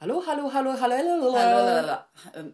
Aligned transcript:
Halo, 0.00 0.20
halo, 0.20 0.48
halo, 0.48 0.76
halo, 0.76 0.96
halo, 0.96 1.32
Halo, 1.32 1.82
halo. 1.82 1.96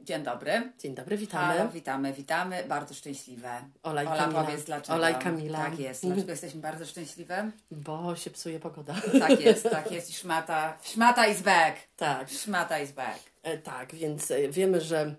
Dzień 0.04 0.22
dobry. 0.22 0.72
Dzień 0.78 0.94
dobry, 0.94 1.16
Halo, 1.16 1.20
witamy. 1.20 1.70
witamy, 1.72 2.12
witamy. 2.12 2.64
Bardzo 2.68 2.94
szczęśliwe. 2.94 3.50
Ola 3.82 4.02
i 4.02 4.06
Ola, 4.06 4.16
Kamila. 4.16 4.44
powiedz 4.44 4.64
dlaczego. 4.64 4.94
Ola 4.94 5.10
i 5.10 5.14
Kamila. 5.14 5.58
Tak 5.58 5.78
jest. 5.78 6.06
Dlaczego 6.06 6.30
jesteśmy 6.30 6.60
bardzo 6.60 6.86
szczęśliwe? 6.86 7.50
Bo 7.70 8.16
się 8.16 8.30
psuje 8.30 8.60
pogoda. 8.60 8.94
Tak 9.20 9.40
jest, 9.46 9.62
tak 9.70 9.92
jest. 9.92 10.10
I 10.10 10.12
szmata. 10.12 10.78
Szmata 10.82 11.26
is 11.26 11.42
back. 11.42 11.76
tak, 11.96 12.30
Szmata 12.30 12.78
is 12.78 12.92
back. 12.92 13.18
e, 13.42 13.58
tak, 13.58 13.94
więc 13.94 14.30
e, 14.30 14.48
wiemy, 14.48 14.80
że 14.80 15.14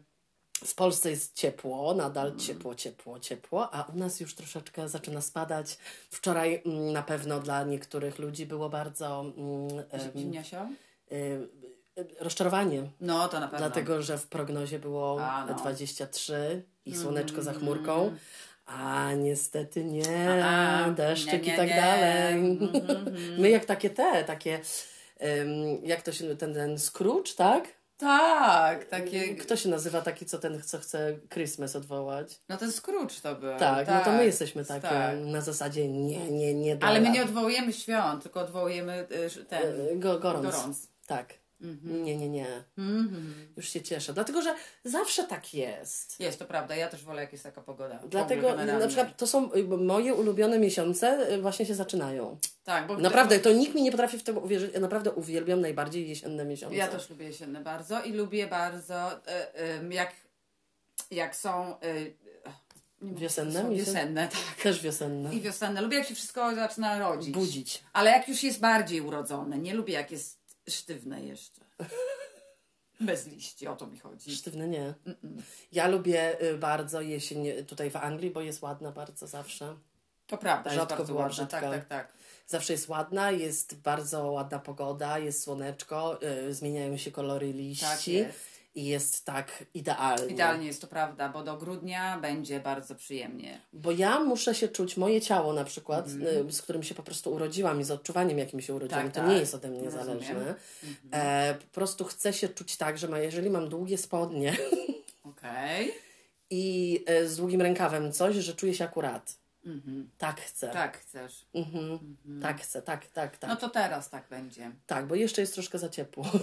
w 0.66 0.76
Polsce 0.76 1.10
jest 1.10 1.36
ciepło, 1.36 1.94
nadal 1.94 2.28
Mm. 2.28 2.40
ciepło, 2.40 2.76
ciepło, 2.76 3.20
ciepło, 3.20 3.74
a 3.74 3.84
u 3.84 3.96
nas 3.98 4.20
już 4.20 4.36
troszeczkę 4.36 4.90
zaczyna 4.90 5.22
spadać. 5.22 5.78
Wczoraj 6.10 6.62
mm, 6.66 6.92
na 6.94 7.04
pewno 7.04 7.40
dla 7.40 7.64
niektórych 7.64 8.20
ludzi 8.20 8.46
było 8.46 8.70
bardzo 8.70 9.22
mm, 9.38 9.84
em, 9.92 10.12
Zimniasio? 10.18 10.68
Rozczarowanie. 12.20 12.84
No, 13.02 13.28
to 13.28 13.40
na 13.40 13.48
pewno. 13.48 13.58
Dlatego, 13.58 14.02
że 14.02 14.18
w 14.18 14.28
prognozie 14.28 14.80
było 14.80 15.22
A, 15.22 15.46
no. 15.46 15.54
23 15.54 16.64
i 16.86 16.96
słoneczko 16.96 17.42
za 17.42 17.54
chmurką. 17.54 18.16
A 18.66 19.14
niestety 19.14 19.84
nie, 19.84 20.44
A, 20.46 20.90
deszczyk 20.92 21.42
nie, 21.42 21.48
nie, 21.48 21.54
i 21.54 21.58
tak 21.58 21.70
nie. 21.70 21.76
dalej. 21.76 22.34
Mhm, 22.74 23.16
My 23.38 23.50
jak 23.50 23.66
takie 23.66 23.90
te, 23.90 24.24
takie, 24.24 24.60
em, 25.18 25.48
jak 25.84 26.02
to 26.02 26.12
się, 26.12 26.36
ten, 26.38 26.54
ten 26.54 26.80
Scrooge, 26.80 27.36
tak? 27.36 27.68
Tak, 27.98 28.86
takie... 28.86 29.36
Kto 29.36 29.56
się 29.56 29.70
nazywa 29.70 30.02
taki, 30.02 30.26
co 30.26 30.40
ten, 30.40 30.62
co 30.64 30.80
chce 30.80 31.18
Christmas 31.34 31.76
odwołać? 31.76 32.40
No 32.50 32.58
ten 32.58 32.72
Scrooge 32.72 33.22
to 33.22 33.36
był. 33.36 33.58
Tak, 33.60 33.88
no 33.88 34.00
to 34.04 34.12
my 34.12 34.26
jesteśmy 34.26 34.66
takie 34.66 34.82
tak. 34.82 35.20
na 35.20 35.42
zasadzie 35.42 35.88
nie, 35.88 36.32
nie, 36.32 36.54
nie. 36.54 36.78
Ale 36.82 37.02
my 37.02 37.10
nie 37.10 37.24
odwołujemy 37.24 37.74
świąt, 37.74 38.24
tylko 38.24 38.40
odwołujemy 38.40 39.08
y, 39.38 39.46
ten... 39.46 39.62
E, 39.92 39.96
Go, 39.96 40.20
gorąc. 40.20 40.46
Gorąc. 40.46 40.88
Tak. 41.08 41.34
Nie, 41.84 42.18
nie, 42.18 42.30
nie. 42.30 42.64
Mhm. 42.78 43.54
Już 43.58 43.70
się 43.70 43.82
cieszę. 43.82 44.14
Dlatego, 44.14 44.42
że 44.42 44.56
zawsze 44.84 45.24
tak 45.24 45.54
jest. 45.54 46.20
Jest, 46.20 46.40
to 46.40 46.46
prawda. 46.46 46.76
Ja 46.76 46.88
też 46.90 47.04
wolę, 47.04 47.22
jak 47.22 47.32
jest 47.32 47.44
taka 47.44 47.62
pogoda. 47.62 48.00
Dlatego 48.10 48.56
na 48.56 48.88
przykład 48.88 49.18
to 49.18 49.28
są 49.28 49.50
moje 49.78 50.14
ulubione 50.14 50.60
miesiące 50.60 51.34
y, 51.34 51.42
właśnie 51.42 51.66
się 51.66 51.76
zaczynają. 51.76 52.38
Tak, 52.64 52.88
bo 52.88 52.98
Naprawdę, 52.98 53.40
to 53.40 53.54
nikt 53.54 53.76
mi 53.76 53.82
nie 53.84 53.92
potrafi 53.92 54.18
w 54.20 54.24
to 54.24 54.34
uwierzyć. 54.34 54.74
Ja 54.74 54.80
naprawdę 54.80 55.12
uwielbiam 55.12 55.62
najbardziej 55.62 56.10
jesienne 56.10 56.46
miesiące. 56.46 56.76
Ja 56.76 56.88
też 56.88 57.10
lubię 57.10 57.26
jesienne 57.26 57.62
bardzo 57.62 58.02
i 58.04 58.12
lubię 58.12 58.48
bardzo, 58.48 59.28
e, 59.28 59.48
jak, 59.90 60.12
jak 61.12 61.36
są. 61.36 61.80
e, 61.80 62.26
Wiosenne 63.02 63.64
miesiące? 63.64 63.76
wiosenne, 63.92 64.28
tak. 64.28 64.64
Też 64.64 64.82
wiosenne. 64.82 65.36
I 65.36 65.42
wiosenne. 65.42 65.82
Lubię, 65.82 65.98
jak 65.98 66.08
się 66.08 66.16
wszystko 66.16 66.56
zaczyna 66.56 67.00
rodzić. 67.00 67.34
Budzić. 67.34 67.84
Ale 67.94 68.12
jak 68.12 68.30
już 68.30 68.44
jest 68.44 68.60
bardziej 68.60 69.02
urodzone. 69.02 69.58
Nie 69.58 69.74
lubię, 69.74 69.94
jak 69.94 70.12
jest 70.12 70.40
sztywne 70.70 71.26
jeszcze. 71.26 71.62
Bez 73.00 73.28
liści, 73.28 73.68
o 73.68 73.76
to 73.76 73.88
mi 73.88 74.00
chodzi. 74.00 74.36
Sztywne 74.36 74.68
nie. 74.68 74.94
Ja 75.72 75.88
lubię 75.88 76.42
y, 76.44 76.58
bardzo 76.58 77.02
jesień 77.02 77.66
tutaj 77.66 77.90
w 77.90 77.96
Anglii, 77.96 78.32
bo 78.32 78.42
jest 78.42 78.62
ładna 78.62 78.92
bardzo 78.92 79.28
zawsze. 79.28 79.76
To 80.28 80.38
prawda, 80.38 80.70
jest 80.70 80.80
Rzadko 80.80 80.96
bardzo 80.96 81.14
była 81.14 81.26
ładna. 81.26 81.46
Tak, 81.48 81.62
brzydka. 81.62 81.80
tak, 81.80 81.88
tak. 81.88 82.14
Zawsze 82.48 82.74
jest 82.74 82.90
ładna, 82.90 83.32
jest 83.32 83.76
bardzo 83.76 84.32
ładna 84.32 84.60
pogoda, 84.60 85.20
jest 85.20 85.44
słoneczko, 85.44 86.20
y, 86.24 86.54
zmieniają 86.54 86.98
się 86.98 87.12
kolory 87.12 87.54
liści 87.54 87.86
Tak 87.86 88.08
jest. 88.08 88.55
I 88.76 88.86
jest 88.86 89.26
tak 89.26 89.64
idealnie. 89.74 90.26
Idealnie 90.34 90.68
jest 90.68 90.82
to 90.82 90.88
prawda, 90.88 91.30
bo 91.30 91.44
do 91.44 91.58
grudnia 91.58 92.20
będzie 92.20 92.60
bardzo 92.60 92.96
przyjemnie. 92.96 93.62
Bo 93.74 93.92
ja 93.92 94.20
muszę 94.20 94.56
się 94.56 94.68
czuć, 94.68 94.98
moje 94.98 95.22
ciało 95.22 95.54
na 95.54 95.64
przykład, 95.64 96.08
y, 96.48 96.52
z 96.52 96.62
którym 96.62 96.84
się 96.84 96.96
po 96.96 97.04
prostu 97.04 97.34
urodziłam 97.34 97.82
i 97.82 97.84
z 97.84 97.92
odczuwaniem, 97.92 98.38
jakim 98.38 98.62
się 98.62 98.74
urodziłam, 98.74 99.04
Tak, 99.04 99.14
to 99.14 99.20
tak. 99.20 99.30
nie 99.30 99.38
jest 99.38 99.56
ode 99.56 99.68
mnie 99.70 99.84
Rozumiem. 99.84 100.06
zależne. 100.06 100.36
Mhm. 100.36 100.56
E, 101.12 101.56
po 101.56 101.68
prostu 101.74 102.06
chcę 102.06 102.34
się 102.34 102.50
czuć 102.50 102.78
tak, 102.78 102.98
że 102.98 103.08
ma, 103.08 103.20
jeżeli 103.20 103.50
mam 103.50 103.70
długie 103.70 103.98
spodnie 103.98 104.58
Okej. 105.24 105.92
i 106.50 107.04
e, 107.08 107.28
z 107.28 107.38
długim 107.38 107.62
rękawem 107.62 108.12
coś, 108.12 108.36
że 108.36 108.54
czuję 108.54 108.74
się 108.74 108.84
akurat. 108.84 109.36
Mhm. 109.66 110.10
Tak 110.18 110.42
chcę. 110.42 110.70
Tak 110.70 110.98
chcesz. 110.98 111.46
Mhm. 111.54 112.00
Tak 112.42 112.62
chcę, 112.62 112.82
tak, 112.82 113.06
tak, 113.08 113.38
tak. 113.38 113.50
No 113.50 113.56
to 113.56 113.70
teraz 113.70 114.10
tak 114.10 114.30
będzie. 114.30 114.72
Tak, 114.88 115.08
bo 115.08 115.16
jeszcze 115.16 115.42
jest 115.42 115.54
troszkę 115.54 115.80
za 115.80 115.90
ciepło. 115.90 116.26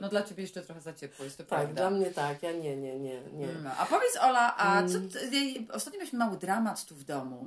No 0.00 0.08
dla 0.08 0.22
ciebie 0.22 0.42
jeszcze 0.42 0.62
trochę 0.62 0.80
za 0.80 0.92
ciepło, 0.92 1.24
jest 1.24 1.36
to 1.38 1.42
tak, 1.44 1.48
prawda. 1.60 1.74
dla 1.74 1.90
mnie 1.90 2.06
tak, 2.06 2.42
ja 2.42 2.52
nie, 2.52 2.76
nie, 2.76 2.98
nie, 2.98 3.20
nie. 3.32 3.46
No, 3.64 3.70
a 3.78 3.86
powiedz 3.86 4.16
Ola, 4.20 4.56
a 4.56 4.78
Mm. 4.78 4.88
co 5.10 5.18
ty, 5.18 5.36
jej- 5.36 5.68
ostatnio 5.72 5.98
mieliśmy 5.98 6.18
mały 6.18 6.36
dramat 6.38 6.84
tu 6.84 6.94
w 6.94 7.04
domu. 7.04 7.44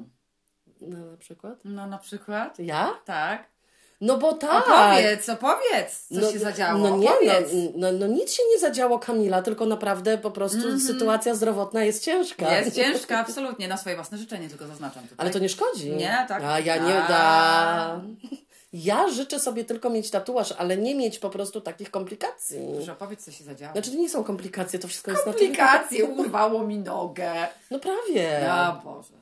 No 0.81 1.11
na 1.11 1.17
przykład? 1.17 1.59
No 1.63 1.87
na 1.87 1.97
przykład? 1.97 2.59
Ja? 2.59 2.93
Tak. 3.05 3.43
No 4.01 4.17
bo 4.17 4.33
tak. 4.33 4.67
Opowiedz, 4.67 5.29
opowiedz, 5.29 6.07
co 6.07 6.31
się 6.31 6.39
zadziało. 6.39 6.79
No 6.79 6.97
nie, 6.97 7.09
no, 7.09 7.33
no, 7.75 7.91
no 7.91 8.07
nic 8.07 8.33
się 8.33 8.43
nie 8.53 8.59
zadziało 8.59 8.99
Kamila, 8.99 9.41
tylko 9.41 9.65
naprawdę 9.65 10.17
po 10.17 10.31
prostu 10.31 10.79
sytuacja 10.79 11.35
zdrowotna 11.35 11.83
jest 11.83 12.03
ciężka. 12.03 12.57
Jest 12.57 12.75
ciężka, 12.81 13.19
absolutnie, 13.19 13.67
na 13.67 13.77
swoje 13.77 13.95
własne 13.95 14.17
życzenie 14.17 14.49
tylko 14.49 14.67
zaznaczam 14.67 15.03
tutaj. 15.03 15.17
Ale 15.17 15.29
to 15.29 15.39
nie 15.39 15.49
szkodzi. 15.49 15.89
Nie, 15.95 16.25
tak. 16.27 16.43
A 16.43 16.59
ja 16.59 16.77
nie 16.77 16.93
da. 17.09 18.01
Ja 18.83 19.09
życzę 19.09 19.39
sobie 19.39 19.65
tylko 19.65 19.89
mieć 19.89 20.11
tatuaż, 20.11 20.51
ale 20.51 20.77
nie 20.77 20.95
mieć 20.95 21.19
po 21.19 21.29
prostu 21.29 21.61
takich 21.61 21.91
komplikacji. 21.91 22.59
Proszę 22.75 22.91
opowiedz, 22.91 23.25
co 23.25 23.31
się 23.31 23.43
zadziało. 23.43 23.73
Znaczy 23.73 23.91
to 23.91 23.97
nie 23.97 24.09
są 24.09 24.23
komplikacje, 24.23 24.79
to 24.79 24.87
wszystko 24.87 25.11
jest 25.11 25.23
Komplikacje, 25.23 26.05
urwało 26.05 26.67
mi 26.67 26.77
nogę. 26.77 27.31
No 27.71 27.79
prawie. 27.79 28.49
O 28.51 28.81
Boże. 28.83 29.13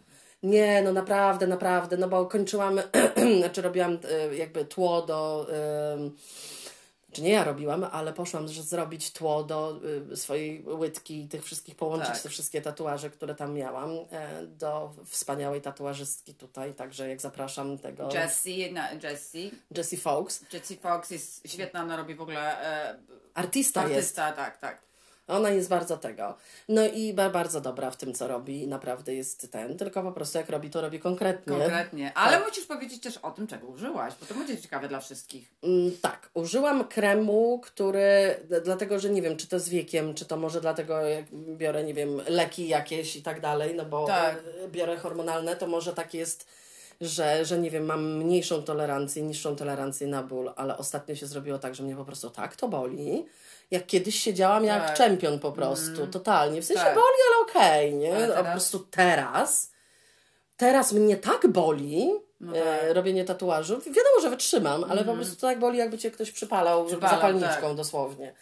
Nie, 0.44 0.82
no 0.82 0.94
naprawdę, 0.94 1.48
naprawdę, 1.48 1.98
no 1.98 2.08
bo 2.08 2.26
kończyłam, 2.26 2.82
znaczy 3.40 3.62
robiłam 3.62 3.98
e, 4.12 4.36
jakby 4.36 4.66
tło 4.66 5.02
do, 5.02 5.48
czy 7.16 7.22
nie 7.22 7.32
ja 7.32 7.44
robiłam, 7.44 7.84
ale 7.84 8.14
poszłam 8.14 8.48
zrobić 8.48 9.12
tło 9.12 9.44
do 9.44 9.80
y, 10.12 10.18
swojej 10.18 10.64
łydki, 10.68 11.28
tych 11.28 11.44
wszystkich, 11.44 11.76
połączyć 11.76 12.10
Tak. 12.10 12.22
te 12.22 12.30
wszystkie 12.30 12.62
tatuaże, 12.62 13.10
które 13.10 13.36
tam 13.36 13.54
miałam, 13.54 13.92
e, 14.12 14.46
do 14.48 14.94
wspaniałej 15.06 15.62
tatuażystki 15.62 16.34
tutaj, 16.34 16.74
także 16.74 17.10
jak 17.10 17.22
zapraszam 17.22 17.78
tego 17.78 18.10
Jessie, 18.14 18.74
na, 18.74 18.92
Jessie. 18.92 19.52
Jessie 19.78 19.98
Fox, 19.98 20.46
Jessie 20.54 20.76
Fox 20.76 21.12
jest 21.12 21.48
świetna, 21.48 21.82
ona 21.82 21.98
robi 21.98 22.16
w 22.16 22.22
ogóle 22.22 22.62
e, 22.62 23.00
artysta 23.34 23.82
jest, 23.82 23.94
artysta, 23.94 24.32
tak, 24.32 24.58
tak. 24.58 24.85
Ona 25.28 25.50
jest 25.50 25.70
bardzo 25.70 25.98
tego, 25.98 26.36
no 26.70 26.86
i 26.88 27.14
ba- 27.14 27.30
bardzo 27.30 27.62
dobra 27.62 27.92
w 27.92 27.98
tym, 27.98 28.14
co 28.14 28.28
robi 28.28 28.68
naprawdę 28.68 29.16
jest 29.16 29.52
ten, 29.52 29.78
tylko 29.78 30.04
po 30.04 30.12
prostu 30.12 30.38
jak 30.38 30.50
robi, 30.50 30.70
to 30.70 30.82
robi 30.82 31.00
konkretnie. 31.00 31.58
Konkretnie. 31.58 32.12
Ale 32.16 32.40
musisz 32.40 32.66
powiedzieć 32.66 33.02
też 33.02 33.18
o 33.18 33.32
tym, 33.32 33.48
czego 33.48 33.68
użyłaś, 33.68 34.14
bo 34.20 34.26
to 34.26 34.34
będzie 34.34 34.58
ciekawe 34.58 34.88
dla 34.88 35.00
wszystkich. 35.00 35.54
Mm, 35.64 35.92
Tak, 36.02 36.30
użyłam 36.34 36.88
kremu, 36.88 37.60
który, 37.64 38.36
dlatego 38.64 39.00
że 39.00 39.10
nie 39.10 39.22
wiem, 39.22 39.38
czy 39.38 39.48
to 39.48 39.60
z 39.60 39.70
wiekiem, 39.70 40.14
czy 40.14 40.26
to 40.26 40.38
może 40.38 40.62
dlatego, 40.62 41.02
jak 41.02 41.26
biorę, 41.58 41.84
nie 41.84 41.94
wiem, 41.94 42.22
leki 42.28 42.68
jakieś 42.68 43.16
i 43.16 43.24
tak 43.24 43.42
dalej, 43.42 43.76
no 43.76 43.86
bo 43.86 44.06
Tak. 44.08 44.36
e, 44.64 44.68
biorę 44.68 44.98
hormonalne, 44.98 45.56
to 45.56 45.68
może 45.68 45.94
tak 45.94 46.14
jest, 46.14 46.48
że, 47.02 47.46
że 47.46 47.58
nie 47.60 47.72
wiem, 47.72 47.86
mam 47.86 48.14
mniejszą 48.18 48.64
tolerancję, 48.64 49.22
niższą 49.24 49.56
tolerancję 49.56 50.08
na 50.08 50.24
ból, 50.24 50.54
ale 50.56 50.78
ostatnio 50.78 51.16
się 51.16 51.28
zrobiło 51.28 51.58
tak, 51.58 51.76
że 51.76 51.84
mnie 51.84 51.96
po 51.96 52.06
prostu 52.06 52.30
tak 52.30 52.56
to 52.56 52.68
boli. 52.68 53.26
Jak 53.72 53.86
kiedyś 53.86 54.20
siedziałam 54.20 54.64
jak 54.66 54.86
Tak. 54.88 54.98
czempion 54.98 55.40
po 55.40 55.52
prostu, 55.52 56.08
totalnie. 56.08 56.62
W 56.62 56.66
sensie 56.66 56.84
Tak. 56.84 56.96
boli, 56.96 57.16
ale 57.28 57.46
okej, 57.52 57.94
nie? 57.94 58.16
Ale 58.16 58.26
A 58.26 58.28
po 58.30 58.34
teraz? 58.36 58.52
prostu 58.52 58.80
teraz, 58.92 59.72
teraz 60.58 60.94
mnie 60.94 61.18
tak 61.18 61.48
boli, 61.48 62.10
No 62.40 62.58
e, 62.58 62.62
tak. 62.88 62.96
robienie 62.96 63.26
tatuażu. 63.26 63.74
Wiadomo, 63.78 64.22
że 64.22 64.30
wytrzymam, 64.30 64.84
ale 64.84 65.04
po 65.06 65.14
prostu 65.14 65.36
tak 65.42 65.60
boli, 65.60 65.78
jakby 65.78 65.98
cię 65.98 66.12
ktoś 66.12 66.32
przypalał, 66.32 66.86
Przypalał, 66.86 67.16
zapalniczką 67.16 67.68
tak. 67.68 67.76
dosłownie. 67.76 68.34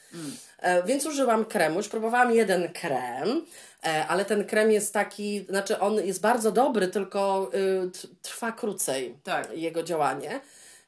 E, 0.60 0.84
więc 0.84 1.06
użyłam 1.06 1.46
kremu, 1.46 1.78
już 1.78 1.88
próbowałam 1.90 2.32
jeden 2.32 2.70
krem, 2.74 3.46
ale 3.84 4.26
ten 4.26 4.46
krem 4.46 4.72
jest 4.72 4.94
taki, 4.94 5.46
znaczy 5.50 5.80
on 5.80 5.94
jest 5.96 6.22
bardzo 6.22 6.52
dobry, 6.52 6.88
tylko 6.88 7.52
y, 7.54 7.90
trwa 8.22 8.52
krócej 8.52 9.16
Tak. 9.24 9.58
jego 9.58 9.84
działanie. 9.84 10.40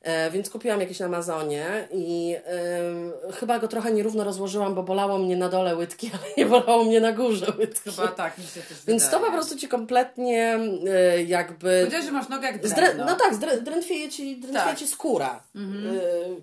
E, 0.01 0.31
więc 0.31 0.50
kupiłam 0.50 0.79
jakiś 0.81 1.00
na 1.00 1.06
Amazonie 1.06 1.88
i 1.91 2.35
ym, 2.79 3.13
chyba 3.33 3.59
go 3.59 3.68
trochę 3.68 3.92
nierówno 3.92 4.24
rozłożyłam, 4.24 4.75
bo 4.75 4.83
bolało 4.83 5.18
mnie 5.18 5.38
na 5.38 5.50
dole 5.50 5.75
łydki, 5.75 6.12
ale 6.13 6.24
nie 6.38 6.45
bolało 6.45 6.83
mnie 6.83 7.01
na 7.01 7.12
górze 7.12 7.53
łydki. 7.59 7.92
Chyba 7.92 8.07
tak, 8.07 8.38
mi 8.38 8.44
się 8.44 8.62
też 8.62 8.77
Więc 8.88 9.03
to 9.03 9.09
wydaje. 9.09 9.25
po 9.25 9.31
prostu 9.31 9.56
ci 9.57 9.68
kompletnie 9.68 10.59
y, 11.18 11.24
jakby 11.24 11.77
Powiedziałeś, 11.80 12.06
że 12.06 12.12
masz 12.12 12.30
nogę 12.30 12.47
jak 12.47 12.62
drewno. 12.68 13.06
no 13.06 13.15
tak, 13.15 13.62
drętwieje 13.63 14.09
ci, 14.09 14.38
drętwieje 14.38 14.65
Tak. 14.69 14.77
ci 14.77 14.88
skóra. 14.88 15.44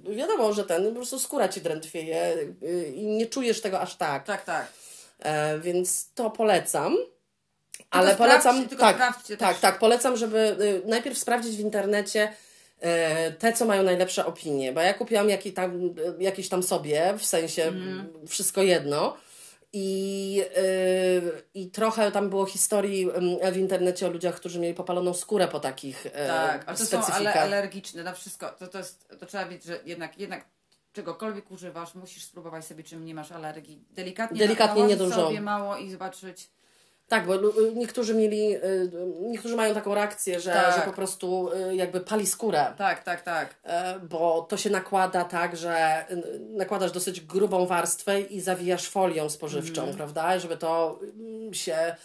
Y, 0.08 0.14
wiadomo, 0.14 0.52
że 0.52 0.64
ten, 0.64 0.88
po 0.88 0.94
prostu 0.94 1.18
skóra 1.18 1.48
ci 1.48 1.60
drętwieje 1.60 2.34
y, 2.62 2.92
i 2.96 3.06
nie 3.06 3.26
czujesz 3.26 3.60
tego 3.60 3.80
aż 3.80 3.96
tak. 3.96 4.24
Tak, 4.24 4.44
tak. 4.44 4.66
E, 5.22 5.58
więc 5.58 6.12
to 6.14 6.30
polecam. 6.30 6.96
Ale 7.90 8.16
polecam, 8.16 8.68
tak, 8.68 9.18
tak, 9.38 9.60
tak, 9.60 9.78
polecam, 9.78 10.16
żeby 10.16 10.56
y, 10.60 10.82
najpierw 10.88 11.18
sprawdzić 11.18 11.56
w 11.56 11.60
internecie 11.60 12.32
e, 12.80 13.30
te, 13.32 13.52
co 13.52 13.64
mają 13.64 13.82
najlepsze 13.82 14.26
opinie, 14.26 14.72
bo 14.72 14.80
ja 14.80 14.94
kupiłam 14.94 15.28
jaki 15.28 15.52
tam, 15.52 15.86
y, 15.86 16.22
jakiś 16.22 16.48
tam 16.48 16.62
sobie, 16.62 17.14
w 17.18 17.24
sensie 17.24 17.64
Mhm. 17.64 18.12
wszystko 18.28 18.62
jedno. 18.62 19.16
I, 19.72 20.42
y, 20.56 21.42
I 21.54 21.70
trochę 21.70 22.10
tam 22.12 22.30
było 22.30 22.46
historii 22.46 23.08
ym, 23.44 23.52
w 23.52 23.56
internecie 23.56 24.06
o 24.06 24.10
ludziach, 24.10 24.34
którzy 24.34 24.60
mieli 24.60 24.74
popaloną 24.74 25.14
skórę 25.14 25.48
po 25.48 25.60
takich 25.60 26.06
e, 26.06 26.28
Tak, 26.28 26.62
a 26.66 26.74
to 26.74 26.86
są 26.86 26.96
ale, 26.96 27.04
specyfikach. 27.06 27.36
alergiczne 27.36 28.02
na 28.02 28.12
wszystko. 28.12 28.48
To, 28.48 28.66
to, 28.68 28.78
jest, 28.78 29.08
to 29.20 29.26
trzeba 29.26 29.44
wiedzieć, 29.46 29.64
że 29.66 29.78
jednak, 29.84 30.18
jednak 30.18 30.44
czegokolwiek 30.92 31.50
używasz, 31.50 31.94
musisz 31.94 32.24
spróbować 32.24 32.64
sobie, 32.64 32.84
czym 32.84 33.04
nie 33.04 33.14
masz 33.14 33.32
alergii. 33.32 33.84
Delikatnie, 33.90 34.38
Delikatnie, 34.38 34.82
nie 34.82 34.96
dużo. 34.96 35.14
sobie 35.26 35.40
mało 35.40 35.76
i 35.76 35.90
zobaczyć. 35.90 36.50
Tak, 37.08 37.26
bo 37.26 37.34
lu- 37.36 37.54
niektórzy 37.74 38.14
mieli, 38.14 38.56
y, 38.56 38.90
niektórzy 39.20 39.56
mają 39.56 39.74
taką 39.74 39.94
reakcję, 39.94 40.40
że, 40.40 40.52
Tak. 40.52 40.74
że 40.76 40.80
po 40.82 40.92
prostu 40.92 41.50
y, 41.70 41.76
jakby 41.76 42.00
pali 42.00 42.26
skórę. 42.26 42.74
Tak, 42.78 43.02
tak, 43.04 43.22
tak. 43.22 43.54
E, 43.64 44.00
Bo 44.00 44.46
to 44.48 44.56
się 44.56 44.70
nakłada 44.70 45.24
tak, 45.24 45.56
że 45.56 46.04
y, 46.10 46.40
nakładasz 46.40 46.92
dosyć 46.92 47.20
grubą 47.20 47.66
warstwę 47.66 48.20
i 48.20 48.40
zawijasz 48.40 48.88
folią 48.88 49.30
spożywczą, 49.30 49.80
Mhm. 49.80 49.96
prawda? 49.96 50.38
Żeby 50.38 50.56
to 50.56 50.98
mm, 51.02 51.54
się 51.54 51.96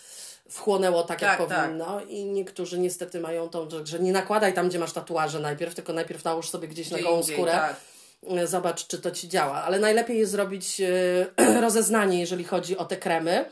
wchłonęło 0.50 1.04
tak, 1.04 1.22
jak 1.22 1.38
Tak, 1.38 1.48
tak. 1.50 1.64
powinno. 1.66 2.02
I 2.02 2.26
niektórzy 2.26 2.80
niestety 2.80 3.20
mają 3.20 3.50
tą, 3.50 3.68
że- 3.84 4.00
nie 4.00 4.12
nakładaj 4.12 4.54
tam, 4.54 4.70
gdzie 4.70 4.80
masz 4.80 4.94
tatuaże 4.94 5.40
najpierw, 5.40 5.76
tylko 5.76 5.94
najpierw 5.94 6.24
nałóż 6.24 6.50
sobie 6.50 6.68
gdzieś 6.68 6.92
na 6.92 7.00
gołą 7.00 7.24
skórę. 7.24 7.52
tak. 7.52 7.76
Y, 8.24 8.48
Zobacz, 8.48 8.88
czy 8.88 8.98
to 8.98 9.12
ci 9.12 9.30
działa. 9.30 9.64
Ale 9.64 9.80
najlepiej 9.80 10.20
jest 10.20 10.32
zrobić 10.32 10.82
y, 10.82 11.26
rozeznanie, 11.62 12.20
jeżeli 12.20 12.44
chodzi 12.44 12.78
o 12.78 12.86
te 12.86 12.98
kremy 12.98 13.46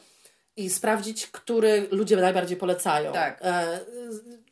i 0.56 0.69
sprawdzić, 0.69 1.27
który 1.27 1.88
ludzie 1.91 2.15
najbardziej 2.15 2.57
polecają. 2.57 3.13
Tak. 3.13 3.39
E, 3.41 3.79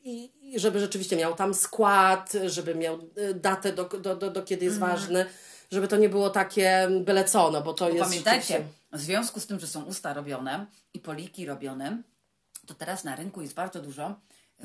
I, 0.04 0.32
żeby 0.56 0.80
rzeczywiście 0.80 1.16
miał 1.16 1.36
tam 1.36 1.54
skład, 1.54 2.34
żeby 2.46 2.76
miał 2.76 3.00
e, 3.16 3.34
datę, 3.34 3.74
do, 3.74 3.84
do, 3.84 4.16
do, 4.16 4.32
do 4.32 4.44
kiedy 4.44 4.66
jest 4.66 4.78
Mhm. 4.78 4.98
ważny, 4.98 5.26
żeby 5.72 5.88
to 5.88 5.98
nie 5.98 6.10
było 6.10 6.30
takie 6.30 6.88
byle 7.02 7.24
co, 7.24 7.52
no 7.52 7.62
bo 7.62 7.74
to 7.74 7.90
jest... 7.90 8.04
Pamiętajcie, 8.04 8.64
w 8.92 9.00
związku 9.00 9.40
z 9.40 9.48
tym, 9.48 9.60
że 9.60 9.68
są 9.68 9.84
usta 9.84 10.14
robione 10.14 10.66
i 10.94 11.00
poliki 11.00 11.46
robione, 11.46 12.02
to 12.68 12.74
teraz 12.74 13.04
na 13.04 13.16
rynku 13.16 13.42
jest 13.42 13.54
bardzo 13.54 13.82
dużo 13.82 14.16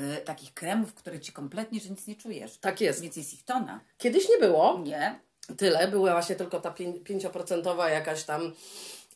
y, 0.00 0.16
takich 0.24 0.54
kremów, 0.54 0.94
które 0.94 1.20
ci 1.20 1.32
kompletnie, 1.32 1.80
że 1.80 1.90
nic 1.90 2.06
nie 2.06 2.16
czujesz. 2.16 2.58
Tak 2.58 2.80
jest. 2.80 3.00
Więc 3.00 3.16
jest 3.16 3.34
ich 3.34 3.44
tona. 3.44 3.80
Kiedyś 3.98 4.28
nie 4.28 4.38
było 4.38 4.80
Nie. 4.84 5.20
Tyle, 5.56 5.88
była 5.88 6.12
właśnie 6.12 6.36
tylko 6.36 6.60
ta 6.60 6.70
pię- 6.70 7.00
pięcioprocentowa 7.04 7.90
jakaś 7.90 8.22
tam 8.24 8.52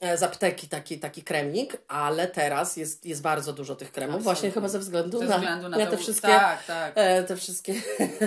e, 0.01 0.17
z 0.19 0.23
apteki 0.23 0.69
taki, 0.69 0.99
taki 0.99 1.23
kremnik, 1.23 1.77
ale 1.89 2.27
teraz 2.29 2.77
jest, 2.77 3.07
jest 3.07 3.23
bardzo 3.23 3.53
dużo 3.53 3.75
tych 3.77 3.93
kremów, 3.93 4.15
Absolutnie. 4.15 4.35
właśnie 4.35 4.51
chyba 4.51 4.69
ze 4.69 4.79
względu, 4.79 5.19
Ze 5.19 5.25
na, 5.25 5.37
względu 5.39 5.69
na 5.69 5.79
na 5.79 5.85
to- 5.85 5.91
te 5.91 5.97
wszystkie 5.97 6.29
tak, 6.29 6.65
tak. 6.67 6.93
e, 6.97 7.23
te 7.23 7.37
wszystkie 7.37 7.75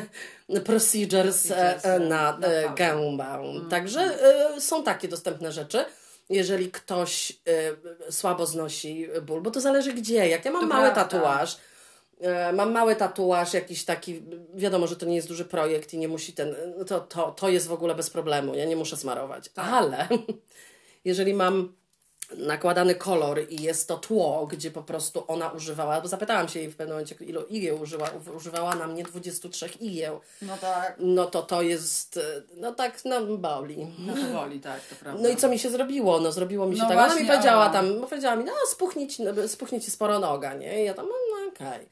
procedures, 0.66 1.52
e, 1.52 1.56
Procedures, 1.74 2.10
na 2.10 2.38
na 2.38 2.48
e, 2.48 2.64
fałsz. 2.64 2.76
gębę. 2.78 3.24
Mm. 3.26 3.70
Także 3.70 4.02
e, 4.02 4.62
są 4.62 4.84
takie 4.84 5.08
dostępne 5.08 5.52
rzeczy. 5.52 5.86
Jeżeli 6.30 6.72
ktoś 6.72 7.32
e, 7.32 8.12
słabo 8.12 8.46
znosi 8.46 9.08
ból, 9.22 9.42
bo 9.42 9.52
to 9.52 9.62
zależy 9.62 9.94
gdzie. 9.94 10.28
Jak 10.30 10.46
ja 10.46 10.52
mam 10.52 10.62
To 10.62 10.68
mały 10.68 10.92
prawda. 10.92 11.04
tatuaż, 11.04 11.58
mam 12.54 12.72
mały 12.72 12.96
tatuaż, 12.96 13.54
jakiś 13.54 13.86
taki, 13.86 14.22
wiadomo, 14.54 14.88
że 14.88 14.96
to 14.96 15.06
nie 15.06 15.16
jest 15.16 15.28
duży 15.28 15.46
projekt 15.46 15.94
i 15.94 15.98
nie 15.98 16.08
musi 16.08 16.34
ten, 16.34 16.56
to, 16.88 17.00
to, 17.00 17.32
to 17.32 17.50
jest 17.50 17.68
w 17.68 17.74
ogóle 17.74 17.96
bez 17.96 18.10
problemu, 18.10 18.56
ja 18.56 18.66
nie 18.66 18.76
muszę 18.76 18.98
smarować. 18.98 19.50
Tak. 19.50 19.66
Ale 19.66 20.08
jeżeli 21.06 21.34
mam 21.34 21.74
nakładany 22.38 22.96
kolor 22.96 23.40
i 23.50 23.62
jest 23.62 23.88
to 23.88 23.98
tło, 23.98 24.48
gdzie 24.52 24.72
po 24.72 24.84
prostu 24.84 25.24
ona 25.28 25.50
używała, 25.50 26.02
bo 26.02 26.08
zapytałam 26.08 26.48
się 26.48 26.60
jej 26.60 26.70
w 26.70 26.76
pewnym 26.76 26.96
momencie, 26.96 27.16
ilu 27.20 27.42
igieł 27.50 27.82
użyła, 27.82 28.10
używała 28.38 28.76
na 28.76 28.88
mnie 28.88 29.04
23 29.04 29.70
igieł, 29.80 30.20
No 30.42 30.58
tak. 30.58 30.96
no 31.00 31.26
to 31.26 31.42
to 31.42 31.62
jest, 31.62 32.18
e, 32.18 32.22
no 32.58 32.74
tak, 32.74 33.06
no 33.06 33.38
boli. 33.38 33.88
No 34.00 34.14
to 34.14 34.34
woli, 34.34 34.60
tak, 34.60 34.82
to 34.82 34.96
prawda. 34.96 35.24
No 35.24 35.30
i 35.30 35.36
co 35.36 35.50
mi 35.50 35.60
się 35.60 35.70
zrobiło? 35.70 36.20
No 36.20 36.32
zrobiło 36.32 36.66
mi 36.66 36.76
się 36.76 36.82
No 36.82 36.90
tak. 36.90 36.98
Ona 36.98 37.08
właśnie, 37.08 37.24
mi 37.24 37.30
powiedziała 37.32 37.70
tam, 37.70 38.02
powiedziała 38.02 38.36
mi, 38.36 38.44
no 38.44 38.52
spuchnie 38.68 39.08
ci, 39.08 39.24
no, 39.24 39.48
spuchnie 39.48 39.82
ci 39.82 39.92
sporo 39.92 40.20
noga, 40.20 40.54
nie? 40.54 40.82
I 40.82 40.86
ja 40.86 40.94
tam, 40.94 41.06
no, 41.06 41.14
okej. 41.56 41.88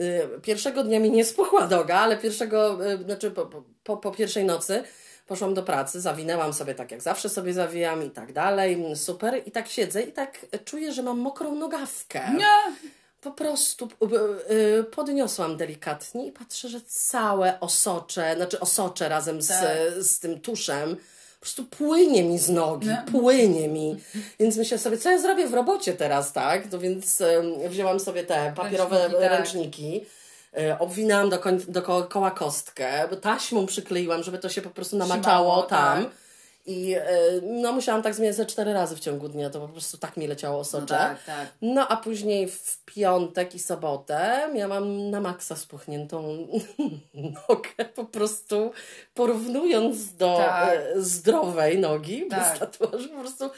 Y, 0.00 0.40
Pierwszego 0.42 0.84
dnia 0.84 1.00
mi 1.00 1.10
nie 1.10 1.24
spuchła 1.24 1.66
noga, 1.66 1.98
ale 1.98 2.16
pierwszego, 2.16 2.86
y, 2.92 3.04
znaczy 3.04 3.30
po, 3.30 3.46
po- 3.84 3.96
po, 3.96 4.10
pierwszej 4.12 4.44
nocy 4.44 4.82
poszłam 5.26 5.54
do 5.54 5.62
pracy, 5.62 6.00
zawinęłam 6.00 6.52
sobie 6.52 6.74
tak 6.74 6.90
jak 6.90 7.02
zawsze 7.02 7.28
sobie 7.28 7.52
zawijam 7.52 8.02
i 8.04 8.10
tak 8.10 8.32
dalej, 8.32 8.84
super. 8.94 9.42
I 9.46 9.50
tak 9.50 9.68
siedzę 9.68 10.02
i 10.02 10.12
tak 10.12 10.46
czuję, 10.64 10.92
że 10.92 11.02
mam 11.02 11.18
mokrą 11.18 11.54
nogawkę. 11.54 12.30
Nie. 12.38 12.74
Po 13.20 13.30
prostu 13.30 13.88
y, 14.80 14.84
podniosłam 14.84 15.56
delikatnie 15.56 16.26
i 16.26 16.32
patrzę, 16.32 16.68
że 16.68 16.80
całe 16.86 17.60
osocze, 17.60 18.32
znaczy 18.36 18.60
osocze 18.60 19.08
razem 19.08 19.42
z, 19.42 19.48
Tak. 19.48 19.62
z 19.98 20.18
tym 20.18 20.40
tuszem, 20.40 20.96
po 21.40 21.44
prostu 21.44 21.64
płynie 21.64 22.22
mi 22.24 22.38
z 22.38 22.48
nogi, 22.48 22.88
płynie 23.12 23.68
mi. 23.68 23.96
Więc 24.40 24.56
myślę 24.56 24.78
sobie, 24.78 24.98
co 24.98 25.10
ja 25.10 25.18
zrobię 25.18 25.46
w 25.46 25.54
robocie 25.54 25.92
teraz, 25.92 26.32
tak? 26.32 26.72
No 26.72 26.78
więc 26.78 27.22
wzięłam 27.68 28.00
sobie 28.00 28.24
te 28.24 28.52
papierowe 28.56 28.96
Ręczniki, 28.98 29.20
tak. 29.22 29.30
ręczniki. 29.38 30.06
y, 30.58 30.78
Obwinęłam 30.78 31.30
do 31.30 31.38
dookoła 31.68 32.30
kostkę, 32.30 33.08
taśmą 33.20 33.66
przykleiłam, 33.66 34.22
żeby 34.22 34.38
to 34.38 34.48
się 34.48 34.62
po 34.62 34.70
prostu 34.70 34.96
namaczało 34.96 35.22
Trzymało, 35.50 35.62
tam. 35.62 36.04
tak. 36.04 36.12
I 36.66 36.96
y, 36.96 37.00
no 37.42 37.72
musiałam 37.72 38.02
tak 38.02 38.14
zmieniać 38.14 38.36
ze 38.36 38.46
cztery 38.46 38.72
razy 38.72 38.96
w 38.96 39.00
ciągu 39.00 39.28
dnia, 39.28 39.50
to 39.50 39.60
po 39.60 39.68
prostu 39.68 39.98
tak 39.98 40.16
mi 40.16 40.26
leciało 40.26 40.54
No 40.54 40.60
osocze. 40.60 40.86
tak, 40.94 41.24
tak. 41.24 41.48
No 41.62 41.88
a 41.88 41.96
później 41.96 42.48
w 42.48 42.84
piątek 42.84 43.54
i 43.54 43.58
sobotę 43.58 44.48
miałam 44.54 45.10
na 45.10 45.20
maksa 45.20 45.56
spuchniętą 45.56 46.22
nogę, 47.48 47.84
po 47.94 48.04
prostu 48.04 48.72
porównując 49.14 50.14
do 50.16 50.36
Tak. 50.36 50.74
e, 50.74 51.00
zdrowej 51.00 51.78
nogi, 51.78 52.26
Tak. 52.30 52.38
bez 52.50 52.58
tatuaży, 52.58 53.08
po 53.08 53.20
prostu 53.20 53.44
e, 53.44 53.50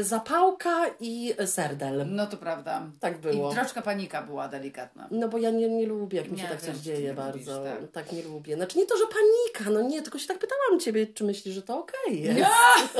zapałka 0.00 0.86
i 1.00 1.34
serdel. 1.46 2.04
No 2.08 2.26
to 2.26 2.36
prawda. 2.36 2.82
Tak 3.00 3.18
było. 3.18 3.52
I 3.52 3.54
troszkę 3.54 3.82
panika 3.82 4.22
była 4.22 4.48
delikatna. 4.48 5.08
No 5.10 5.28
bo 5.28 5.38
ja 5.38 5.50
nie, 5.50 5.68
nie 5.68 5.86
lubię, 5.86 6.18
jak 6.18 6.30
mi 6.30 6.38
się 6.38 6.42
Nie, 6.44 6.48
tak 6.50 6.60
coś 6.60 6.76
dzieje 6.76 7.14
bardzo. 7.14 7.38
lubisz, 7.58 7.72
tak. 7.92 8.04
tak. 8.04 8.12
nie 8.12 8.22
lubię. 8.22 8.56
Znaczy 8.56 8.78
nie 8.78 8.86
to, 8.86 8.96
że 8.96 9.04
panika, 9.06 9.70
no 9.70 9.88
nie, 9.88 10.02
tylko 10.02 10.18
się 10.18 10.28
tak 10.28 10.38
pytałam 10.38 10.80
Ciebie, 10.80 11.06
czy 11.06 11.24
myślisz, 11.24 11.54
że 11.54 11.62
to 11.62 11.78
okej 11.78 12.22
jest. 12.22 12.50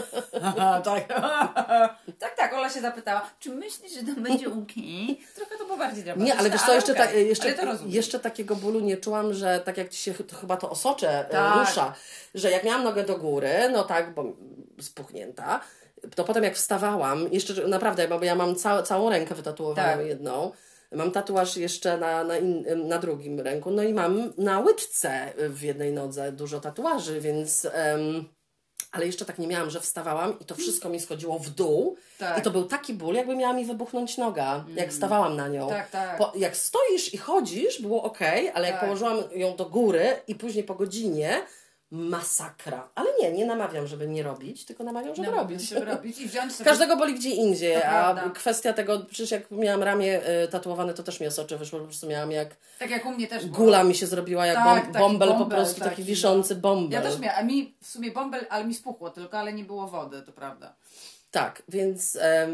Aha, 0.42 0.80
tak. 0.84 1.08
tak, 2.18 2.34
tak, 2.36 2.52
Ola 2.52 2.70
się 2.70 2.80
zapytała, 2.80 3.30
czy 3.38 3.50
myślisz, 3.50 3.92
że 3.92 4.14
to 4.14 4.20
będzie 4.20 4.46
okej? 4.48 5.20
Trochę 5.34 5.56
to 5.58 5.64
było 5.64 5.78
bardziej 5.78 6.04
dramatyczne, 6.04 6.34
Nie, 6.34 6.40
ale 6.40 6.50
wiesz 6.50 6.62
co, 6.62 6.74
jeszcze, 6.74 6.92
okej. 6.92 7.06
ta, 7.06 7.12
jeszcze, 7.12 7.54
jeszcze 7.86 8.20
takiego 8.20 8.56
bólu 8.56 8.80
nie 8.80 8.96
czułam, 8.96 9.34
że 9.34 9.60
tak 9.64 9.76
jak 9.76 9.88
ci 9.88 9.98
się 9.98 10.14
to 10.14 10.36
chyba 10.36 10.56
to 10.56 10.70
osocze 10.70 11.26
Tak. 11.30 11.54
tak. 11.54 11.68
rusza, 11.68 11.94
że 12.34 12.50
jak 12.50 12.64
miałam 12.64 12.84
nogę 12.84 13.04
do 13.04 13.18
góry, 13.18 13.50
no 13.72 13.84
tak, 13.84 14.14
bo 14.14 14.24
spuchnięta, 14.80 15.60
to 16.14 16.24
potem 16.24 16.44
jak 16.44 16.54
wstawałam, 16.54 17.32
jeszcze 17.32 17.68
naprawdę, 17.68 18.08
bo 18.08 18.24
ja 18.24 18.34
mam 18.34 18.56
ca, 18.56 18.82
całą 18.82 19.10
rękę 19.10 19.34
wytatuowaną 19.34 19.98
Tak. 19.98 20.06
jedną, 20.06 20.52
mam 20.92 21.10
tatuaż 21.10 21.56
jeszcze 21.56 21.98
na, 21.98 22.24
na, 22.24 22.38
in, 22.38 22.88
na 22.88 22.98
drugim 22.98 23.40
ręku, 23.40 23.70
no 23.70 23.82
i 23.82 23.94
mam 23.94 24.32
na 24.38 24.60
łydce 24.60 25.32
w 25.36 25.62
jednej 25.62 25.92
nodze 25.92 26.32
dużo 26.32 26.60
tatuaży, 26.60 27.20
więc... 27.20 27.66
em, 27.72 28.24
ale 28.92 29.06
jeszcze 29.06 29.24
tak 29.24 29.38
nie 29.38 29.46
miałam, 29.46 29.70
że 29.70 29.80
wstawałam 29.80 30.38
i 30.38 30.44
to 30.44 30.54
wszystko 30.54 30.88
mi 30.88 31.00
schodziło 31.00 31.38
w 31.38 31.50
dół. 31.50 31.96
Tak. 32.18 32.38
I 32.38 32.42
to 32.42 32.50
był 32.50 32.64
taki 32.64 32.94
ból, 32.94 33.14
jakby 33.14 33.36
miała 33.36 33.52
mi 33.52 33.64
wybuchnąć 33.64 34.18
noga, 34.18 34.64
jak 34.74 34.92
stawałam 34.92 35.36
na 35.36 35.48
nią. 35.48 35.68
Tak, 35.68 35.90
tak. 35.90 36.18
Po, 36.18 36.32
jak 36.36 36.56
stoisz 36.56 37.14
i 37.14 37.18
chodzisz, 37.18 37.82
było 37.82 38.02
ok, 38.02 38.18
ale 38.54 38.66
jak 38.66 38.76
Tak. 38.76 38.84
położyłam 38.84 39.18
ją 39.34 39.56
do 39.56 39.66
góry 39.66 40.16
i 40.28 40.34
później 40.34 40.64
po 40.64 40.74
godzinie, 40.74 41.42
masakra. 41.90 42.88
Ale 42.94 43.10
nie, 43.22 43.32
nie 43.32 43.46
namawiam, 43.46 43.86
żeby 43.86 44.08
nie 44.08 44.22
robić, 44.22 44.64
tylko 44.64 44.84
namawiam, 44.84 45.14
żeby 45.14 45.28
No, 45.30 45.34
robić. 45.36 45.68
Żeby 45.68 45.84
robić 45.84 46.18
i 46.20 46.28
wziąć 46.28 46.52
sobie... 46.54 46.70
Każdego 46.70 46.96
boli 46.96 47.14
gdzie 47.14 47.30
indziej, 47.30 47.74
To 47.74 47.84
a 47.84 48.14
prawda. 48.14 48.30
kwestia 48.34 48.72
tego, 48.72 48.98
przecież 49.00 49.30
jak 49.30 49.50
miałam 49.50 49.82
ramię 49.82 50.20
y, 50.44 50.48
tatuowane, 50.48 50.94
to 50.94 51.02
też 51.02 51.20
mi 51.20 51.26
osocze 51.26 51.58
wyszło, 51.58 51.78
po 51.78 51.84
prostu 51.84 52.06
miałam 52.06 52.30
jak 52.30 52.56
Tak 52.78 52.90
jak 52.90 53.06
u 53.06 53.10
mnie 53.10 53.26
też 53.26 53.46
było. 53.46 53.56
gula 53.56 53.84
mi 53.84 53.94
się 53.94 54.06
zrobiła, 54.06 54.46
jak 54.46 54.56
Tak, 54.56 54.64
bom, 54.84 54.92
taki 54.92 54.98
bąbel 54.98 55.28
po 55.38 55.46
prostu, 55.46 55.78
taki, 55.78 55.90
taki, 55.90 56.02
wiszący 56.02 56.54
bąbel. 56.54 57.02
Ja 57.02 57.10
też 57.10 57.18
miałam, 57.18 57.38
a 57.38 57.42
mi 57.42 57.74
w 57.82 57.86
sumie 57.86 58.10
bąbel, 58.10 58.46
ale 58.50 58.64
mi 58.64 58.74
spuchło 58.74 59.10
tylko, 59.10 59.38
ale 59.38 59.52
nie 59.52 59.64
było 59.64 59.86
wody, 59.86 60.22
to 60.22 60.32
prawda. 60.32 60.74
Tak, 61.30 61.62
więc 61.68 62.16
em, 62.20 62.50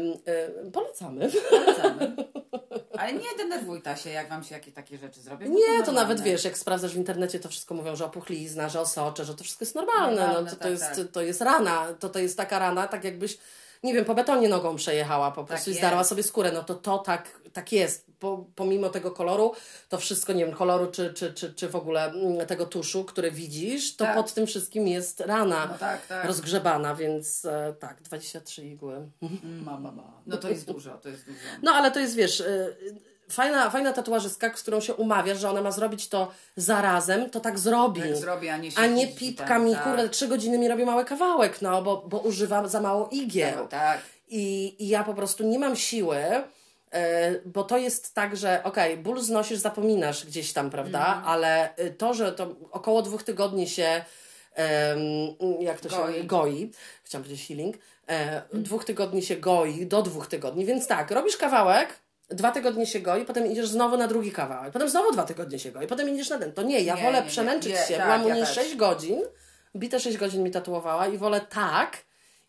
y, 0.67 0.71
polecamy. 0.71 1.29
Polecamy. 1.49 2.15
Ale 2.99 3.13
nie 3.13 3.37
denerwuj 3.37 3.81
ta 3.81 3.95
się, 3.95 4.09
jak 4.09 4.29
wam 4.29 4.43
się 4.43 4.55
jakieś 4.55 4.73
takie 4.73 4.97
rzeczy 4.97 5.21
zrobią. 5.21 5.47
Nie, 5.47 5.55
to 5.55 5.71
normalne. 5.71 5.93
nawet 5.93 6.21
wiesz, 6.21 6.43
jak 6.43 6.57
sprawdzasz 6.57 6.93
w 6.93 6.97
internecie, 6.97 7.39
to 7.39 7.49
wszystko 7.49 7.73
mówią, 7.73 7.95
że 7.95 8.05
opuchlizna, 8.05 8.69
że 8.69 8.81
osocze, 8.81 9.25
że 9.25 9.35
to 9.35 9.43
wszystko 9.43 9.65
jest 9.65 9.75
normalne. 9.75 10.21
Normalne, 10.21 10.41
no, 10.41 10.49
to, 10.49 10.55
to, 10.55 10.61
tak, 10.61 10.71
jest, 10.71 10.95
tak. 10.95 11.07
to 11.11 11.21
jest 11.21 11.41
rana, 11.41 11.87
to, 11.99 12.09
to 12.09 12.19
jest 12.19 12.37
taka 12.37 12.59
rana, 12.59 12.87
tak 12.87 13.03
jakbyś, 13.03 13.37
nie 13.83 13.93
wiem, 13.93 14.05
po 14.05 14.15
betonie 14.15 14.49
nogą 14.49 14.75
przejechała 14.75 15.31
po 15.31 15.43
prostu 15.43 15.69
i 15.69 15.73
jest. 15.73 15.81
zdarła 15.81 16.03
sobie 16.03 16.23
skórę. 16.23 16.51
No 16.51 16.63
to 16.63 16.75
to 16.75 16.97
tak, 16.97 17.39
tak 17.53 17.71
jest. 17.71 18.06
Po, 18.19 18.45
pomimo 18.55 18.89
tego 18.89 19.11
koloru, 19.11 19.51
to 19.89 19.97
wszystko, 19.97 20.33
nie 20.33 20.45
wiem, 20.45 20.55
koloru 20.55 20.87
czy, 20.91 21.13
czy, 21.13 21.33
czy, 21.33 21.53
czy 21.53 21.67
w 21.69 21.75
ogóle 21.75 22.05
mm, 22.05 22.47
tego 22.47 22.65
tuszu, 22.65 23.03
który 23.05 23.31
widzisz, 23.31 23.95
to 23.95 24.05
Tak. 24.05 24.15
pod 24.15 24.33
tym 24.33 24.47
wszystkim 24.47 24.87
jest 24.87 25.19
rana 25.19 25.67
No 25.71 25.77
tak, 25.77 26.07
tak. 26.07 26.25
rozgrzebana, 26.25 26.95
więc 26.95 27.45
e, 27.45 27.73
tak, 27.79 28.01
23 28.01 28.65
igły. 28.65 29.09
Mama, 29.63 29.91
mama. 29.91 30.21
No 30.25 30.37
to 30.37 30.49
jest 30.49 30.65
dużo, 30.71 30.97
to 30.97 31.09
jest 31.09 31.25
dużo. 31.25 31.39
No 31.61 31.71
ale 31.71 31.91
to 31.91 31.99
jest, 31.99 32.15
wiesz, 32.15 32.39
y, 32.39 32.75
fajna, 33.29 33.69
fajna 33.69 33.93
tatuażystka, 33.93 34.51
z 34.57 34.61
którą 34.61 34.79
się 34.81 34.93
umawiasz, 34.93 35.39
że 35.39 35.49
ona 35.49 35.61
ma 35.61 35.71
zrobić 35.71 36.09
to 36.09 36.31
zarazem, 36.55 37.29
to 37.29 37.39
tak 37.39 37.59
zrobi. 37.59 38.01
Tak 38.01 38.17
zrobi, 38.17 38.49
a 38.49 38.57
nie 38.57 38.69
A 38.75 38.87
nie 38.87 39.07
pipka 39.07 39.47
tam, 39.47 39.65
mi, 39.65 39.73
tak. 39.73 39.83
kurde, 39.83 40.09
trzy 40.09 40.27
godziny 40.27 40.57
mi 40.57 40.67
robi 40.67 40.85
mały 40.85 41.05
kawałek, 41.05 41.61
no, 41.61 41.81
bo, 41.81 42.03
bo 42.07 42.19
używam 42.19 42.67
za 42.67 42.81
mało 42.81 43.09
igieł. 43.11 43.67
Tak. 43.67 44.01
I, 44.29 44.75
I 44.79 44.87
ja 44.87 45.03
po 45.03 45.13
prostu 45.13 45.43
nie 45.43 45.59
mam 45.59 45.75
siły, 45.75 46.15
e, 46.17 46.43
bo 47.45 47.63
to 47.63 47.77
jest 47.77 48.13
tak, 48.13 48.37
że 48.37 48.63
okej, 48.63 48.97
ból 48.97 49.21
znosisz, 49.21 49.57
zapominasz 49.57 50.25
gdzieś 50.25 50.53
tam, 50.53 50.69
prawda? 50.69 50.99
Mhm. 50.99 51.25
Ale 51.25 51.77
y, 51.79 51.91
to, 51.91 52.13
że 52.13 52.31
to 52.31 52.55
około 52.71 53.01
dwóch 53.01 53.23
tygodni 53.23 53.67
się 53.67 54.05
jak 55.59 55.79
to 55.79 55.89
się 55.89 55.95
Goi. 55.95 56.23
goi, 56.23 56.71
chciałam 57.03 57.23
powiedzieć 57.23 57.47
healing, 57.47 57.75
e, 58.09 58.41
dwóch 58.53 58.85
tygodni 58.85 59.21
się 59.21 59.35
goi, 59.35 59.85
do 59.85 60.01
dwóch 60.01 60.27
tygodni, 60.27 60.65
więc 60.65 60.87
tak, 60.87 61.11
robisz 61.11 61.37
kawałek, 61.37 61.99
dwa 62.29 62.51
tygodnie 62.51 62.85
się 62.85 62.99
goi, 62.99 63.25
potem 63.25 63.51
idziesz 63.51 63.67
znowu 63.67 63.97
na 63.97 64.07
drugi 64.07 64.31
kawałek, 64.31 64.73
potem 64.73 64.89
znowu 64.89 65.11
dwa 65.11 65.23
tygodnie 65.23 65.59
się 65.59 65.71
goi, 65.71 65.87
potem 65.87 66.09
idziesz 66.09 66.29
na 66.29 66.37
ten. 66.37 66.53
To 66.53 66.61
nie, 66.61 66.81
ja 66.81 66.95
Nie, 66.95 67.03
wolę 67.03 67.21
nie, 67.21 67.27
przemęczyć 67.27 67.71
Nie, 67.71 67.77
się, 67.77 67.97
tak, 67.97 68.05
byłam 68.05 68.25
u 68.25 68.27
ja 68.27 68.35
niej 68.35 68.43
też. 68.43 68.55
6 68.55 68.75
godzin, 68.75 69.21
bite 69.75 69.99
6 69.99 70.17
godzin 70.17 70.43
mi 70.43 70.51
tatuowała 70.51 71.07
i 71.07 71.17
wolę 71.17 71.41
tak, 71.41 71.97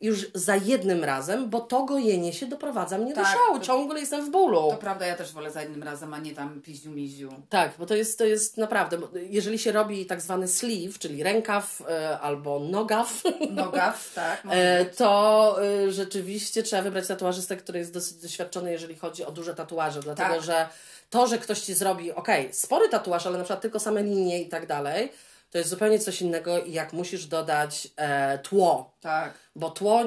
już 0.01 0.27
za 0.35 0.57
jednym 0.57 1.05
razem, 1.05 1.51
bo 1.51 1.61
to 1.61 1.85
gojenie 1.85 2.33
się 2.33 2.47
doprowadza 2.47 2.99
mnie 2.99 3.15
do 3.15 3.21
Tak, 3.23 3.37
szału, 3.37 3.59
to- 3.59 3.65
ciągle 3.65 4.01
jestem 4.01 4.27
w 4.27 4.31
bólu. 4.31 4.71
To 4.71 4.77
prawda, 4.77 5.07
ja 5.07 5.15
też 5.17 5.33
wolę 5.33 5.51
za 5.51 5.63
jednym 5.63 5.83
razem, 5.83 6.15
a 6.15 6.19
nie 6.19 6.35
tam 6.35 6.61
piździu 6.63 6.91
miździu. 6.91 7.29
Tak, 7.49 7.73
bo 7.79 7.87
to 7.87 7.95
jest, 7.95 8.19
to 8.19 8.25
jest 8.25 8.57
naprawdę, 8.57 8.99
bo 8.99 9.09
jeżeli 9.31 9.59
się 9.59 9.73
robi 9.73 10.07
tak 10.07 10.21
zwany 10.21 10.49
sleeve, 10.49 10.99
czyli 10.99 11.23
rękaw 11.23 11.83
e, 11.89 12.19
albo 12.21 12.59
nogaw, 12.61 13.23
Nogaw, 13.51 14.13
tak. 14.15 14.43
e, 14.51 14.85
to 14.85 15.57
e, 15.87 15.93
rzeczywiście 15.93 16.63
trzeba 16.63 16.83
wybrać 16.83 17.07
tatuażystę, 17.07 17.57
który 17.57 17.79
jest 17.79 17.93
dosyć 17.93 18.17
doświadczony, 18.17 18.73
jeżeli 18.73 18.97
chodzi 18.97 19.25
o 19.25 19.31
duże 19.33 19.55
tatuaże, 19.55 20.01
dlatego 20.01 20.35
Tak. 20.35 20.43
że 20.43 20.69
to, 21.11 21.27
że 21.27 21.39
ktoś 21.39 21.61
ci 21.61 21.75
zrobi, 21.75 22.13
okej, 22.13 22.49
spory 22.55 22.89
tatuaż, 22.89 23.27
ale 23.27 23.39
na 23.39 23.45
przykład 23.45 23.61
tylko 23.61 23.81
same 23.81 24.03
linie 24.03 24.43
i 24.43 24.49
tak 24.49 24.67
dalej, 24.67 25.13
to 25.51 25.59
jest 25.59 25.71
zupełnie 25.71 25.99
coś 25.99 26.23
innego 26.23 26.59
jak 26.67 26.93
musisz 26.93 27.27
dodać 27.27 27.89
e, 27.97 28.39
tło, 28.39 28.93
Tak. 29.01 29.33
bo 29.57 29.71
tło 29.71 30.01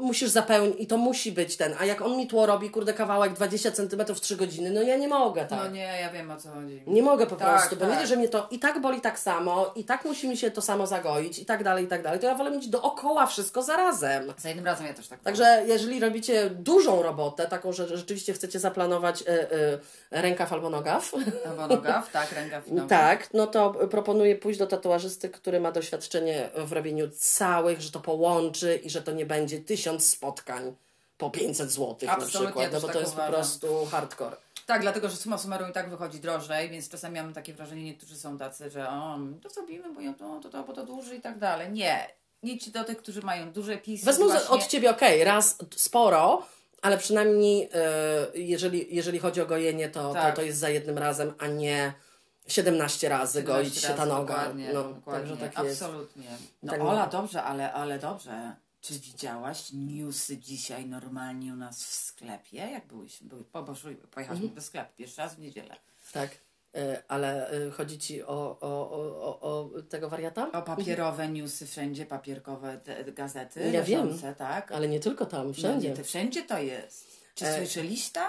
musisz 0.00 0.28
zapełnić 0.30 0.74
i 0.78 0.86
to 0.86 0.96
musi 0.96 1.32
być 1.32 1.56
ten, 1.56 1.74
a 1.78 1.84
jak 1.84 2.00
on 2.02 2.16
mi 2.16 2.26
tło 2.26 2.46
robi, 2.46 2.70
kurde, 2.70 2.92
kawałek 2.94 3.32
20 3.32 3.70
cm 3.70 4.04
3 4.20 4.36
godziny, 4.36 4.70
no 4.70 4.82
ja 4.82 4.96
nie 4.96 5.08
mogę 5.08 5.44
tak. 5.46 5.58
No 5.58 5.68
nie, 5.68 5.80
ja 6.00 6.10
wiem 6.12 6.30
o 6.30 6.36
co 6.36 6.48
chodzi. 6.50 6.82
Nie 6.86 7.02
mogę 7.02 7.26
po 7.26 7.36
Tak, 7.36 7.48
prostu, 7.58 7.76
bo 7.76 7.84
tak. 7.86 7.94
widzę, 7.94 8.06
że 8.06 8.16
mnie 8.16 8.28
to 8.28 8.48
i 8.50 8.58
tak 8.58 8.80
boli 8.80 9.00
tak 9.00 9.18
samo, 9.18 9.72
i 9.76 9.84
tak 9.84 10.04
musi 10.04 10.28
mi 10.28 10.36
się 10.36 10.50
to 10.50 10.62
samo 10.62 10.86
zagoić, 10.86 11.38
i 11.38 11.46
tak 11.46 11.64
dalej, 11.64 11.84
i 11.84 11.88
tak 11.88 12.02
dalej. 12.02 12.20
To 12.20 12.26
ja 12.26 12.34
wolę 12.34 12.50
mieć 12.50 12.68
dookoła 12.68 13.26
wszystko 13.26 13.62
zarazem. 13.62 14.32
Za 14.38 14.48
jednym 14.48 14.66
razem 14.66 14.86
ja 14.86 14.94
też 14.94 15.08
tak 15.08 15.20
Także 15.20 15.62
jeżeli 15.66 16.00
robicie 16.00 16.50
dużą 16.50 17.02
robotę, 17.02 17.46
taką, 17.46 17.72
że 17.72 17.96
rzeczywiście 17.96 18.32
chcecie 18.32 18.58
zaplanować 18.60 19.22
y, 19.22 19.24
y, 19.30 19.78
rękaw 20.10 20.52
albo 20.52 20.70
nogaw, 20.70 21.12
Albo 21.50 21.66
nogaw, 21.66 22.10
tak, 22.12 22.32
rękaw 22.32 22.68
i 22.68 22.72
nogaw. 22.72 22.88
tak, 22.90 23.28
no 23.34 23.46
to 23.46 23.70
proponuję 23.90 24.36
pójść 24.36 24.49
do 24.58 24.66
tatuażysty, 24.66 25.28
który 25.28 25.60
ma 25.60 25.72
doświadczenie 25.72 26.50
w 26.56 26.72
robieniu 26.72 27.08
całych, 27.18 27.80
że 27.80 27.90
to 27.90 28.00
połączy 28.00 28.76
i 28.84 28.90
że 28.90 29.02
to 29.02 29.12
nie 29.12 29.26
będzie 29.26 29.58
tysiąc 29.60 30.08
spotkań 30.08 30.74
po 31.18 31.30
500 31.30 31.70
zł 31.70 31.96
na 32.02 32.12
Absolutnie, 32.12 32.40
przykład, 32.46 32.64
ja 32.64 32.70
no 32.72 32.80
bo 32.80 32.86
tak 32.86 32.94
to 32.94 33.00
jest 33.00 33.12
po 33.12 33.16
uważam. 33.18 33.34
prostu 33.34 33.86
hardcore. 33.86 34.36
Tak, 34.66 34.82
dlatego, 34.82 35.08
że 35.08 35.16
summa 35.16 35.38
summarum 35.38 35.70
i 35.70 35.72
tak 35.72 35.90
wychodzi 35.90 36.20
drożej, 36.20 36.70
więc 36.70 36.88
czasami 36.88 37.16
mam 37.16 37.32
takie 37.34 37.54
wrażenie, 37.54 37.82
niektórzy 37.84 38.16
są 38.16 38.38
tacy, 38.38 38.70
że 38.70 38.88
o, 38.88 39.18
to 39.42 39.50
zrobimy, 39.50 39.84
bo 39.94 40.00
to, 40.18 40.40
to, 40.42 40.48
to, 40.50 40.62
bo 40.64 40.72
to 40.72 40.84
dłużej 40.86 41.18
i 41.18 41.20
tak 41.20 41.38
dalej. 41.38 41.70
Nie. 41.72 42.06
Idź 42.42 42.70
do 42.70 42.84
tych, 42.84 42.98
którzy 42.98 43.22
mają 43.22 43.52
duże 43.52 43.76
pisy. 43.76 44.04
Wezmą 44.06 44.28
za- 44.28 44.34
właśnie- 44.34 44.48
od 44.50 44.66
ciebie, 44.66 44.90
okej, 44.90 45.24
raz 45.24 45.56
sporo, 45.76 46.42
ale 46.82 46.98
przynajmniej 46.98 47.68
e, 47.74 48.26
jeżeli, 48.34 48.94
jeżeli 48.96 49.18
chodzi 49.18 49.40
o 49.40 49.46
gojenie, 49.46 49.88
to, 49.88 50.12
Tak. 50.14 50.34
to, 50.34 50.40
to 50.40 50.46
jest 50.46 50.58
za 50.58 50.68
jednym 50.70 50.98
razem, 50.98 51.34
a 51.38 51.46
nie 51.46 51.92
17 52.52 53.08
razy 53.08 53.38
17 53.40 53.42
goić 53.64 53.76
się 53.82 53.88
ta 53.88 54.06
noga. 54.06 54.34
Dokładnie, 54.36 54.70
no, 54.74 54.84
dokładnie. 54.84 55.30
Także 55.30 55.50
tak 55.50 55.64
jest. 55.64 55.82
Absolutnie. 55.82 56.28
No 56.62 56.72
Tak 56.72 56.80
Ola, 56.80 57.06
dobrze, 57.06 57.42
ale, 57.42 57.72
ale 57.72 57.98
dobrze. 57.98 58.56
Czy 58.80 58.94
widziałaś 58.94 59.68
newsy 59.72 60.38
dzisiaj 60.38 60.86
normalnie 60.86 61.52
u 61.52 61.56
nas 61.56 61.84
w 61.84 61.94
sklepie? 61.94 62.56
Jak 62.58 62.86
byłyśmy? 62.86 63.28
Były, 63.28 63.44
po, 63.44 63.62
poszły, 63.62 63.94
pojechałyśmy 63.94 64.44
Mhm. 64.46 64.54
do 64.54 64.62
sklepu 64.62 64.90
pierwszy 64.96 65.20
raz 65.20 65.34
w 65.34 65.38
niedzielę. 65.38 65.76
Tak. 66.12 66.30
E, 66.74 67.02
ale 67.08 67.50
e, 67.50 67.70
chodzi 67.70 67.98
ci 67.98 68.22
o, 68.22 68.58
o, 68.60 68.90
o, 68.90 69.40
o, 69.40 69.70
tego 69.88 70.08
wariata? 70.08 70.52
O 70.52 70.62
papierowe 70.62 71.28
newsy 71.28 71.66
wszędzie, 71.66 72.06
papierkowe 72.06 72.78
te, 72.78 73.04
gazety. 73.12 73.70
Ja 73.70 73.82
wiem. 73.82 74.04
leżące, 74.06 74.34
tak? 74.34 74.72
Ale 74.72 74.88
nie 74.88 75.00
tylko 75.00 75.26
tam, 75.26 75.46
No 75.46 75.52
wszędzie. 75.52 75.88
nie, 75.90 75.96
to 75.96 76.04
wszędzie 76.04 76.42
to 76.42 76.58
jest. 76.58 77.06
Czy 77.34 77.46
E, 77.46 77.56
słyszeliście? 77.56 78.20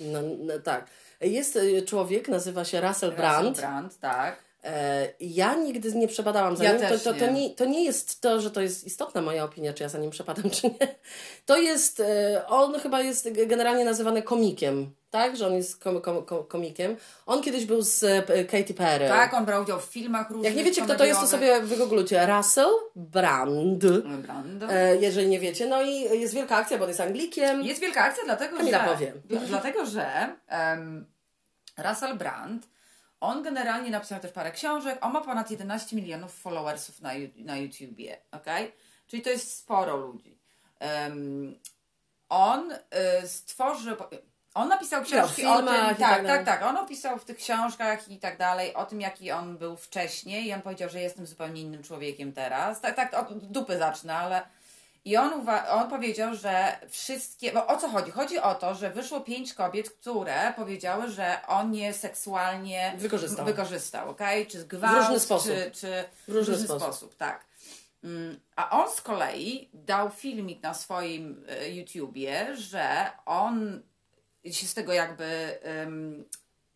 No, 0.00 0.18
no, 0.38 0.58
tak. 0.58 0.86
Jest 1.20 1.56
e, 1.56 1.82
człowiek, 1.82 2.28
nazywa 2.28 2.64
się 2.64 2.80
Russell 2.80 3.12
Brand. 3.12 3.48
Russell 3.48 3.62
Brand, 3.62 3.98
tak. 3.98 4.44
E, 4.64 5.08
Ja 5.20 5.54
nigdy 5.54 5.92
nie 5.94 6.08
przebadałam 6.08 6.56
za 6.56 6.64
Ja 6.64 6.72
nim. 6.72 6.80
to, 6.80 6.98
to, 6.98 7.14
to, 7.14 7.26
nie. 7.26 7.32
nie, 7.32 7.50
to 7.54 7.64
nie 7.64 7.84
jest 7.84 8.20
to, 8.20 8.40
że 8.40 8.50
to 8.50 8.60
jest 8.60 8.84
istotna 8.86 9.22
moja 9.22 9.44
opinia, 9.44 9.72
czy 9.72 9.82
ja 9.82 9.88
za 9.88 9.98
nim 9.98 10.10
przepadam, 10.10 10.50
czy 10.60 10.66
nie. 10.66 10.94
To 11.46 11.56
jest, 11.56 12.00
e, 12.00 12.42
on 12.48 12.78
chyba 12.80 13.00
jest 13.00 13.28
generalnie 13.46 13.84
nazywany 13.84 14.22
komikiem, 14.22 14.90
tak? 15.10 15.36
Że 15.36 15.46
on 15.46 15.54
jest 15.54 15.82
kom, 15.82 16.00
kom, 16.00 16.24
kom, 16.24 16.44
komikiem. 16.44 16.96
On 17.26 17.42
kiedyś 17.42 17.64
był 17.66 17.82
z 17.82 18.02
e, 18.04 18.44
Katy 18.44 18.74
Perry. 18.74 19.08
Tak, 19.08 19.34
on 19.34 19.44
brał 19.44 19.62
udział 19.62 19.80
w 19.80 19.84
filmach 19.84 20.30
różnych. 20.30 20.44
Jak 20.46 20.56
nie 20.56 20.64
wiecie, 20.64 20.82
kto 20.82 20.94
to 20.94 21.04
jest, 21.04 21.20
to 21.20 21.26
sobie 21.26 21.60
wygooglujcie. 21.60 22.26
Russell 22.26 22.70
Brand. 22.96 23.84
Brand. 24.22 24.64
Jeżeli 25.00 25.28
nie 25.28 25.40
wiecie. 25.40 25.66
No 25.66 25.82
i 25.82 26.00
jest 26.20 26.34
wielka 26.34 26.56
akcja, 26.56 26.78
bo 26.78 26.84
on 26.84 26.90
jest 26.90 27.00
Anglikiem. 27.00 27.62
Jest 27.62 27.80
wielka 27.80 28.00
akcja, 28.04 28.24
dlatego 28.24 28.56
Kamila 28.56 28.84
że. 28.86 28.92
powie. 28.92 29.12
Dla, 29.24 29.40
dlatego, 29.54 29.86
że 29.86 30.06
um, 30.52 31.06
Russell 31.78 32.16
Brand, 32.16 32.68
on 33.20 33.42
generalnie 33.42 33.90
napisał 33.90 34.20
też 34.20 34.32
parę 34.32 34.52
książek. 34.52 34.98
On 35.00 35.12
ma 35.12 35.20
ponad 35.20 35.50
11 35.50 35.96
milionów 35.96 36.34
followersów 36.34 37.00
na, 37.00 37.10
na 37.36 37.56
YouTubie, 37.56 38.18
okej? 38.30 38.72
Czyli 39.06 39.22
to 39.22 39.30
jest 39.30 39.58
sporo 39.58 39.96
ludzi. 39.96 40.38
Em, 40.78 41.58
on 42.28 42.72
y, 42.72 43.28
stworzył. 43.28 43.96
On 44.54 44.68
napisał 44.68 45.02
książki 45.02 45.42
w 45.42 45.46
o 45.46 45.56
tym. 45.56 45.66
Tak, 45.66 45.98
tak 45.98 46.26
tak, 46.26 46.44
tak. 46.44 46.62
On 46.62 46.76
opisał 46.76 47.18
w 47.18 47.24
tych 47.24 47.36
książkach 47.36 48.08
i 48.08 48.18
tak 48.18 48.38
dalej 48.38 48.74
o 48.74 48.86
tym, 48.86 49.00
jaki 49.00 49.32
on 49.32 49.58
był 49.58 49.76
wcześniej. 49.76 50.46
I 50.46 50.52
on 50.52 50.62
powiedział, 50.62 50.90
że 50.90 51.00
jestem 51.00 51.26
zupełnie 51.26 51.60
innym 51.60 51.82
człowiekiem 51.82 52.32
teraz. 52.32 52.80
Tak, 52.80 52.96
tak, 52.96 53.14
od 53.14 53.46
dupy 53.46 53.78
zacznę, 53.78 54.14
ale. 54.14 54.42
I 55.06 55.16
on, 55.16 55.46
on 55.70 55.90
powiedział, 55.90 56.34
że 56.34 56.78
wszystkie. 56.88 57.52
Bo 57.52 57.66
o 57.66 57.76
co 57.76 57.88
chodzi? 57.88 58.10
Chodzi 58.10 58.38
o 58.38 58.54
to, 58.54 58.74
że 58.74 58.90
wyszło 58.90 59.20
pięć 59.20 59.54
kobiet, 59.54 59.90
które 59.90 60.52
powiedziały, 60.56 61.08
że 61.08 61.38
on 61.46 61.74
je 61.74 61.92
seksualnie 61.94 62.94
Wykorzystał. 62.98 63.44
wykorzystał, 63.46 64.10
okej? 64.10 64.46
Czy 64.46 64.64
gwałt, 64.64 64.96
W 64.96 65.00
różny 65.00 65.20
sposób. 65.20 65.52
Czy, 65.52 65.70
czy 65.80 66.04
W 66.28 66.32
różny 66.34 66.58
sposób. 66.58 67.16
tak. 67.16 67.44
Mm, 68.04 68.40
A 68.56 68.70
on 68.82 68.90
z 68.90 69.00
kolei 69.00 69.68
dał 69.74 70.10
filmik 70.10 70.62
na 70.62 70.74
swoim 70.74 71.44
e, 71.48 71.70
YouTubie, 71.70 72.56
że 72.56 73.10
on 73.26 73.82
się 74.50 74.66
z 74.66 74.74
tego 74.74 74.92
jakby. 74.92 75.58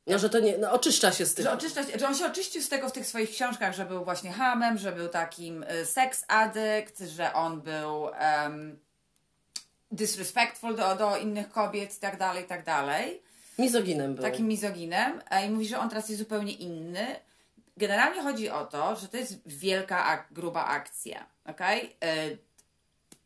No, 0.06 0.18
że 0.18 0.30
to 0.30 0.40
nie, 0.40 0.58
no, 0.58 0.72
oczyszcza 0.72 1.12
się 1.12 1.26
z 1.26 1.28
że, 1.30 1.34
tego. 1.36 1.52
oczyszcza, 1.52 1.84
się- 1.86 1.98
że 1.98 2.08
on 2.08 2.14
się 2.14 2.26
oczyścił 2.26 2.62
z 2.62 2.68
tego 2.68 2.88
w 2.88 2.92
tych 2.92 3.06
swoich 3.06 3.30
książkach, 3.30 3.74
że 3.74 3.84
był 3.84 4.04
właśnie 4.04 4.32
hamem, 4.32 4.78
że 4.78 4.92
był 4.92 5.08
takim 5.08 5.62
y, 5.62 5.86
sex 5.86 6.24
addict, 6.28 6.98
że 7.00 7.32
on 7.32 7.60
był 7.60 8.08
em, 8.14 8.78
disrespectful 9.90 10.76
do, 10.76 10.94
do 10.96 11.16
innych 11.16 11.48
kobiet 11.50 11.96
i 11.96 12.00
tak 12.00 12.18
dalej, 12.18 12.44
i 12.44 12.46
tak 12.46 12.64
dalej. 12.64 13.22
Mizoginem 13.58 14.14
był. 14.14 14.24
Takim 14.24 14.46
mizoginem. 14.48 15.22
E, 15.30 15.46
I 15.46 15.50
mówi, 15.50 15.68
że 15.68 15.78
on 15.78 15.88
teraz 15.88 16.08
jest 16.08 16.18
zupełnie 16.18 16.52
inny. 16.52 17.06
Generalnie 17.76 18.22
chodzi 18.22 18.50
o 18.50 18.64
to, 18.66 18.96
że 18.96 19.08
to 19.08 19.16
jest 19.16 19.48
wielka, 19.48 20.04
ak- 20.04 20.26
gruba 20.30 20.64
akcja. 20.64 21.26
Okay? 21.44 21.88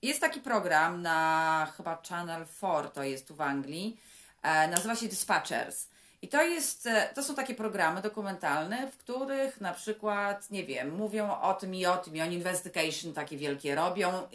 Jest 0.02 0.21
taki 0.21 0.40
program 0.40 1.02
na 1.02 1.73
chyba 1.76 2.02
Channel 2.09 2.47
4, 2.59 2.88
to 2.88 3.02
jest 3.02 3.28
tu 3.28 3.35
w 3.35 3.40
Anglii. 3.40 4.00
E, 4.43 4.69
nazywa 4.69 4.97
się 4.97 5.09
Dispatchers. 5.09 5.88
I 6.25 6.28
to 6.28 6.43
jest, 6.43 6.87
e, 6.87 7.09
to 7.14 7.23
są 7.23 7.35
takie 7.35 7.54
programy 7.54 8.02
dokumentalne, 8.02 8.90
w 8.90 8.97
których 8.97 9.61
na 9.61 9.75
przykład, 9.75 10.50
nie 10.50 10.64
wiem, 10.64 10.95
mówią 10.97 11.40
o 11.40 11.54
tym 11.54 11.75
i 11.75 11.87
o 11.87 11.97
tym, 11.97 12.16
i 12.16 12.21
on 12.21 12.33
investigation 12.33 13.12
takie 13.12 13.37
wielkie 13.37 13.75
robią 13.75 14.09
e, 14.14 14.26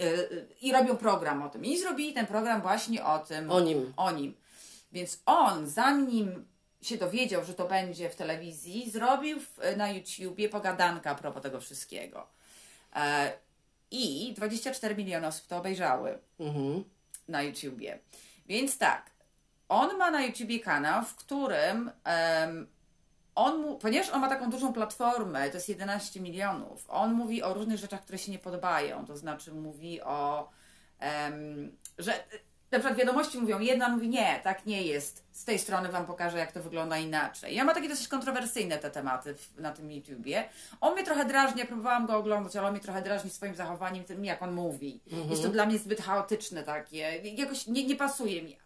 i 0.62 0.72
robią 0.72 0.98
program 0.98 1.41
o 1.41 1.50
tym. 1.50 1.65
I 1.65 1.77
zrobili 1.77 2.13
ten 2.13 2.27
program 2.27 2.62
właśnie 2.62 3.05
o 3.05 3.19
tym. 3.19 3.51
O 3.51 3.60
nim. 3.60 3.93
O 3.98 4.12
nim. 4.12 4.36
Więc 4.91 5.19
on, 5.25 5.67
zanim 5.67 6.46
się 6.81 6.98
dowiedział, 6.98 7.46
że 7.46 7.53
to 7.53 7.67
będzie 7.67 8.10
w 8.10 8.15
telewizji, 8.15 8.91
zrobił 8.91 9.38
na 9.77 9.89
YouTubie 9.91 10.50
pogadankę 10.50 11.10
a 11.10 11.15
propos 11.15 11.43
tego 11.43 11.62
wszystkiego. 11.62 12.27
E, 12.96 13.31
I 13.91 14.34
24 14.36 14.96
miliony 14.96 15.27
osób 15.27 15.48
to 15.48 15.58
obejrzały 15.58 16.19
Mhm. 16.39 16.84
na 17.27 17.41
YouTubie. 17.43 18.00
Więc 18.48 18.77
tak, 18.77 19.08
on 19.69 19.97
ma 19.97 20.11
na 20.11 20.21
YouTubie 20.21 20.59
kanał, 20.59 21.03
w 21.03 21.15
którym 21.15 21.91
em, 22.03 22.67
on, 23.35 23.61
mu, 23.61 23.77
ponieważ 23.77 24.09
on 24.09 24.21
ma 24.21 24.29
taką 24.29 24.49
dużą 24.49 24.73
platformę, 24.73 25.49
to 25.49 25.57
jest 25.57 25.69
11 25.69 26.19
milionów, 26.21 26.85
on 26.88 27.13
mówi 27.13 27.43
o 27.43 27.53
różnych 27.53 27.77
rzeczach, 27.77 28.01
które 28.01 28.17
się 28.17 28.31
nie 28.31 28.39
podobają. 28.39 29.05
To 29.05 29.17
znaczy 29.17 29.51
mówi 29.51 30.01
o, 30.01 30.49
em, 30.99 31.71
że 31.97 32.13
na 32.71 32.79
przykład 32.79 32.99
wiadomości 32.99 33.38
mówią 33.38 33.59
jedna, 33.59 33.85
on 33.85 33.93
mówi 33.93 34.09
nie, 34.09 34.39
tak 34.43 34.65
nie 34.65 34.83
jest. 34.83 35.23
Z 35.31 35.45
tej 35.45 35.59
strony 35.59 35.89
wam 35.89 36.05
pokażę, 36.05 36.38
jak 36.38 36.51
to 36.51 36.63
wygląda 36.63 36.97
inaczej. 36.97 37.55
Ja 37.55 37.63
ma 37.63 37.73
takie 37.73 37.89
dosyć 37.89 38.07
kontrowersyjne 38.07 38.77
te 38.77 38.91
tematy 38.91 39.35
w, 39.35 39.59
na 39.59 39.71
tym 39.71 39.91
YouTubie. 39.91 40.49
On 40.81 40.93
mnie 40.93 41.03
trochę 41.03 41.25
drażni, 41.25 41.59
ja 41.59 41.65
próbowałam 41.65 42.05
go 42.05 42.17
oglądać, 42.17 42.55
ale 42.55 42.67
on 42.67 42.73
mnie 42.73 42.81
trochę 42.81 43.01
drażni 43.01 43.29
swoim 43.29 43.55
zachowaniem, 43.55 44.03
tym 44.03 44.25
jak 44.25 44.41
on 44.41 44.51
mówi. 44.51 45.01
Jest 45.29 45.43
to 45.43 45.49
dla 45.49 45.65
mnie 45.65 45.77
zbyt 45.77 46.01
chaotyczne 46.01 46.63
takie. 46.63 46.97
Jakoś 47.23 47.67
nie, 47.67 47.85
nie 47.85 47.95
pasuje 47.95 48.41
mi. 48.41 48.57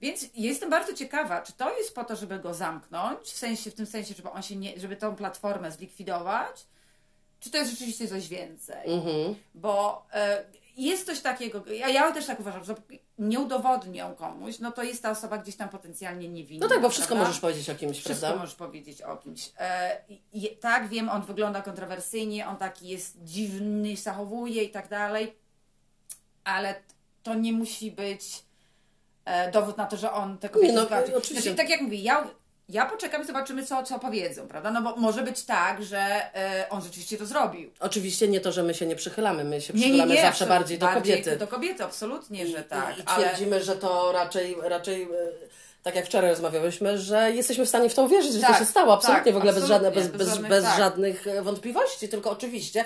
Więc 0.00 0.26
jestem 0.34 0.70
bardzo 0.70 0.92
ciekawa, 0.94 1.42
czy 1.42 1.52
to 1.52 1.78
jest 1.78 1.94
po 1.94 2.04
to, 2.04 2.16
żeby 2.16 2.38
go 2.38 2.54
zamknąć, 2.54 3.20
w 3.20 3.36
sensie, 3.36 3.70
w 3.70 3.74
tym 3.74 3.86
sensie, 3.86 4.14
żeby 4.14 4.30
on 4.30 4.42
się 4.42 4.56
nie, 4.56 4.80
żeby 4.80 4.96
tą 4.96 5.16
platformę 5.16 5.72
zlikwidować, 5.72 6.66
czy 7.40 7.50
to 7.50 7.58
jest 7.58 7.70
rzeczywiście 7.70 8.08
coś 8.08 8.28
więcej. 8.28 8.92
Mhm. 8.92 9.34
Bo 9.54 10.06
e, 10.12 10.44
jest 10.76 11.06
coś 11.06 11.20
takiego, 11.20 11.62
ja, 11.66 11.88
ja 11.88 12.12
też 12.12 12.26
tak 12.26 12.40
uważam, 12.40 12.64
że 12.64 12.74
nie 13.18 13.40
udowodnią 13.40 14.14
komuś, 14.14 14.58
no 14.58 14.72
to 14.72 14.82
jest 14.82 15.02
ta 15.02 15.10
osoba 15.10 15.38
gdzieś 15.38 15.56
tam 15.56 15.68
potencjalnie 15.68 16.28
niewinna. 16.28 16.66
No 16.66 16.74
tak, 16.74 16.82
bo 16.82 16.90
wszystko 16.90 17.14
prawda? 17.14 17.28
możesz 17.28 17.40
powiedzieć 17.40 17.70
o 17.70 17.74
kimś, 17.74 17.98
Wszystko 17.98 18.26
prawda? 18.26 18.40
możesz 18.40 18.54
powiedzieć 18.54 19.02
o 19.02 19.16
kimś. 19.16 19.50
E, 19.58 20.00
tak, 20.60 20.88
wiem, 20.88 21.08
on 21.08 21.22
wygląda 21.22 21.62
kontrowersyjnie, 21.62 22.46
on 22.46 22.56
taki 22.56 22.88
jest 22.88 23.24
dziwny, 23.24 23.96
zachowuje 23.96 24.62
i 24.62 24.70
tak 24.70 24.88
dalej, 24.88 25.34
ale 26.44 26.74
to 27.22 27.34
nie 27.34 27.52
musi 27.52 27.90
być 27.90 28.42
dowód 29.52 29.76
na 29.76 29.86
to, 29.86 29.96
że 29.96 30.12
on 30.12 30.38
te 30.38 30.48
kobiety 30.48 30.72
Nie, 30.72 30.78
no, 30.78 30.84
zgwałcił. 30.84 31.16
oczywiście. 31.16 31.42
Znaczy, 31.42 31.56
tak 31.56 31.70
jak 31.70 31.80
mówię, 31.80 31.98
ja, 31.98 32.26
ja 32.68 32.86
poczekam 32.86 33.22
i 33.22 33.26
zobaczymy, 33.26 33.66
co, 33.66 33.82
co 33.82 33.98
powiedzą, 33.98 34.48
prawda? 34.48 34.70
No 34.70 34.82
bo 34.82 34.96
może 34.96 35.22
być 35.22 35.42
tak, 35.44 35.84
że 35.84 35.98
e, 36.34 36.66
on 36.70 36.82
rzeczywiście 36.82 37.18
to 37.18 37.26
zrobił. 37.26 37.70
Oczywiście 37.80 38.28
nie 38.28 38.40
to, 38.40 38.52
że 38.52 38.62
my 38.62 38.74
się 38.74 38.86
nie 38.86 38.96
przychylamy, 38.96 39.44
my 39.44 39.60
się 39.60 39.72
Nie, 39.72 39.80
nie, 39.80 39.84
przychylamy 39.84 40.14
nie, 40.14 40.22
zawsze 40.22 40.46
bardziej 40.46 40.78
do 40.78 40.88
kobiety. 40.88 41.36
Do 41.36 41.46
kobiety, 41.46 41.84
absolutnie, 41.84 42.46
że 42.46 42.62
tak. 42.62 42.98
I, 42.98 43.00
i 43.00 43.04
ale... 43.06 43.24
twierdzimy, 43.24 43.62
że 43.62 43.76
to 43.76 44.12
raczej, 44.12 44.56
raczej 44.62 45.02
e, 45.02 45.08
tak 45.82 45.94
jak 45.94 46.06
wczoraj 46.06 46.30
rozmawiałyśmy, 46.30 46.98
że 46.98 47.32
jesteśmy 47.32 47.64
w 47.64 47.68
stanie 47.68 47.90
w 47.90 47.94
to 47.94 48.02
uwierzyć, 48.02 48.32
że 48.32 48.40
Tak, 48.40 48.52
to 48.52 48.58
się 48.58 48.64
stało 48.64 48.92
absolutnie 48.94 49.24
tak, 49.24 49.34
w 49.34 49.36
ogóle 49.36 49.52
bez, 49.52 49.62
absolutnie, 49.62 49.90
żadne, 49.90 50.00
bez, 50.00 50.08
bez 50.08 50.18
bez, 50.18 50.28
żadnych, 50.28 50.50
bez 50.50 50.64
tak. 50.64 50.78
żadnych 50.78 51.26
e, 51.26 51.42
wątpliwości, 51.42 52.08
tylko 52.08 52.30
oczywiście 52.30 52.84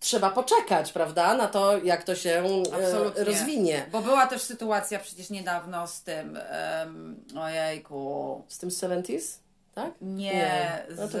trzeba 0.00 0.30
poczekać, 0.30 0.92
prawda, 0.92 1.34
na 1.34 1.48
to, 1.48 1.78
jak 1.78 2.04
to 2.04 2.14
się 2.14 2.30
e, 2.30 2.74
Absolutnie. 2.74 3.24
rozwinie. 3.24 3.86
Bo 3.92 4.00
była 4.00 4.26
też 4.26 4.42
sytuacja 4.42 4.98
przecież 4.98 5.30
niedawno 5.30 5.86
z 5.86 6.02
tym, 6.02 6.38
um, 6.80 7.24
ojejku, 7.38 8.44
Z 8.48 8.58
tym 8.58 8.68
70s, 8.68 9.38
tak? 9.74 9.94
nie, 10.00 10.82
No 10.96 11.06
z 11.06 11.14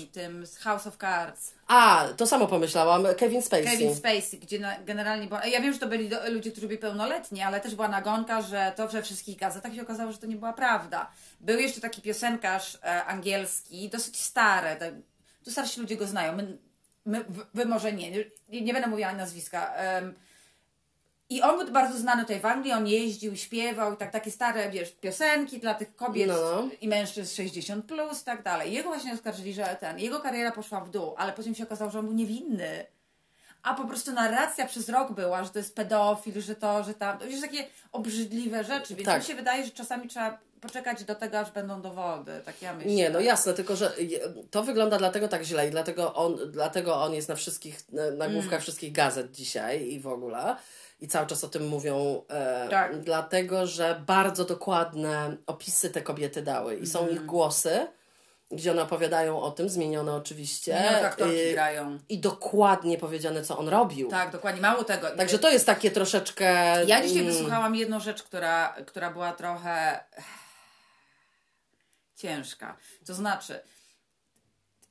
nie 0.00 0.06
tym 0.06 0.46
z 0.46 0.58
House 0.58 0.86
of 0.86 0.96
Cards. 0.96 1.54
A, 1.66 2.04
to 2.16 2.26
samo 2.26 2.46
pomyślałam, 2.46 3.06
Kevin 3.18 3.42
Spacey. 3.42 3.64
Kevin 3.64 3.94
Spacey, 3.94 4.38
gdzie 4.40 4.58
na, 4.58 4.80
generalnie 4.80 5.26
była, 5.26 5.46
ja 5.46 5.60
wiem, 5.60 5.72
że 5.72 5.78
to 5.78 5.86
byli 5.86 6.08
do, 6.08 6.30
ludzie, 6.30 6.52
którzy 6.52 6.66
byli 6.66 6.78
pełnoletni, 6.78 7.42
ale 7.42 7.60
też 7.60 7.74
była 7.74 7.88
nagonka, 7.88 8.42
że 8.42 8.72
to 8.76 8.88
we 8.88 9.02
wszystkich 9.02 9.38
gazetach 9.38 9.74
się 9.74 9.82
okazało, 9.82 10.12
że 10.12 10.18
to 10.18 10.26
nie 10.26 10.36
była 10.36 10.52
prawda. 10.52 11.10
Był 11.40 11.58
jeszcze 11.58 11.80
taki 11.80 12.02
piosenkarz 12.02 12.78
e, 12.82 13.04
angielski, 13.04 13.88
dosyć 13.88 14.20
stary, 14.20 14.76
tak, 14.78 14.94
tu 15.44 15.50
starsi 15.50 15.80
ludzie 15.80 15.96
go 15.96 16.06
znają, 16.06 16.36
my, 16.36 16.58
my, 17.06 17.24
wy- 17.54 17.66
może 17.66 17.92
nie, 17.92 18.10
nie, 18.48 18.72
będę 18.72 18.88
mówiła 18.88 19.12
nazwiska. 19.12 19.74
I 21.28 21.42
on 21.42 21.58
był 21.58 21.72
bardzo 21.72 21.98
znany 21.98 22.22
tutaj 22.22 22.40
w 22.40 22.46
Anglii, 22.46 22.72
on 22.72 22.86
jeździł, 22.86 23.36
śpiewał 23.36 23.94
i 23.94 23.96
tak 23.96 24.10
takie 24.10 24.30
stare, 24.30 24.70
wiesz, 24.70 24.92
piosenki 24.92 25.58
dla 25.60 25.74
tych 25.74 25.96
kobiet 25.96 26.28
no. 26.28 26.68
i 26.80 26.88
mężczyzn 26.88 27.34
60 27.36 27.86
plus, 27.86 28.24
tak 28.24 28.42
dalej. 28.42 28.72
Jego 28.72 28.88
właśnie 28.88 29.12
oskarżyli, 29.12 29.52
że 29.54 29.76
ten, 29.80 29.98
jego 29.98 30.20
kariera 30.20 30.52
poszła 30.52 30.80
w 30.80 30.90
dół, 30.90 31.14
ale 31.16 31.32
potem 31.32 31.54
się 31.54 31.64
okazało, 31.64 31.90
że 31.90 31.98
on 31.98 32.04
był 32.04 32.14
niewinny. 32.14 32.86
A 33.66 33.74
po 33.74 33.84
prostu 33.84 34.12
narracja 34.12 34.66
przez 34.66 34.88
rok 34.88 35.12
była, 35.12 35.44
że 35.44 35.50
to 35.50 35.58
jest 35.58 35.74
pedofil, 35.74 36.40
że 36.42 36.54
to, 36.54 36.84
że 36.84 36.94
tam. 36.94 37.18
To 37.18 37.24
już 37.24 37.40
takie 37.40 37.64
obrzydliwe 37.92 38.64
rzeczy, 38.64 38.94
więc 38.94 39.06
Tak. 39.06 39.20
mi 39.22 39.28
się 39.28 39.34
wydaje, 39.34 39.64
że 39.64 39.70
czasami 39.70 40.08
trzeba 40.08 40.38
poczekać 40.60 41.04
do 41.04 41.14
tego, 41.14 41.38
aż 41.38 41.50
będą 41.50 41.82
dowody. 41.82 42.32
Tak 42.44 42.62
ja 42.62 42.74
myślę. 42.74 42.92
Nie, 42.92 43.10
no 43.10 43.20
jasne, 43.20 43.52
tylko 43.54 43.76
że 43.76 43.92
to 44.50 44.62
wygląda 44.62 44.98
dlatego 44.98 45.28
tak 45.28 45.42
źle 45.42 45.68
i 45.68 45.70
dlatego 45.70 46.14
on, 46.14 46.36
dlatego 46.50 47.02
on 47.02 47.14
jest 47.14 47.28
na 47.28 47.34
wszystkich, 47.34 47.92
na- 47.92 48.10
na 48.10 48.28
główkach 48.28 48.52
Mm. 48.52 48.62
wszystkich 48.62 48.92
gazet 48.92 49.30
dzisiaj 49.32 49.82
i 49.88 50.00
w 50.00 50.06
ogóle. 50.06 50.56
I 51.00 51.08
cały 51.08 51.26
czas 51.26 51.44
o 51.44 51.48
tym 51.48 51.68
mówią, 51.68 52.22
e, 52.28 52.68
Tak. 52.70 53.00
dlatego 53.00 53.66
że 53.66 54.02
bardzo 54.06 54.44
dokładne 54.44 55.36
opisy 55.46 55.90
te 55.90 56.02
kobiety 56.02 56.42
dały 56.42 56.76
i 56.76 56.86
są 56.86 57.00
Mm. 57.00 57.12
ich 57.14 57.24
głosy, 57.26 57.86
gdzie 58.50 58.70
one 58.70 58.82
opowiadają 58.82 59.40
o 59.40 59.50
tym, 59.50 59.68
zmienione 59.68 60.14
oczywiście. 60.14 60.82
No, 60.92 61.06
aktorki 61.06 61.48
i, 61.50 61.52
grają. 61.52 61.98
I 62.08 62.18
dokładnie 62.18 62.98
powiedziane, 62.98 63.42
co 63.42 63.58
on 63.58 63.68
robił. 63.68 64.08
Tak, 64.08 64.30
dokładnie. 64.30 64.60
Mało 64.60 64.84
tego. 64.84 65.10
Także 65.10 65.38
to 65.38 65.50
jest 65.50 65.66
takie 65.66 65.90
troszeczkę. 65.90 66.44
Ja 66.86 67.02
dzisiaj 67.02 67.22
mm, 67.22 67.32
wysłuchałam 67.32 67.74
jedną 67.74 68.00
rzecz, 68.00 68.22
która, 68.22 68.74
która 68.86 69.10
była 69.10 69.32
trochę 69.32 70.04
ciężka. 72.16 72.76
To 73.06 73.14
znaczy, 73.14 73.60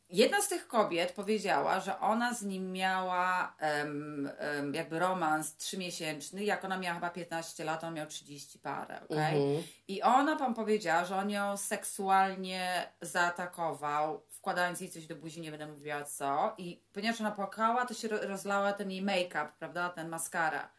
jedna 0.10 0.42
z 0.42 0.48
tych 0.48 0.68
kobiet 0.68 1.12
powiedziała, 1.12 1.80
że 1.80 2.00
ona 2.00 2.34
z 2.34 2.42
nim 2.42 2.72
miała 2.72 3.56
em, 3.60 4.30
em, 4.38 4.74
jakby 4.74 5.00
romans 5.00 5.56
trzymiesięczny, 5.56 6.44
jak 6.44 6.66
ona 6.66 6.78
miała 6.78 6.96
chyba 6.96 7.10
15 7.10 7.64
lat, 7.64 7.84
on 7.84 7.94
miał 7.94 8.08
30 8.08 8.60
parę, 8.60 9.00
okej? 9.10 9.36
Mhm. 9.44 9.64
I 9.88 10.02
ona 10.02 10.36
pan 10.36 10.54
powiedziała, 10.54 11.06
że 11.06 11.16
on 11.16 11.30
ją 11.30 11.58
seksualnie 11.58 12.92
zaatakował, 13.02 14.24
wkładając 14.30 14.82
jej 14.82 14.92
coś 14.92 15.08
do 15.08 15.16
buzi, 15.16 15.42
nie 15.42 15.52
będę 15.52 15.68
mówiła 15.68 16.04
co. 16.04 16.56
I 16.58 16.82
ponieważ 16.94 17.22
ona 17.22 17.32
płakała, 17.32 17.86
to 17.86 17.94
się 17.94 18.08
ro- 18.08 18.28
rozlała 18.28 18.74
ten 18.74 18.92
jej 18.92 19.02
make-up, 19.02 19.48
prawda, 19.60 19.90
ten 19.90 20.10
maskara. 20.10 20.70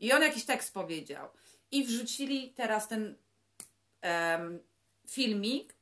I 0.00 0.12
on 0.12 0.22
jakiś 0.22 0.44
tekst 0.44 0.74
powiedział. 0.74 1.28
I 1.70 1.84
wrzucili 1.84 2.52
teraz 2.52 2.88
ten 2.88 3.16
em, 4.00 4.58
filmik, 5.08 5.75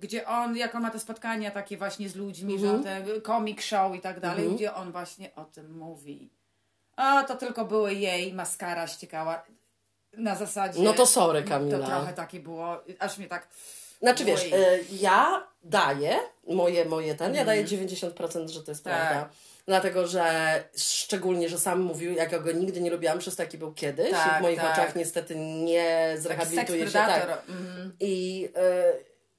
gdzie 0.00 0.26
on, 0.26 0.56
jak 0.56 0.74
on 0.74 0.82
ma 0.82 0.90
te 0.90 0.98
spotkania 0.98 1.50
takie 1.50 1.76
właśnie 1.76 2.08
z 2.08 2.16
ludźmi, 2.16 2.58
że 2.58 2.70
on 2.70 2.82
te 2.84 3.02
comic 3.26 3.62
show 3.62 3.94
i 3.96 4.00
tak 4.00 4.20
dalej, 4.20 4.48
gdzie 4.50 4.74
on 4.74 4.92
właśnie 4.92 5.34
o 5.34 5.44
tym 5.44 5.78
mówi. 5.78 6.30
A 6.96 7.22
to 7.22 7.36
tylko 7.36 7.64
były 7.64 7.94
jej 7.94 8.34
maskara 8.34 8.86
ściekała 8.86 9.42
na 10.12 10.34
zasadzie. 10.34 10.82
No 10.82 10.92
to 10.92 11.06
sorry, 11.06 11.42
Kamila. 11.42 11.78
To 11.78 11.86
trochę 11.86 12.12
takie 12.12 12.40
było, 12.40 12.80
aż 12.98 13.18
mnie 13.18 13.26
tak. 13.28 13.48
Znaczy 14.00 14.24
wiesz, 14.24 14.52
e, 14.52 14.78
ja 14.92 15.46
daję 15.62 16.18
moje, 16.48 16.84
moje 16.84 17.14
ten, 17.14 17.34
ja 17.34 17.44
daję 17.44 17.64
90%, 17.64 18.48
że 18.48 18.62
to 18.62 18.70
jest 18.70 18.86
Mhm. 18.86 19.06
Tak. 19.06 19.12
prawda. 19.12 19.34
Dlatego, 19.66 20.06
że 20.06 20.24
szczególnie, 20.76 21.48
że 21.48 21.58
sam 21.58 21.80
mówił, 21.80 22.12
jak 22.12 22.32
ja 22.32 22.38
go 22.38 22.52
nigdy 22.52 22.80
nie 22.80 22.90
lubiłam 22.90 23.18
przez 23.18 23.36
to, 23.36 23.42
jaki 23.42 23.58
był 23.58 23.72
kiedyś 23.72 24.08
i 24.08 24.12
Tak, 24.12 24.38
w 24.38 24.42
moich 24.42 24.60
tak. 24.60 24.72
oczach 24.72 24.96
niestety 24.96 25.36
nie 25.36 26.08
Taki 26.10 26.22
zrehabilituje 26.22 26.86
się 26.86 26.92
tak. 26.92 27.42
Mhm. 27.48 27.92
I 28.00 28.48
e, 28.56 28.92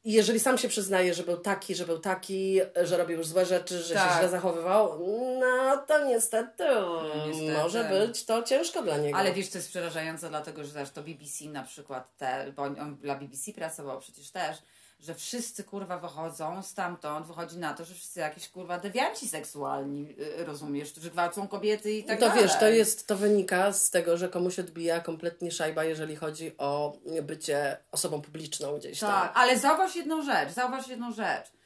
jeżeli 0.03 0.39
sam 0.39 0.57
się 0.57 0.67
przyznaje, 0.67 1.13
że 1.13 1.23
był 1.23 1.37
taki, 1.37 1.75
że 1.75 1.85
był 1.85 1.99
taki, 1.99 2.59
że 2.83 2.97
robił 2.97 3.17
już 3.17 3.27
złe 3.27 3.45
rzeczy, 3.45 3.83
że 3.83 3.93
Tak. 3.93 4.11
się 4.11 4.17
źle 4.19 4.29
zachowywał, 4.29 4.99
no 5.39 5.77
to 5.87 6.05
niestety, 6.05 6.63
niestety. 7.27 7.51
może 7.51 7.83
być 7.83 8.25
to 8.25 8.43
ciężko 8.43 8.81
dla 8.81 8.97
niego. 8.97 9.17
Ale 9.17 9.33
wiesz, 9.33 9.47
co 9.47 9.57
jest 9.57 9.69
przerażające, 9.69 10.29
dlatego 10.29 10.63
że 10.65 10.73
też 10.73 10.89
to 10.89 11.01
BBC 11.03 11.45
na 11.45 11.63
przykład, 11.63 12.17
te, 12.17 12.51
bo 12.55 12.63
on, 12.63 12.79
on 12.79 12.97
dla 12.97 13.15
BBC 13.15 13.53
pracował 13.53 13.99
przecież 13.99 14.31
też, 14.31 14.57
że 14.99 15.15
wszyscy 15.15 15.63
kurwa 15.63 15.97
wychodzą 15.97 16.63
stamtąd, 16.63 17.27
wychodzi 17.27 17.57
na 17.57 17.73
to, 17.73 17.85
że 17.85 17.93
wszyscy 17.93 18.19
jakieś 18.19 18.49
kurwa 18.49 18.79
dewianci 18.79 19.27
seksualni, 19.27 20.15
y, 20.39 20.45
rozumiesz, 20.45 20.91
którzy 20.91 21.11
gwałcą 21.11 21.47
kobiety 21.47 21.91
i 21.93 22.03
tak 22.03 22.19
to 22.19 22.27
dalej. 22.27 22.43
wiesz, 22.43 22.59
to 22.59 22.67
jest, 22.67 23.07
to 23.07 23.15
wynika 23.15 23.73
z 23.73 23.89
tego, 23.89 24.17
że 24.17 24.29
komuś 24.29 24.59
odbija 24.59 24.99
kompletnie 24.99 25.51
szajba, 25.51 25.83
jeżeli 25.83 26.15
chodzi 26.15 26.57
o 26.57 26.97
bycie 27.21 27.77
osobą 27.91 28.21
publiczną 28.21 28.77
gdzieś 28.77 28.99
tam. 28.99 29.09
Tak, 29.09 29.31
ale 29.35 29.59
zauważ 29.59 29.95
jedną 29.95 30.21
rzecz, 30.23 30.53
zauważ 30.53 30.87
jedną 30.87 31.11
rzecz. 31.11 31.58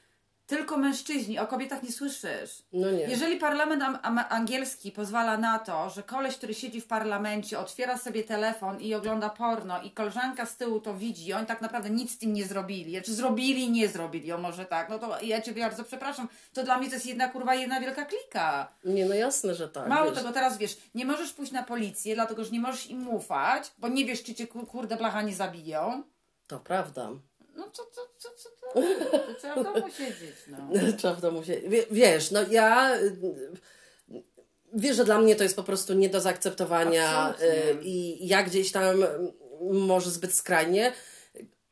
Tylko 0.48 0.78
mężczyźni, 0.78 1.40
o 1.40 1.48
kobietach 1.48 1.84
nie 1.84 1.92
słyszysz. 1.92 2.64
No 2.74 2.92
nie. 2.92 3.00
Jeżeli 3.00 3.38
parlament 3.38 3.84
am- 3.84 4.00
am- 4.02 4.26
angielski 4.30 4.92
pozwala 4.92 5.38
na 5.38 5.60
to, 5.60 5.90
że 5.90 6.04
koleś, 6.04 6.38
który 6.38 6.54
siedzi 6.54 6.82
w 6.82 6.88
parlamencie, 6.88 7.60
otwiera 7.60 7.98
sobie 7.98 8.24
telefon 8.24 8.82
i 8.82 8.94
ogląda 8.94 9.30
porno 9.30 9.82
i 9.82 9.92
koleżanka 9.92 10.46
z 10.46 10.58
tyłu 10.58 10.80
to 10.80 10.94
widzi 10.94 11.34
oni 11.34 11.46
tak 11.46 11.62
naprawdę 11.62 11.90
nic 11.90 12.12
z 12.12 12.18
tym 12.18 12.34
nie 12.34 12.46
zrobili. 12.46 13.02
Czy 13.02 13.14
zrobili, 13.14 13.72
nie 13.72 13.88
zrobili, 13.88 14.32
o 14.32 14.38
może 14.38 14.66
tak. 14.66 14.90
No 14.90 15.00
to 15.00 15.22
ja 15.22 15.42
Cię 15.42 15.52
bardzo 15.54 15.84
przepraszam. 15.84 16.28
To 16.54 16.64
dla 16.64 16.78
mnie 16.78 16.88
to 16.88 16.94
jest 16.94 17.06
jedna 17.06 17.28
kurwa, 17.28 17.56
jedna 17.56 17.80
wielka 17.82 18.06
klika. 18.06 18.72
Nie, 18.86 19.06
no 19.06 19.16
jasne, 19.16 19.56
że 19.56 19.70
tak. 19.70 19.88
Mało 19.88 20.10
wiesz. 20.12 20.20
tego, 20.20 20.32
teraz 20.32 20.58
wiesz, 20.58 20.78
nie 20.96 21.06
możesz 21.06 21.34
pójść 21.34 21.52
na 21.52 21.64
policję, 21.64 22.16
dlatego 22.16 22.44
że 22.44 22.52
nie 22.52 22.60
możesz 22.60 22.88
im 22.88 23.08
ufać, 23.10 23.72
bo 23.78 23.88
nie 23.88 24.06
wiesz, 24.06 24.24
czy 24.24 24.36
cię 24.36 24.48
kur- 24.48 24.68
kurde 24.68 24.96
blacha 24.98 25.22
nie 25.22 25.36
zabiją. 25.36 26.04
To 26.48 26.60
prawda. 26.60 27.10
No 27.54 27.70
co, 27.72 27.84
co, 27.86 28.02
co, 28.18 28.30
co 28.38 28.50
to? 28.50 28.82
To 29.28 29.34
trzeba 29.34 29.56
w 29.56 29.64
domu 29.64 29.92
siedzieć, 29.98 30.36
no. 30.48 30.58
Trzeba 30.98 31.14
w 31.14 31.22
domu 31.22 31.44
się... 31.44 31.62
Wie, 31.62 31.86
wiesz, 31.92 32.32
no 32.32 32.40
ja... 32.50 32.96
y, 32.96 33.18
Wiesz, 34.76 34.98
że 34.98 35.06
dla 35.06 35.20
mnie 35.20 35.36
to 35.36 35.44
jest 35.44 35.56
po 35.56 35.64
prostu 35.64 35.94
nie 35.94 36.10
do 36.10 36.22
zaakceptowania 36.22 37.10
Absolutnie. 37.10 37.72
y, 37.72 37.84
i 37.84 38.28
ja 38.28 38.44
gdzieś 38.44 38.72
tam 38.72 39.06
może 39.72 40.12
zbyt 40.12 40.34
skrajnie 40.34 40.94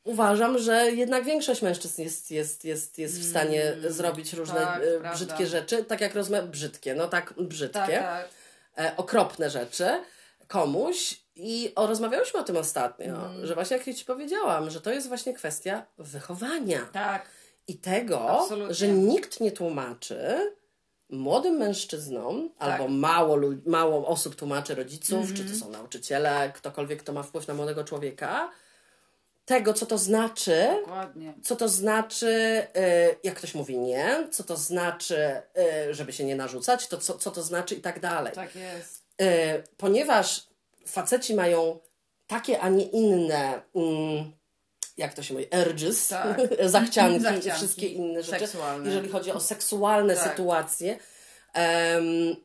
uważam, 0.04 0.58
że 0.58 0.90
jednak 0.90 1.24
większość 1.24 1.62
mężczyzn 1.62 2.02
jest, 2.02 2.30
jest, 2.30 2.64
jest, 2.64 2.98
jest 2.98 3.20
w 3.20 3.30
stanie 3.30 3.76
zrobić 3.88 4.32
różne 4.32 4.60
tak, 4.60 4.82
y, 4.82 4.90
prawda. 4.90 5.12
brzydkie 5.12 5.46
rzeczy, 5.46 5.84
tak 5.84 6.00
jak 6.00 6.14
rozmawiam, 6.14 6.50
brzydkie, 6.50 6.94
no 6.94 7.08
tak 7.08 7.34
brzydkie. 7.36 7.78
Tak, 7.78 7.90
tak. 7.90 8.28
e, 8.78 8.96
okropne 8.96 9.50
rzeczy 9.50 9.86
komuś 10.48 11.21
i 11.36 11.72
o, 11.76 11.86
rozmawiałyśmy 11.86 12.40
o 12.40 12.42
tym 12.42 12.56
ostatnio, 12.56 13.06
Mhm. 13.06 13.46
że 13.46 13.54
właśnie 13.54 13.76
jak 13.76 13.86
ja 13.86 13.94
Ci 13.94 14.04
powiedziałam, 14.04 14.70
że 14.70 14.80
to 14.80 14.90
jest 14.90 15.08
właśnie 15.08 15.34
kwestia 15.34 15.86
wychowania 15.98 16.80
Tak. 16.92 17.26
i 17.68 17.76
tego, 17.78 18.30
Absolutnie. 18.40 18.74
że 18.74 18.88
nikt 18.88 19.40
nie 19.40 19.52
tłumaczy 19.52 20.52
młodym 21.10 21.54
mężczyznom, 21.54 22.50
Tak. 22.58 22.68
albo 22.70 22.88
mało, 22.88 23.36
mało 23.66 24.06
osób 24.06 24.34
tłumaczy 24.36 24.74
rodziców, 24.74 25.26
czy 25.26 25.42
Mhm. 25.42 25.48
to 25.58 25.64
są 25.64 25.70
nauczyciele, 25.70 26.52
ktokolwiek, 26.54 27.02
kto 27.02 27.12
ma 27.12 27.22
wpływ 27.22 27.48
na 27.48 27.54
młodego 27.54 27.84
człowieka, 27.84 28.50
tego, 29.44 29.74
co 29.74 29.86
to 29.86 29.98
znaczy, 29.98 30.68
Dokładnie. 30.80 31.34
co 31.42 31.56
to 31.56 31.68
znaczy, 31.68 32.26
y, 32.76 33.16
jak 33.22 33.34
ktoś 33.34 33.54
mówi 33.54 33.78
nie, 33.78 34.28
co 34.30 34.44
to 34.44 34.56
znaczy, 34.56 35.42
y, 35.88 35.94
żeby 35.94 36.12
się 36.12 36.24
nie 36.24 36.36
narzucać, 36.36 36.88
to 36.88 36.98
co, 36.98 37.18
co 37.18 37.30
to 37.30 37.42
znaczy 37.42 37.74
i 37.74 37.80
tak 37.80 38.00
dalej. 38.00 38.32
Tak 38.32 38.56
jest. 38.56 39.04
Y, 39.22 39.24
ponieważ 39.76 40.46
faceci 40.86 41.34
mają 41.34 41.78
takie, 42.26 42.60
a 42.60 42.68
nie 42.68 42.84
inne, 42.84 43.62
mm, 43.74 44.32
jak 44.96 45.14
to 45.14 45.22
się 45.22 45.34
mówi, 45.34 45.46
urges, 45.68 46.08
Tak. 46.08 46.38
zachcianki, 46.64 47.16
i 47.16 47.20
Zachcianki. 47.20 47.50
wszystkie 47.50 47.86
inne 47.86 48.22
rzeczy, 48.22 48.38
Seksualne. 48.46 48.86
jeżeli 48.88 49.08
chodzi 49.08 49.30
o 49.32 49.40
seksualne 49.40 50.14
Tak. 50.16 50.30
sytuacje, 50.30 50.98
em, 51.54 52.36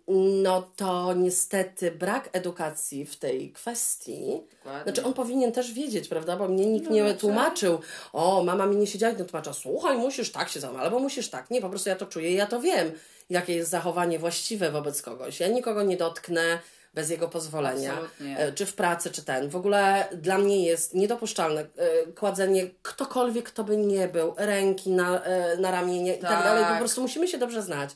no 0.44 0.62
to 0.76 1.14
niestety 1.14 1.92
brak 1.92 2.30
edukacji 2.34 3.06
w 3.06 3.16
tej 3.16 3.52
kwestii. 3.52 4.42
Dokładnie. 4.58 4.84
Znaczy 4.84 5.04
on 5.08 5.14
powinien 5.14 5.52
też 5.52 5.74
wiedzieć, 5.74 6.08
prawda? 6.08 6.38
Bo 6.38 6.48
mnie 6.48 6.66
nikt 6.66 6.86
No, 6.88 6.92
nie 6.96 7.02
znaczy- 7.02 7.20
tłumaczył. 7.20 7.80
O, 8.14 8.44
mama 8.44 8.66
mi 8.66 8.76
nie 8.76 8.88
siedziała 8.88 9.14
i 9.14 9.18
nie 9.18 9.26
tłumacza. 9.26 9.54
Słuchaj, 9.54 9.98
musisz 9.98 10.32
tak 10.32 10.50
się 10.50 10.60
zachować, 10.60 10.84
albo 10.84 11.00
musisz 11.00 11.30
tak. 11.30 11.50
Nie, 11.52 11.62
po 11.62 11.70
prostu 11.70 11.90
ja 11.90 11.96
to 11.96 12.06
czuję 12.06 12.32
i 12.32 12.36
ja 12.36 12.46
to 12.48 12.62
wiem, 12.62 12.92
jakie 13.30 13.56
jest 13.56 13.70
zachowanie 13.72 14.20
właściwe 14.20 14.72
wobec 14.72 15.02
kogoś. 15.02 15.40
Ja 15.40 15.48
nikogo 15.48 15.84
nie 15.84 15.98
dotknę 15.98 16.60
bez 16.98 17.10
jego 17.10 17.28
pozwolenia. 17.28 17.92
Absolutnie. 17.92 18.38
E, 18.40 18.52
Czy 18.54 18.66
w 18.66 18.74
pracy, 18.74 19.12
czy 19.12 19.24
ten. 19.24 19.50
W 19.50 19.56
ogóle 19.56 20.08
dla 20.14 20.38
mnie 20.38 20.66
jest 20.66 20.94
niedopuszczalne 20.94 21.62
e, 21.62 21.68
kładzenie 22.16 22.68
ktokolwiek, 22.82 23.46
kto 23.46 23.64
by 23.64 23.78
nie 23.78 24.08
był, 24.08 24.34
ręki 24.38 24.90
na, 24.90 25.24
e, 25.24 25.58
na 25.58 25.72
ramienie 25.72 26.16
i 26.16 26.20
tak 26.20 26.30
Tak. 26.30 26.44
dalej. 26.44 26.66
Po 26.74 26.78
prostu 26.80 27.02
musimy 27.02 27.28
się 27.28 27.38
dobrze 27.38 27.62
znać. 27.62 27.90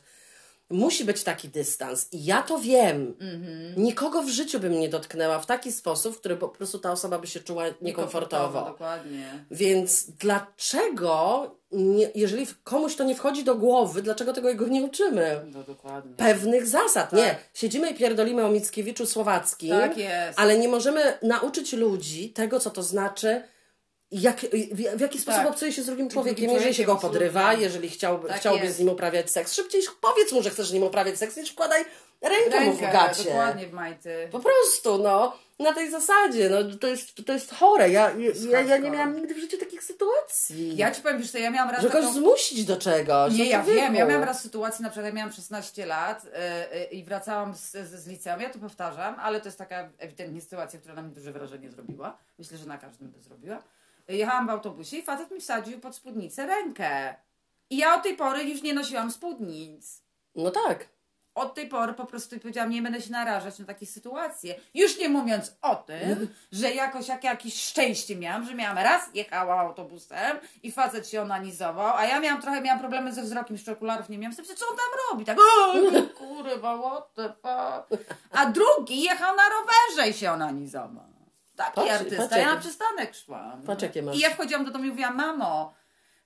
Musi 0.72 1.04
być 1.04 1.22
taki 1.22 1.48
dystans. 1.48 2.08
I 2.12 2.24
ja 2.24 2.42
to 2.42 2.58
wiem. 2.58 3.14
Mhm. 3.20 3.74
Nikogo 3.76 4.22
w 4.22 4.28
życiu 4.28 4.60
bym 4.60 4.80
nie 4.80 4.88
dotknęła 4.88 5.38
w 5.38 5.46
taki 5.46 5.72
sposób, 5.72 6.16
w 6.16 6.18
który 6.18 6.36
po 6.36 6.48
prostu 6.48 6.78
ta 6.78 6.92
osoba 6.92 7.18
by 7.18 7.26
się 7.26 7.40
czuła 7.40 7.64
niekomfortowo. 7.82 8.64
Dokładnie. 8.64 9.44
Więc 9.50 10.10
dlaczego, 10.10 11.50
nie, 11.72 12.10
jeżeli 12.14 12.46
komuś 12.64 12.96
to 12.96 13.04
nie 13.04 13.14
wchodzi 13.14 13.44
do 13.44 13.54
głowy, 13.54 14.02
dlaczego 14.02 14.32
tego 14.32 14.48
jego 14.48 14.68
nie 14.68 14.82
uczymy? 14.82 15.40
No 15.52 15.62
dokładnie. 15.62 16.12
Pewnych 16.16 16.66
zasad. 16.66 17.12
Nie, 17.12 17.22
Tak. 17.22 17.38
siedzimy 17.54 17.90
i 17.90 17.94
pierdolimy 17.94 18.44
o 18.44 18.48
Mickiewiczu 18.48 19.06
Słowackim, 19.06 19.70
Tak 19.70 19.96
jest. 19.98 20.40
ale 20.40 20.58
nie 20.58 20.68
możemy 20.68 21.18
nauczyć 21.22 21.72
ludzi 21.72 22.30
tego, 22.30 22.60
co 22.60 22.70
to 22.70 22.82
znaczy, 22.82 23.42
jak, 24.12 24.40
w, 24.40 24.96
w 24.96 25.00
jaki 25.00 25.18
sposób 25.18 25.40
Tak. 25.40 25.50
obcuje 25.50 25.72
się 25.72 25.82
z 25.82 25.86
drugim 25.86 26.08
człowiekiem, 26.08 26.50
jeżeli 26.50 26.74
się 26.74 26.84
go 26.84 26.96
podrywa, 26.96 27.52
jeżeli 27.52 27.90
chciałby, 27.90 28.28
Tak 28.28 28.36
chciałby 28.36 28.64
jest. 28.64 28.76
z 28.76 28.78
nim 28.78 28.88
uprawiać 28.88 29.30
seks. 29.30 29.54
Szybciej 29.54 29.82
powiedz 30.00 30.32
mu, 30.32 30.42
że 30.42 30.50
chcesz 30.50 30.68
z 30.68 30.72
nim 30.72 30.82
uprawiać 30.82 31.18
seks, 31.18 31.36
niż 31.36 31.50
wkładaj 31.50 31.84
rękę, 32.22 32.60
mu 32.60 32.72
w 32.72 32.80
Rękę, 32.80 32.92
gacie. 32.92 33.24
dokładnie 33.24 33.66
w 33.66 33.72
majty. 33.72 34.28
Po 34.32 34.40
prostu, 34.40 34.98
no. 34.98 35.36
Na 35.58 35.72
tej 35.72 35.90
zasadzie, 35.90 36.50
no 36.50 36.76
to 36.80 36.86
jest, 36.86 37.26
to 37.26 37.32
jest 37.32 37.54
chore. 37.54 37.90
Ja, 37.90 38.10
ja, 38.50 38.60
ja, 38.60 38.76
nie 38.78 38.90
miałam 38.90 39.16
nigdy 39.16 39.34
w 39.34 39.38
życiu 39.38 39.58
takich 39.58 39.84
sytuacji. 39.84 40.76
Ja 40.76 40.90
ci 40.90 41.02
powiem, 41.02 41.18
wiesz 41.18 41.30
co, 41.30 41.38
ja 41.38 41.50
miałam 41.50 41.70
raz 41.70 41.82
że 41.82 41.90
taką... 41.90 42.12
zmusić 42.12 42.64
do 42.64 42.76
czegoś. 42.76 43.32
Nie, 43.32 43.44
no 43.44 43.50
ja 43.50 43.62
wiem, 43.62 43.94
ja 43.94 44.06
miałam 44.06 44.24
raz 44.24 44.42
sytuację, 44.42 44.82
na 44.82 44.88
przykład 44.90 45.06
ja 45.06 45.12
miałam 45.12 45.32
16 45.32 45.86
lat 45.86 46.24
yy, 46.24 46.30
yy, 46.78 46.84
i 46.84 47.04
wracałam 47.04 47.54
z, 47.54 47.70
z, 47.72 48.02
z 48.02 48.06
liceum, 48.06 48.40
ja 48.40 48.50
to 48.50 48.58
powtarzam, 48.58 49.14
ale 49.20 49.40
to 49.40 49.48
jest 49.48 49.58
taka 49.58 49.88
ewidentnie 49.98 50.40
sytuacja, 50.40 50.78
która 50.80 50.94
na 50.94 51.02
mnie 51.02 51.14
duże 51.14 51.32
wrażenie 51.32 51.70
zrobiła. 51.70 52.18
Myślę, 52.38 52.58
że 52.58 52.66
na 52.66 52.78
każdym 52.78 53.08
by 53.10 53.20
zrobiła. 53.20 53.62
Jechałam 54.08 54.46
w 54.46 54.50
autobusie 54.50 54.96
i 54.96 55.02
facet 55.02 55.30
mi 55.30 55.40
wsadził 55.40 55.80
pod 55.80 55.96
spódnicę 55.96 56.46
rękę. 56.46 57.14
I 57.70 57.76
ja 57.76 57.94
od 57.94 58.02
tej 58.02 58.16
pory 58.16 58.44
już 58.44 58.62
nie 58.62 58.74
nosiłam 58.74 59.10
spódnic. 59.10 60.02
No 60.34 60.50
tak. 60.50 60.88
Od 61.34 61.54
tej 61.54 61.68
pory 61.68 61.92
po 61.94 62.06
prostu 62.06 62.40
powiedziałam, 62.40 62.70
nie 62.70 62.82
będę 62.82 63.02
się 63.02 63.12
narażać 63.12 63.58
na 63.58 63.64
takie 63.64 63.86
sytuacje. 63.86 64.54
Już 64.74 64.98
nie 64.98 65.08
mówiąc 65.08 65.56
o 65.62 65.74
tym, 65.74 66.34
że 66.52 66.70
jakoś 66.70 67.08
jak 67.08 67.24
jakieś 67.24 67.62
szczęście 67.62 68.16
miałam, 68.16 68.46
że 68.46 68.54
miałam 68.54 68.78
raz, 68.78 69.02
jechałam 69.14 69.58
autobusem 69.58 70.38
i 70.62 70.72
facet 70.72 71.08
się 71.08 71.22
onanizował, 71.22 71.96
a 71.96 72.04
ja 72.04 72.20
miałam 72.20 72.42
trochę, 72.42 72.60
miałam 72.60 72.80
problemy 72.80 73.12
ze 73.12 73.22
wzrokiem, 73.22 73.56
jeszcze 73.56 73.72
okularów 73.72 74.08
nie 74.08 74.18
miałam. 74.18 74.34
Sobie, 74.36 74.48
co 74.48 74.66
on 74.70 74.76
tam 74.76 74.86
robi? 75.10 75.24
Tak, 75.24 75.38
kurwa, 76.18 76.78
what 76.78 77.14
the 77.14 77.28
fuck. 77.28 78.04
A 78.30 78.46
drugi 78.46 79.02
jechał 79.02 79.36
na 79.36 79.42
rowerze 79.48 80.10
i 80.10 80.14
się 80.14 80.32
onanizował. 80.32 81.11
Taki 81.64 81.88
Patrz- 81.88 81.92
artysta. 82.00 82.22
patrz, 82.22 82.36
ja 82.36 82.54
na 82.54 82.60
przystanek 82.60 83.14
szłam. 83.14 83.62
Patrz, 83.62 83.82
jakie 83.82 84.02
masz. 84.02 84.16
I 84.16 84.20
ja 84.20 84.30
wchodziłam 84.30 84.64
do 84.64 84.70
domu 84.70 84.84
i 84.84 84.88
mówiłam, 84.88 85.16
mamo, 85.16 85.74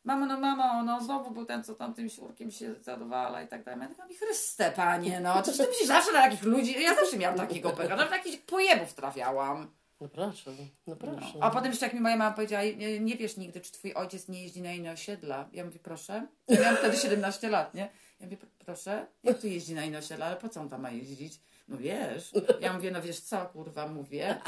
Mamo, 0.07 0.27
no 0.27 0.40
mamo, 0.40 0.83
no 0.83 1.01
znowu 1.01 1.31
był 1.31 1.44
ten, 1.44 1.64
co 1.64 1.75
tam 1.75 1.94
tym 1.94 2.09
siurkiem 2.09 2.51
się 2.51 2.75
zadowala 2.75 3.42
i 3.42 3.49
tak 3.49 3.64
dalej. 3.64 3.81
Ja 3.81 3.88
tak 3.88 3.99
mówię, 3.99 4.18
Chryste, 4.18 4.72
panie, 4.72 5.20
no. 5.20 5.42
Czyż 5.42 5.57
ty 5.57 5.66
myślisz 5.68 5.88
zawsze 5.88 6.12
na 6.12 6.22
takich 6.22 6.42
ludzi? 6.42 6.83
Ja 6.83 6.94
zawsze 6.94 7.18
miałam 7.18 7.38
takiego 7.38 7.70
pecha, 7.70 7.96
na 7.96 8.16
jakichś 8.16 8.37
pojebów 8.37 8.94
trafiałam. 8.94 9.70
No 10.01 10.09
proszę, 10.09 10.51
no 10.87 10.96
proszę. 10.96 11.38
A 11.40 11.51
potem 11.51 11.70
jeszcze 11.70 11.87
jak 11.87 11.94
mi 11.94 12.01
moja 12.01 12.16
mama 12.16 12.35
powiedziała, 12.35 12.64
nie, 12.64 13.01
nie 13.01 13.16
wiesz 13.16 13.37
nigdy, 13.37 13.61
czy 13.61 13.72
twój 13.72 13.94
ojciec 13.94 14.29
nie 14.29 14.42
jeździ 14.42 14.62
na 14.62 14.72
inne 14.72 14.92
osiedla. 14.92 15.49
Ja 15.53 15.64
mówię, 15.64 15.79
proszę. 15.83 16.27
Ja 16.49 16.61
miałam 16.61 16.77
wtedy 16.77 16.96
17 16.96 17.49
lat, 17.49 17.75
nie? 17.75 17.90
Ja 18.20 18.27
mówię, 18.27 18.37
proszę, 18.59 19.07
jak 19.22 19.38
tu 19.38 19.46
jeździ 19.46 19.75
na 19.75 19.85
inne 19.85 19.99
osiedla, 19.99 20.27
ale 20.27 20.37
po 20.37 20.49
co 20.49 20.61
on 20.61 20.68
tam 20.68 20.83
ma 20.83 20.90
jeździć? 20.90 21.40
No 21.68 21.77
wiesz. 21.77 22.33
Ja 22.61 22.72
mówię, 22.72 22.90
no 22.90 23.03
wiesz 23.03 23.20
co, 23.20 23.46
kurwa, 23.46 23.87
mówię. 23.88 24.40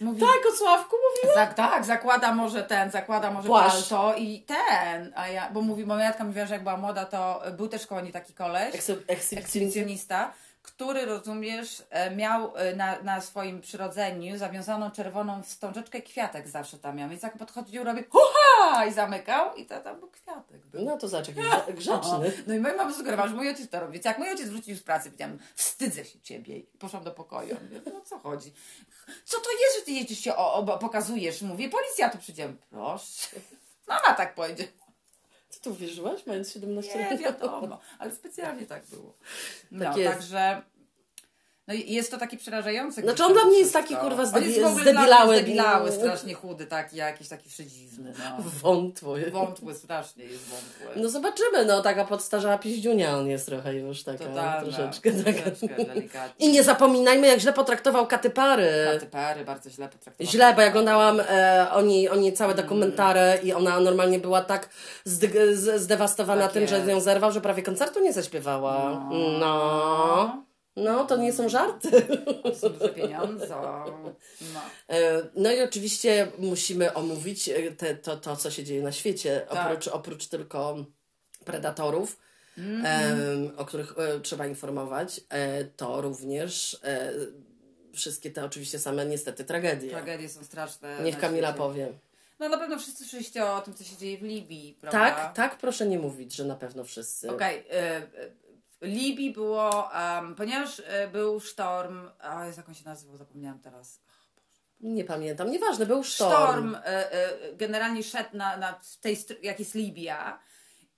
Mówi, 0.00 0.20
Tak, 0.20 0.52
o 0.52 0.56
Sławku 0.56 0.96
mówiła. 1.10 1.34
tak, 1.34 1.54
tak, 1.54 1.84
zakłada 1.84 2.34
może 2.34 2.62
ten, 2.62 2.90
zakłada 2.90 3.30
może 3.30 3.48
Płaszcz. 3.48 3.88
palto 3.88 4.14
i 4.18 4.40
ten, 4.46 5.12
a 5.16 5.28
ja, 5.28 5.50
bo 5.50 5.60
mówi, 5.60 5.86
moja 5.86 6.08
matka 6.08 6.24
mówiła, 6.24 6.46
że 6.46 6.54
jak 6.54 6.62
była 6.62 6.76
młoda, 6.76 7.04
to 7.04 7.42
był 7.56 7.68
też 7.68 7.86
koło 7.86 8.00
niej 8.00 8.12
taki 8.12 8.34
koleś, 8.34 8.74
ekshibicjonista, 9.36 10.32
który, 10.68 11.04
rozumiesz, 11.04 11.82
e, 11.90 12.16
miał 12.16 12.56
e, 12.56 12.76
na, 12.76 13.02
na 13.02 13.20
swoim 13.20 13.60
przyrodzeniu 13.60 14.38
zawiązaną 14.38 14.90
czerwoną 14.90 15.42
wstążeczkę 15.42 16.02
kwiatek 16.02 16.48
zawsze 16.48 16.78
tam 16.78 16.96
miał, 16.96 17.08
więc 17.08 17.22
jak 17.22 17.38
podchodził, 17.38 17.84
robił 17.84 18.04
huha 18.10 18.86
i 18.86 18.92
zamykał 18.92 19.54
i 19.54 19.66
to 19.66 19.80
tam 19.80 20.00
był 20.00 20.10
kwiatek. 20.10 20.66
Był. 20.66 20.84
No 20.84 20.98
to 20.98 21.08
zobacz, 21.08 21.28
jaki 21.28 21.72
grzeczny. 21.78 22.32
No 22.46 22.54
i 22.54 22.60
moja 22.60 22.76
mama 22.76 22.94
sugerowała, 22.94 23.28
że 23.28 23.34
mój 23.34 23.48
ojciec 23.48 23.70
to 23.70 23.80
robi. 23.80 23.92
Więc 23.92 24.04
jak 24.04 24.18
mój 24.18 24.28
ojciec 24.28 24.48
wrócił 24.48 24.76
z 24.76 24.82
pracy, 24.82 25.10
powiedziałam, 25.10 25.38
wstydzę 25.54 26.04
się 26.04 26.20
ciebie. 26.20 26.56
I 26.56 26.62
poszłam 26.62 27.04
do 27.04 27.10
pokoju. 27.10 27.56
Mówię, 27.62 27.80
no 27.94 28.00
co 28.00 28.18
chodzi? 28.18 28.52
Co 29.24 29.40
to 29.40 29.50
jest, 29.50 29.78
że 29.78 29.84
ty 29.84 29.90
jeździsz 29.90 30.18
się 30.18 30.36
o, 30.36 30.54
o, 30.54 30.78
pokazujesz? 30.78 31.42
Mówię, 31.42 31.68
policja 31.68 32.08
tu 32.10 32.18
przyjdzie. 32.18 32.52
Proszę. 32.70 33.36
Mama 33.88 34.14
tak 34.14 34.34
powiedziała. 34.34 34.70
Tu 35.62 35.74
wierzyłaś, 35.74 36.26
mając 36.26 36.52
17 36.52 36.98
Nie, 36.98 37.10
lat? 37.10 37.18
wiadomo, 37.20 37.80
ale 37.98 38.12
specjalnie 38.12 38.66
tak 38.66 38.86
było. 38.86 39.14
No, 39.70 39.84
Tak 39.84 40.04
także... 40.04 40.62
No 41.68 41.74
i 41.74 41.92
jest 41.92 42.10
to 42.10 42.18
taki 42.18 42.36
przerażający. 42.36 43.00
Znaczy, 43.02 43.24
on 43.24 43.32
dla 43.32 43.44
mnie 43.44 43.58
jest 43.58 43.72
taki, 43.72 43.96
kurwa, 43.96 44.22
On 44.22 44.42
jest 44.42 44.80
zdebilały. 44.80 45.36
Zdebilały, 45.36 45.92
strasznie 45.92 46.34
chudy, 46.34 46.66
taki 46.66 46.96
jakiś 46.96 47.28
taki 47.28 47.48
przedziwny. 47.48 48.12
No. 48.18 48.44
Wątły. 48.62 49.30
Wątły, 49.30 49.74
strasznie 49.74 50.24
jest 50.24 50.44
wątły. 50.44 51.02
No 51.02 51.08
zobaczymy, 51.08 51.64
no 51.66 51.82
taka 51.82 52.04
podstarzała 52.04 52.58
piździunia 52.58 53.18
on 53.18 53.28
jest 53.28 53.46
trochę 53.46 53.74
już 53.74 54.02
taka 54.02 54.18
Totalna, 54.18 54.62
troszeczkę 54.62 55.12
taka. 55.12 55.50
I 56.38 56.48
nie 56.48 56.62
zapominajmy, 56.62 57.26
jak 57.26 57.40
źle 57.40 57.52
potraktował 57.52 58.06
Katy 58.06 58.30
Pary. 58.30 58.70
Katy 58.92 59.06
Pary 59.06 59.44
bardzo 59.44 59.70
źle 59.70 59.88
potraktowane. 59.88 60.30
Źle, 60.32 60.54
bo 60.54 60.60
ja 60.60 60.68
oglądałam 60.68 61.20
e, 61.20 61.66
o, 61.72 61.82
niej, 61.82 62.08
o 62.08 62.16
niej 62.16 62.32
całe 62.32 62.54
dokumentary 62.54 63.40
i 63.42 63.52
ona 63.52 63.80
normalnie 63.80 64.18
była 64.18 64.42
tak 64.42 64.68
zdewastowana 65.76 66.42
Tak 66.42 66.52
tym, 66.52 66.66
że 66.66 66.74
jest. 66.74 66.86
z 66.86 66.88
nią 66.88 67.00
zerwał, 67.00 67.32
że 67.32 67.40
prawie 67.40 67.62
koncertu 67.62 68.00
nie 68.00 68.12
zaśpiewała. 68.12 69.08
No. 69.10 69.38
No, 69.38 70.47
to 71.08 71.16
nie 71.16 71.32
są 71.32 71.48
żarty. 71.48 71.90
To 72.42 72.54
są 72.54 72.68
duże 72.68 72.88
pieniądze. 72.88 73.48
No. 74.54 74.60
E, 74.88 75.22
No 75.34 75.52
i 75.52 75.60
oczywiście 75.62 76.32
musimy 76.38 76.94
omówić 76.94 77.48
e, 77.48 77.72
te, 77.72 77.94
to, 77.94 78.16
to, 78.16 78.36
co 78.36 78.50
się 78.50 78.64
dzieje 78.64 78.82
na 78.82 78.92
świecie, 78.92 79.46
Tak. 79.50 79.66
oprócz, 79.66 79.88
oprócz 79.88 80.26
tylko 80.26 80.76
predatorów, 81.44 82.16
Mhm. 82.58 83.20
em, 83.20 83.50
o 83.56 83.64
których 83.64 83.94
e, 83.98 84.20
trzeba 84.20 84.46
informować, 84.46 85.20
to 85.76 86.00
również 86.00 86.80
wszystkie 87.94 88.30
te 88.30 88.44
oczywiście 88.44 88.78
same 88.78 89.06
niestety 89.06 89.44
tragedie. 89.44 89.90
Tragedie 89.90 90.28
są 90.28 90.44
straszne. 90.44 90.98
Niech 91.04 91.18
Kamila 91.18 91.48
świecie. 91.48 91.58
powie. 91.58 91.92
No 92.38 92.48
na 92.48 92.58
pewno 92.58 92.78
wszyscy 92.78 92.98
słyszeliście 93.04 93.46
o 93.46 93.60
tym, 93.60 93.74
co 93.74 93.84
się 93.84 93.96
dzieje 93.96 94.18
w 94.18 94.22
Libii, 94.22 94.76
prawda? 94.80 94.98
Tak, 95.10 95.34
tak, 95.36 95.58
proszę 95.58 95.86
nie 95.86 95.98
mówić, 95.98 96.34
że 96.34 96.44
na 96.44 96.54
pewno 96.54 96.84
wszyscy. 96.84 97.30
Okej. 97.30 97.58
y, 97.58 97.62
y, 97.62 98.30
w 98.47 98.47
Libii 98.80 99.32
było, 99.32 99.94
em, 99.94 100.34
ponieważ 100.34 100.78
y, 100.78 100.84
był 101.12 101.40
sztorm, 101.40 102.08
a 102.18 102.46
jest 102.46 102.58
jak 102.58 102.68
on 102.68 102.74
się 102.74 102.84
nazywał, 102.84 103.16
zapomniałam 103.16 103.58
teraz. 103.58 104.00
Nie 104.80 105.04
pamiętam, 105.04 105.50
nieważne, 105.50 105.86
był 105.86 106.04
sztorm. 106.04 106.30
Sztorm 106.30 106.74
y, 106.74 106.78
y, 107.48 107.56
generalnie 107.56 108.02
szedł 108.02 108.36
na, 108.36 108.56
na 108.56 108.80
tej, 109.00 109.16
jak 109.42 109.58
jest 109.58 109.74
Libia 109.74 110.38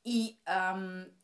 i 0.04 0.40
um, 0.46 1.19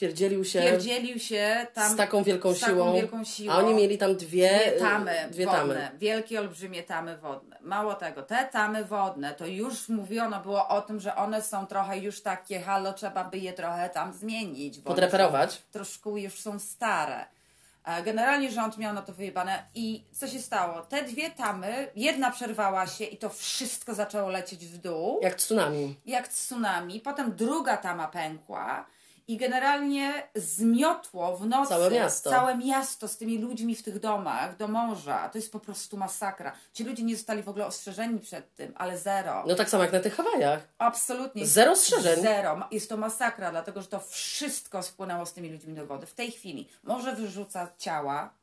Wpierdzielił 0.00 0.44
się 0.44 0.60
pierdzielił 0.62 1.18
się 1.18 1.66
tam 1.74 1.92
z 1.92 1.96
taką 1.96 2.22
wielką 2.22 2.52
z 2.54 2.60
taką 2.60 2.72
siłą. 2.72 2.94
wielką 2.94 3.24
siłą. 3.24 3.52
A 3.54 3.56
oni 3.58 3.74
mieli 3.74 3.98
tam 3.98 4.16
dwie, 4.16 4.48
Dwie 4.60 4.72
tamy 4.72 5.28
dwie 5.30 5.46
wodne, 5.46 5.58
tamy. 5.60 5.90
wielkie, 5.98 6.40
olbrzymie 6.40 6.82
tamy 6.82 7.16
wodne. 7.18 7.56
Mało 7.60 7.94
tego, 7.94 8.22
te 8.22 8.48
tamy 8.52 8.84
wodne, 8.84 9.34
to 9.34 9.46
już 9.46 9.88
mówiono 9.88 10.40
było 10.40 10.68
o 10.68 10.82
tym, 10.82 11.00
że 11.00 11.16
one 11.16 11.42
są 11.42 11.66
trochę 11.66 11.98
już 11.98 12.22
takie, 12.22 12.60
halo, 12.60 12.92
trzeba 12.92 13.24
by 13.24 13.38
je 13.38 13.52
trochę 13.52 13.90
tam 13.90 14.12
zmienić. 14.12 14.78
Bo 14.80 14.90
Podreperować. 14.90 15.62
Troszkę 15.72 16.10
już 16.10 16.40
są 16.40 16.58
stare. 16.58 17.26
E, 17.84 18.02
Generalnie 18.02 18.50
rząd 18.50 18.78
miał 18.78 18.94
na 18.94 19.02
to 19.02 19.12
wyjebane 19.12 19.62
i 19.74 20.04
co 20.12 20.26
się 20.28 20.38
stało? 20.38 20.82
Te 20.82 21.02
dwie 21.02 21.30
tamy, 21.30 21.88
jedna 21.96 22.30
przerwała 22.30 22.86
się 22.86 23.04
i 23.04 23.16
to 23.16 23.28
wszystko 23.30 23.94
zaczęło 23.94 24.28
lecieć 24.30 24.66
w 24.66 24.78
dół 24.78 25.18
Jak 25.22 25.34
tsunami. 25.34 25.96
jak 26.06 26.28
tsunami, 26.28 27.00
potem 27.00 27.36
druga 27.36 27.76
tama 27.76 28.08
pękła 28.08 28.86
i 29.28 29.36
generalnie 29.36 30.28
zmiotło 30.34 31.36
w 31.36 31.46
nocy 31.46 31.68
Całe 31.68 31.90
miasto. 31.90 32.30
całe 32.30 32.56
miasto 32.56 33.08
z 33.08 33.16
tymi 33.16 33.38
ludźmi 33.38 33.76
w 33.76 33.82
tych 33.82 33.98
domach 34.00 34.56
do 34.56 34.68
morza. 34.68 35.28
To 35.28 35.38
jest 35.38 35.52
po 35.52 35.60
prostu 35.60 35.96
masakra. 35.96 36.52
Ci 36.72 36.84
ludzie 36.84 37.02
nie 37.02 37.16
zostali 37.16 37.42
w 37.42 37.48
ogóle 37.48 37.66
ostrzeżeni 37.66 38.20
przed 38.20 38.54
tym, 38.54 38.72
ale 38.76 38.98
zero. 38.98 39.44
No 39.46 39.54
tak 39.54 39.70
samo 39.70 39.82
jak 39.82 39.92
na 39.92 40.00
tych 40.00 40.16
Hawajach. 40.16 40.68
Absolutnie. 40.78 41.46
Zero 41.46 41.72
ostrzeżeń. 41.72 42.22
Zero. 42.22 42.68
Jest 42.70 42.88
to 42.88 42.96
masakra, 42.96 43.50
dlatego 43.50 43.82
że 43.82 43.88
to 43.88 44.00
wszystko 44.00 44.82
spłynęło 44.82 45.26
z 45.26 45.32
tymi 45.32 45.48
ludźmi 45.52 45.74
do 45.74 45.86
wody. 45.86 46.06
W 46.06 46.14
tej 46.14 46.30
chwili 46.30 46.68
może 46.82 47.12
wyrzuca 47.12 47.68
ciała, 47.78 48.34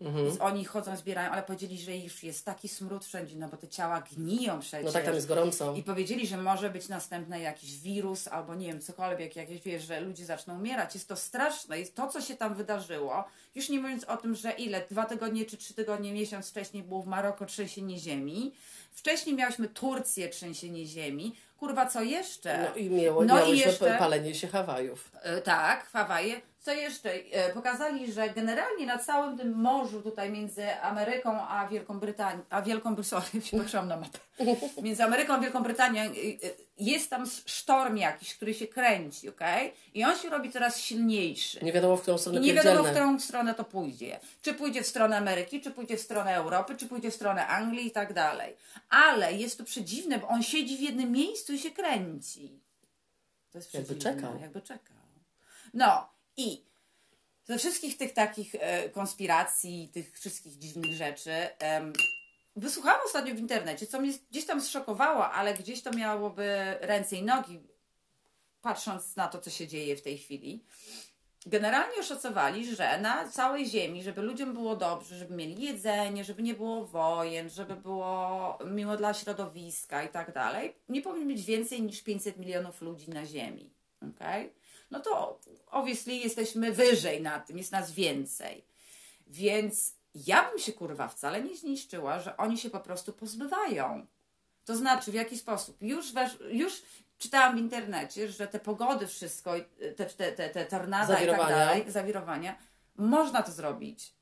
Mhm. 0.00 0.30
z- 0.30 0.40
oni 0.40 0.64
chodzą, 0.64 0.96
zbierają, 0.96 1.30
ale 1.30 1.42
powiedzieli, 1.42 1.78
że 1.78 1.96
już 1.96 2.22
jest 2.22 2.44
taki 2.44 2.68
smród 2.68 3.04
wszędzie, 3.04 3.36
no 3.36 3.48
bo 3.48 3.56
te 3.56 3.68
ciała 3.68 4.00
gniją 4.00 4.60
przecież. 4.60 4.86
No 4.86 4.92
tak, 4.92 5.04
tam 5.04 5.14
jest 5.14 5.26
gorąco. 5.28 5.74
I 5.74 5.82
powiedzieli, 5.82 6.26
że 6.26 6.36
może 6.36 6.70
być 6.70 6.88
następny 6.88 7.40
jakiś 7.40 7.78
wirus 7.80 8.28
albo 8.28 8.54
nie 8.54 8.66
wiem, 8.66 8.80
cokolwiek, 8.80 9.36
jakieś 9.36 9.60
wiesz, 9.62 9.82
że 9.84 10.00
ludzie 10.00 10.24
zaczną 10.24 10.54
umierać. 10.56 10.94
Jest 10.94 11.08
to 11.08 11.16
straszne. 11.16 11.78
Jest 11.78 11.94
to, 11.94 12.08
co 12.08 12.20
się 12.20 12.34
tam 12.36 12.54
wydarzyło. 12.54 13.24
Już 13.54 13.68
nie 13.68 13.80
mówiąc 13.80 14.04
o 14.04 14.16
tym, 14.16 14.34
że 14.34 14.50
ile, 14.52 14.84
dwa 14.90 15.04
tygodnie 15.04 15.44
czy 15.44 15.56
trzy 15.56 15.74
tygodnie, 15.74 16.12
miesiąc 16.12 16.50
wcześniej 16.50 16.82
było 16.82 17.02
w 17.02 17.06
Maroko 17.06 17.46
trzęsienie 17.46 17.98
ziemi. 17.98 18.52
Wcześniej 18.92 19.36
miałyśmy 19.36 19.68
Turcję 19.68 20.28
trzęsienie 20.28 20.86
ziemi. 20.86 21.34
Kurwa, 21.56 21.86
co 21.86 22.02
jeszcze? 22.02 22.68
No 22.70 22.76
i 22.76 22.90
miało, 22.90 23.24
No 23.24 23.46
i 23.46 23.58
jeszcze- 23.58 23.96
palenie 23.98 24.34
się 24.34 24.48
Hawajów. 24.48 25.10
E, 25.22 25.40
Tak, 25.40 25.86
Hawaje. 25.86 26.40
Co 26.64 26.72
jeszcze? 26.72 27.12
E, 27.12 27.52
Pokazali, 27.52 28.12
że 28.12 28.30
generalnie 28.30 28.86
na 28.86 28.98
całym 28.98 29.38
tym 29.38 29.52
morzu 29.52 30.02
tutaj 30.02 30.30
między 30.30 30.80
Ameryką 30.80 31.40
a 31.48 31.68
Wielką 31.68 32.00
Brytanią, 32.00 32.40
a 32.50 32.62
Wielką 32.62 32.94
Brytanią, 32.94 33.22
patrzyłam 33.62 33.88
na 33.88 33.96
mapę, 33.96 34.18
między 34.82 35.04
Ameryką 35.04 35.34
a 35.34 35.38
Wielką 35.38 35.62
Brytanią 35.62 36.02
e, 36.02 36.06
e, 36.06 36.10
jest 36.78 37.10
tam 37.10 37.26
sztorm 37.46 37.96
jakiś, 37.96 38.34
który 38.34 38.54
się 38.54 38.66
kręci, 38.66 39.28
okej? 39.28 39.72
I 39.94 40.04
on 40.04 40.18
się 40.18 40.30
robi 40.30 40.52
coraz 40.52 40.80
silniejszy. 40.80 41.64
Nie 41.64 41.72
wiadomo, 41.72 41.96
w 41.96 42.02
którą 42.02 42.16
I 42.16 42.20
stronę 42.20 42.40
nie 42.40 42.54
wiadomo, 42.54 42.84
w 42.84 42.90
którą 42.90 43.20
stronę 43.20 43.54
to 43.54 43.64
pójdzie. 43.64 44.20
Czy 44.42 44.54
pójdzie 44.54 44.82
w 44.82 44.86
stronę 44.86 45.16
Ameryki, 45.16 45.60
czy 45.60 45.70
pójdzie 45.70 45.96
w 45.96 46.00
stronę 46.00 46.36
Europy, 46.36 46.76
czy 46.76 46.86
pójdzie 46.86 47.10
w 47.10 47.14
stronę 47.14 47.46
Anglii 47.46 47.86
i 47.86 47.90
tak 47.90 48.12
dalej. 48.12 48.56
Ale 48.88 49.32
jest 49.32 49.58
to 49.58 49.64
przedziwne, 49.64 50.18
bo 50.18 50.28
on 50.28 50.42
siedzi 50.42 50.76
w 50.76 50.80
jednym 50.80 51.12
miejscu 51.12 51.52
i 51.52 51.58
się 51.58 51.70
kręci. 51.70 52.60
To 53.52 53.58
jest 53.58 53.74
Jakby 53.74 53.94
przedziwne, 53.94 54.22
czekał. 54.22 54.40
Jakby 54.40 54.62
czekał. 54.62 54.96
No 55.74 56.13
i 56.36 56.64
ze 57.44 57.58
wszystkich 57.58 57.96
tych 57.96 58.12
takich 58.12 58.54
e, 58.54 58.88
konspiracji, 58.90 59.90
tych 59.92 60.18
wszystkich 60.18 60.58
dziwnych 60.58 60.92
rzeczy, 60.92 61.48
wysłuchałam 62.56 63.00
ostatnio 63.06 63.34
w 63.34 63.38
internecie, 63.38 63.86
co 63.86 64.00
mnie 64.00 64.12
gdzieś 64.30 64.46
tam 64.46 64.60
zszokowało, 64.60 65.30
ale 65.30 65.54
gdzieś 65.54 65.82
to 65.82 65.90
miałoby 65.90 66.78
ręce 66.80 67.16
i 67.16 67.22
nogi, 67.22 67.60
patrząc 68.62 69.16
na 69.16 69.28
to, 69.28 69.40
co 69.40 69.50
się 69.50 69.68
dzieje 69.68 69.96
w 69.96 70.02
tej 70.02 70.18
chwili. 70.18 70.64
Generalnie 71.46 72.00
oszacowali, 72.00 72.76
że 72.76 73.00
na 73.00 73.28
całej 73.28 73.66
Ziemi, 73.66 74.02
żeby 74.02 74.22
ludziom 74.22 74.54
było 74.54 74.76
dobrze, 74.76 75.18
żeby 75.18 75.34
mieli 75.34 75.62
jedzenie, 75.62 76.24
żeby 76.24 76.42
nie 76.42 76.54
było 76.54 76.84
wojen, 76.84 77.50
żeby 77.50 77.76
było 77.76 78.58
miło 78.66 78.96
dla 78.96 79.14
środowiska 79.14 80.02
i 80.02 80.08
tak 80.08 80.32
dalej, 80.32 80.74
nie 80.88 81.02
powinno 81.02 81.26
być 81.26 81.44
więcej 81.44 81.82
niż 81.82 82.02
500 82.02 82.36
milionów 82.36 82.82
ludzi 82.82 83.10
na 83.10 83.26
Ziemi. 83.26 83.70
Okay? 84.14 84.50
No 84.94 85.00
to 85.00 85.40
obviously 85.70 86.14
jesteśmy 86.14 86.72
wyżej 86.72 87.22
na 87.22 87.40
tym, 87.40 87.58
jest 87.58 87.72
nas 87.72 87.92
więcej. 87.92 88.64
Więc 89.26 89.94
ja 90.14 90.50
bym 90.50 90.58
się 90.58 90.72
kurwa 90.72 91.08
wcale 91.08 91.42
nie 91.42 91.56
zniszczyła, 91.56 92.20
że 92.20 92.36
oni 92.36 92.58
się 92.58 92.70
po 92.70 92.80
prostu 92.80 93.12
pozbywają. 93.12 94.06
To 94.64 94.76
znaczy, 94.76 95.10
w 95.10 95.14
jaki 95.14 95.38
sposób? 95.38 95.82
Już, 95.82 96.12
wesz, 96.12 96.38
już 96.50 96.82
czytałam 97.18 97.56
w 97.56 97.58
internecie, 97.58 98.28
że 98.28 98.46
te 98.48 98.60
pogody, 98.60 99.06
wszystko, 99.06 99.52
te, 99.96 100.06
te, 100.06 100.32
te, 100.32 100.48
te 100.48 100.66
tornada 100.66 101.20
i 101.20 101.26
tak 101.26 101.48
dalej, 101.48 101.90
zawirowania, 101.90 102.56
można 102.96 103.42
to 103.42 103.52
zrobić. 103.52 104.14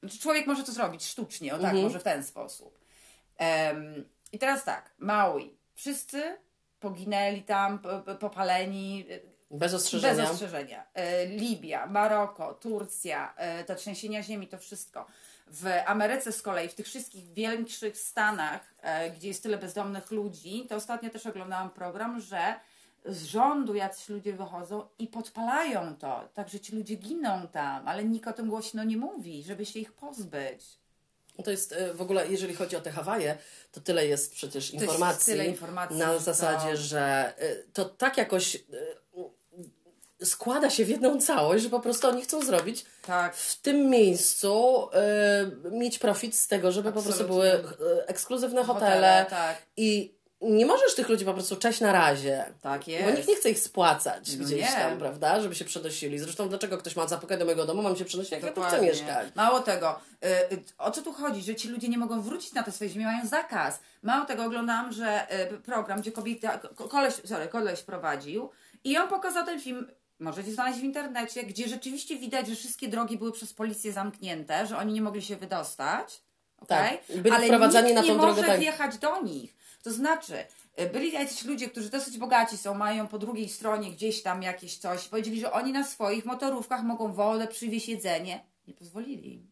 Znaczy, 0.00 0.18
człowiek 0.18 0.46
może 0.46 0.64
to 0.64 0.72
zrobić 0.72 1.04
sztucznie, 1.04 1.54
o 1.54 1.58
tak, 1.58 1.74
może 1.74 2.00
w 2.00 2.02
ten 2.02 2.24
sposób. 2.24 2.78
Em, 3.36 4.08
I 4.32 4.38
teraz 4.38 4.64
tak, 4.64 4.94
Maui. 4.98 5.58
Wszyscy 5.74 6.36
poginęli 6.80 7.42
tam, 7.42 7.78
popaleni, 8.20 9.06
Bez 9.50 9.74
ostrzeżenia. 9.74 10.22
bez 10.22 10.30
ostrzeżenia. 10.30 10.84
E, 10.94 11.26
Libia, 11.26 11.86
Maroko, 11.86 12.54
Turcja, 12.54 13.34
e, 13.36 13.64
te 13.64 13.74
trzęsienia 13.76 14.22
ziemi, 14.22 14.48
to 14.48 14.58
wszystko. 14.58 15.06
W 15.46 15.66
Ameryce 15.86 16.32
z 16.32 16.42
kolei, 16.42 16.68
w 16.68 16.74
tych 16.74 16.86
wszystkich 16.86 17.32
większych 17.32 17.98
stanach, 17.98 18.60
e, 18.82 19.10
gdzie 19.10 19.28
jest 19.28 19.42
tyle 19.42 19.58
bezdomnych 19.58 20.10
ludzi, 20.10 20.66
to 20.68 20.76
ostatnio 20.76 21.10
też 21.10 21.26
oglądałam 21.26 21.70
program, 21.70 22.20
że 22.20 22.54
z 23.06 23.24
rządu 23.24 23.74
jacyś 23.74 24.08
ludzie 24.08 24.32
wychodzą 24.32 24.86
i 24.98 25.06
podpalają 25.06 25.96
to. 25.96 26.28
Także 26.34 26.60
ci 26.60 26.76
ludzie 26.76 26.94
giną 26.94 27.48
tam, 27.52 27.88
ale 27.88 28.04
nikt 28.04 28.28
o 28.28 28.32
tym 28.32 28.48
głośno 28.48 28.84
nie 28.84 28.96
mówi, 28.96 29.42
żeby 29.42 29.66
się 29.66 29.78
ich 29.80 29.92
pozbyć. 29.92 30.64
No 31.38 31.44
To 31.44 31.50
jest 31.50 31.74
w 31.94 32.02
ogóle, 32.02 32.28
jeżeli 32.28 32.54
chodzi 32.54 32.76
o 32.76 32.80
te 32.80 32.90
Hawaje, 32.90 33.38
to 33.72 33.80
tyle 33.80 34.06
jest 34.06 34.32
przecież 34.34 34.72
jest 34.72 34.84
informacji. 34.84 35.32
tyle 35.32 35.46
informacji, 35.46 35.96
Na 35.96 36.12
że 36.12 36.20
zasadzie, 36.20 36.70
to- 36.70 36.76
że 36.76 37.34
to 37.72 37.84
tak 37.84 38.16
jakoś 38.16 38.56
składa 40.24 40.70
się 40.70 40.84
w 40.84 40.88
jedną 40.88 41.20
całość, 41.20 41.64
że 41.64 41.70
po 41.70 41.80
prostu 41.80 42.08
oni 42.08 42.22
chcą 42.22 42.42
zrobić 42.44 42.84
Tak. 43.06 43.36
w 43.36 43.60
tym 43.60 43.90
miejscu 43.90 44.88
e, 44.92 45.70
mieć 45.70 45.98
profit 45.98 46.36
z 46.36 46.48
tego, 46.48 46.72
żeby 46.72 46.92
po 46.92 47.02
prostu 47.02 47.24
były 47.24 47.52
Absolutnie. 47.52 47.86
e, 47.86 48.08
ekskluzywne 48.08 48.64
hotele. 48.64 48.86
Hotele, 48.90 49.26
tak. 49.30 49.62
I 49.76 50.18
nie 50.40 50.66
możesz 50.66 50.94
tych 50.94 51.08
ludzi 51.08 51.24
po 51.24 51.34
prostu 51.34 51.56
cześć 51.56 51.80
na 51.80 51.92
razie. 51.92 52.44
Tak 52.60 52.84
Bo 52.84 52.90
jest. 52.90 53.16
nikt 53.16 53.28
nie 53.28 53.36
chce 53.36 53.50
ich 53.50 53.58
spłacać 53.58 54.36
No 54.36 54.44
gdzieś 54.44 54.60
nie. 54.60 54.66
tam, 54.76 54.98
prawda? 54.98 55.40
Żeby 55.40 55.54
się 55.54 55.64
przenosili. 55.64 56.18
Zresztą 56.18 56.48
dlaczego 56.48 56.78
ktoś 56.78 56.96
ma 56.96 57.06
zapukać 57.06 57.38
do 57.38 57.44
mojego 57.44 57.64
domu, 57.64 57.82
mam 57.82 57.96
się 57.96 58.04
przenosić, 58.04 58.32
jak 58.32 58.42
ja 58.42 58.48
tu 58.48 58.54
chcę 58.54 58.62
Dokładnie. 58.62 58.88
mieszkać. 58.88 59.28
Mało 59.34 59.60
tego, 59.60 60.00
y, 60.24 60.28
y, 60.54 60.62
o 60.78 60.90
co 60.90 61.02
tu 61.02 61.12
chodzi, 61.12 61.42
że 61.42 61.54
ci 61.54 61.68
ludzie 61.68 61.88
nie 61.88 61.98
mogą 61.98 62.22
wrócić 62.22 62.52
na 62.52 62.62
te 62.62 62.72
swoje 62.72 62.90
ziemię, 62.90 63.04
mają 63.06 63.26
zakaz. 63.26 63.80
Mało 64.02 64.26
tego, 64.26 64.44
oglądałam, 64.44 64.92
że 64.92 65.26
y, 65.52 65.58
program, 65.60 66.00
gdzie 66.00 66.12
kobieta, 66.12 66.58
ko- 66.58 66.88
koleś, 66.88 67.14
sorry, 67.24 67.48
koleś 67.48 67.82
prowadził 67.82 68.50
i 68.84 68.98
on 68.98 69.08
pokazał 69.08 69.46
ten 69.46 69.60
film, 69.60 69.90
możecie 70.20 70.52
znaleźć 70.52 70.80
w 70.80 70.84
internecie, 70.84 71.44
gdzie 71.44 71.68
rzeczywiście 71.68 72.18
widać, 72.18 72.48
że 72.48 72.54
wszystkie 72.54 72.88
drogi 72.88 73.18
były 73.18 73.32
przez 73.32 73.52
policję 73.52 73.92
zamknięte, 73.92 74.66
że 74.66 74.78
oni 74.78 74.92
nie 74.92 75.02
mogli 75.02 75.22
się 75.22 75.36
wydostać. 75.36 76.22
Okay? 76.60 76.98
Tak. 76.98 77.16
Byli 77.16 77.30
Ale 77.30 77.46
wprowadzani 77.46 77.94
na 77.94 78.00
tą 78.00 78.06
nie 78.08 78.14
drogę, 78.14 78.26
może 78.26 78.42
tak. 78.42 78.60
wjechać 78.60 78.98
do 78.98 79.22
nich. 79.22 79.56
To 79.82 79.92
znaczy, 79.92 80.34
y, 80.80 80.86
byli 80.86 81.12
jacyś 81.12 81.44
ludzie, 81.44 81.68
którzy 81.68 81.90
dosyć 81.90 82.18
bogaci 82.18 82.58
są, 82.58 82.74
mają 82.74 83.08
po 83.08 83.18
drugiej 83.18 83.48
stronie 83.48 83.90
gdzieś 83.90 84.22
tam 84.22 84.42
jakieś 84.42 84.78
coś. 84.78 85.08
Powiedzieli, 85.08 85.40
że 85.40 85.52
oni 85.52 85.72
na 85.72 85.84
swoich 85.84 86.24
motorówkach 86.24 86.82
mogą 86.82 87.12
wodę 87.12 87.46
przywieźć 87.46 87.88
jedzenie. 87.88 88.44
Nie 88.66 88.74
pozwolili 88.74 89.34
im. 89.34 89.47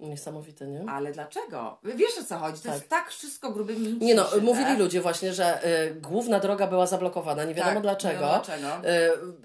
Niesamowite, 0.00 0.66
nie? 0.66 0.84
Ale 0.90 1.12
dlaczego? 1.12 1.78
Wiesz 1.84 2.18
o 2.20 2.24
co 2.24 2.38
chodzi? 2.38 2.58
To 2.58 2.64
Tak. 2.64 2.74
jest 2.74 2.88
tak 2.88 3.08
wszystko 3.10 3.50
grubymi 3.50 3.98
Nie 4.00 4.14
no, 4.14 4.26
mówili 4.42 4.76
ludzie 4.76 5.00
właśnie, 5.00 5.32
że 5.32 5.64
y, 5.88 5.94
główna 5.94 6.40
droga 6.40 6.66
była 6.66 6.86
zablokowana, 6.86 7.44
nie 7.44 7.54
wiadomo 7.54 7.74
Tak, 7.74 7.82
dlaczego. 7.82 8.12
nie 8.26 8.30
dlaczego. 8.30 8.68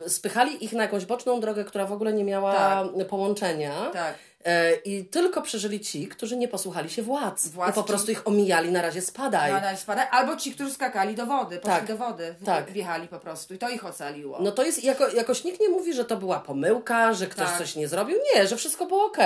Y, 0.06 0.10
spychali 0.10 0.66
ich 0.66 0.74
na 0.74 0.84
jakąś 0.84 1.06
boczną 1.06 1.40
drogę, 1.40 1.64
która 1.66 1.86
w 1.86 1.92
ogóle 1.92 2.14
nie 2.14 2.24
miała 2.24 2.54
Tak. 2.54 3.08
połączenia. 3.08 3.90
Tak. 3.94 4.16
Y, 4.48 4.76
I 4.86 5.06
tylko 5.06 5.42
przeżyli 5.42 5.80
ci, 5.80 6.08
którzy 6.08 6.38
nie 6.38 6.48
posłuchali 6.48 6.90
się 6.90 7.02
władz. 7.04 7.48
Władz, 7.48 7.72
I 7.72 7.74
po 7.74 7.84
prostu 7.84 8.12
ich 8.12 8.28
omijali 8.28 8.72
na 8.72 8.82
razie 8.82 9.02
spadaj. 9.02 9.52
No, 9.54 9.60
no, 9.72 9.78
spada. 9.78 10.10
Albo 10.10 10.36
ci, 10.36 10.52
którzy 10.52 10.74
skakali 10.74 11.16
do 11.16 11.26
wody, 11.26 11.58
poszli 11.58 11.76
Tak. 11.76 11.88
do 11.88 11.98
wody, 11.98 12.36
Tak. 12.46 12.72
wjechali 12.72 13.08
po 13.08 13.20
prostu 13.20 13.54
i 13.54 13.58
to 13.58 13.70
ich 13.70 13.86
ocaliło. 13.86 14.38
No 14.42 14.52
to 14.52 14.64
jest, 14.64 14.84
jako, 14.84 15.08
jakoś 15.08 15.44
nikt 15.44 15.60
nie 15.60 15.70
mówi, 15.70 15.94
że 15.94 16.06
to 16.06 16.18
była 16.18 16.40
pomyłka, 16.40 17.14
że 17.14 17.28
ktoś 17.28 17.48
Tak. 17.48 17.58
coś 17.58 17.76
nie 17.76 17.88
zrobił. 17.88 18.18
Nie, 18.36 18.48
że 18.48 18.56
wszystko 18.58 18.86
było 18.86 19.06
ok. 19.06 19.18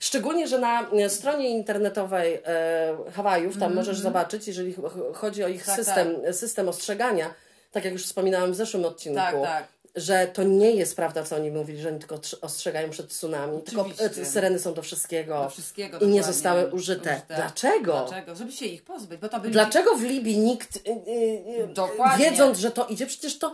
Szczególnie, 0.00 0.48
że 0.48 0.58
na 0.58 0.90
e, 0.90 1.10
stronie 1.10 1.50
internetowej 1.50 2.34
e, 2.46 2.96
Hawajów, 3.16 3.58
tam 3.58 3.74
możesz 3.74 3.98
zobaczyć, 3.98 4.48
jeżeli 4.48 4.72
ch- 4.72 4.76
ch- 4.76 5.16
chodzi 5.16 5.44
o 5.44 5.48
ich 5.48 5.60
Mhm. 5.68 5.76
Tak, 5.76 5.84
system, 5.86 6.34
system 6.34 6.68
ostrzegania, 6.68 7.34
tak 7.72 7.84
jak 7.84 7.92
już 7.92 8.04
wspominałam 8.06 8.52
w 8.52 8.56
zeszłym 8.56 8.84
odcinku, 8.84 9.16
Tak, 9.18 9.34
tak. 9.42 9.64
Że 10.00 10.26
to 10.26 10.42
nie 10.42 10.70
jest 10.70 10.96
prawda, 10.96 11.22
co 11.24 11.36
oni 11.36 11.50
mówili, 11.50 11.80
że 11.82 11.88
oni 11.88 11.98
tylko 11.98 12.16
trz- 12.18 12.38
ostrzegają 12.40 12.90
przed 12.90 13.08
tsunami, 13.08 13.62
tylko 13.62 13.80
Oczywiście. 13.80 14.22
e, 14.22 14.26
syreny 14.26 14.58
są 14.58 14.74
do 14.74 14.82
wszystkiego, 14.82 15.42
Do 15.42 15.50
wszystkiego 15.50 15.98
i 15.98 16.06
nie 16.06 16.22
zostały 16.22 16.70
użyte. 16.70 17.22
Dlaczego? 17.28 17.92
Dlaczego? 18.08 18.36
Żeby 18.36 18.52
się 18.52 18.66
ich 18.66 18.82
pozbyć, 18.84 19.20
bo 19.20 19.28
to 19.28 19.40
byli... 19.40 19.52
Dlaczego 19.52 19.94
w 19.94 20.02
Libii 20.02 20.38
nikt, 20.38 20.76
y, 20.76 20.80
y, 20.90 21.62
y, 21.64 21.68
Dokładnie. 21.74 22.30
wiedząc, 22.30 22.58
że 22.58 22.70
to 22.70 22.86
idzie, 22.86 23.06
przecież 23.06 23.38
to 23.38 23.52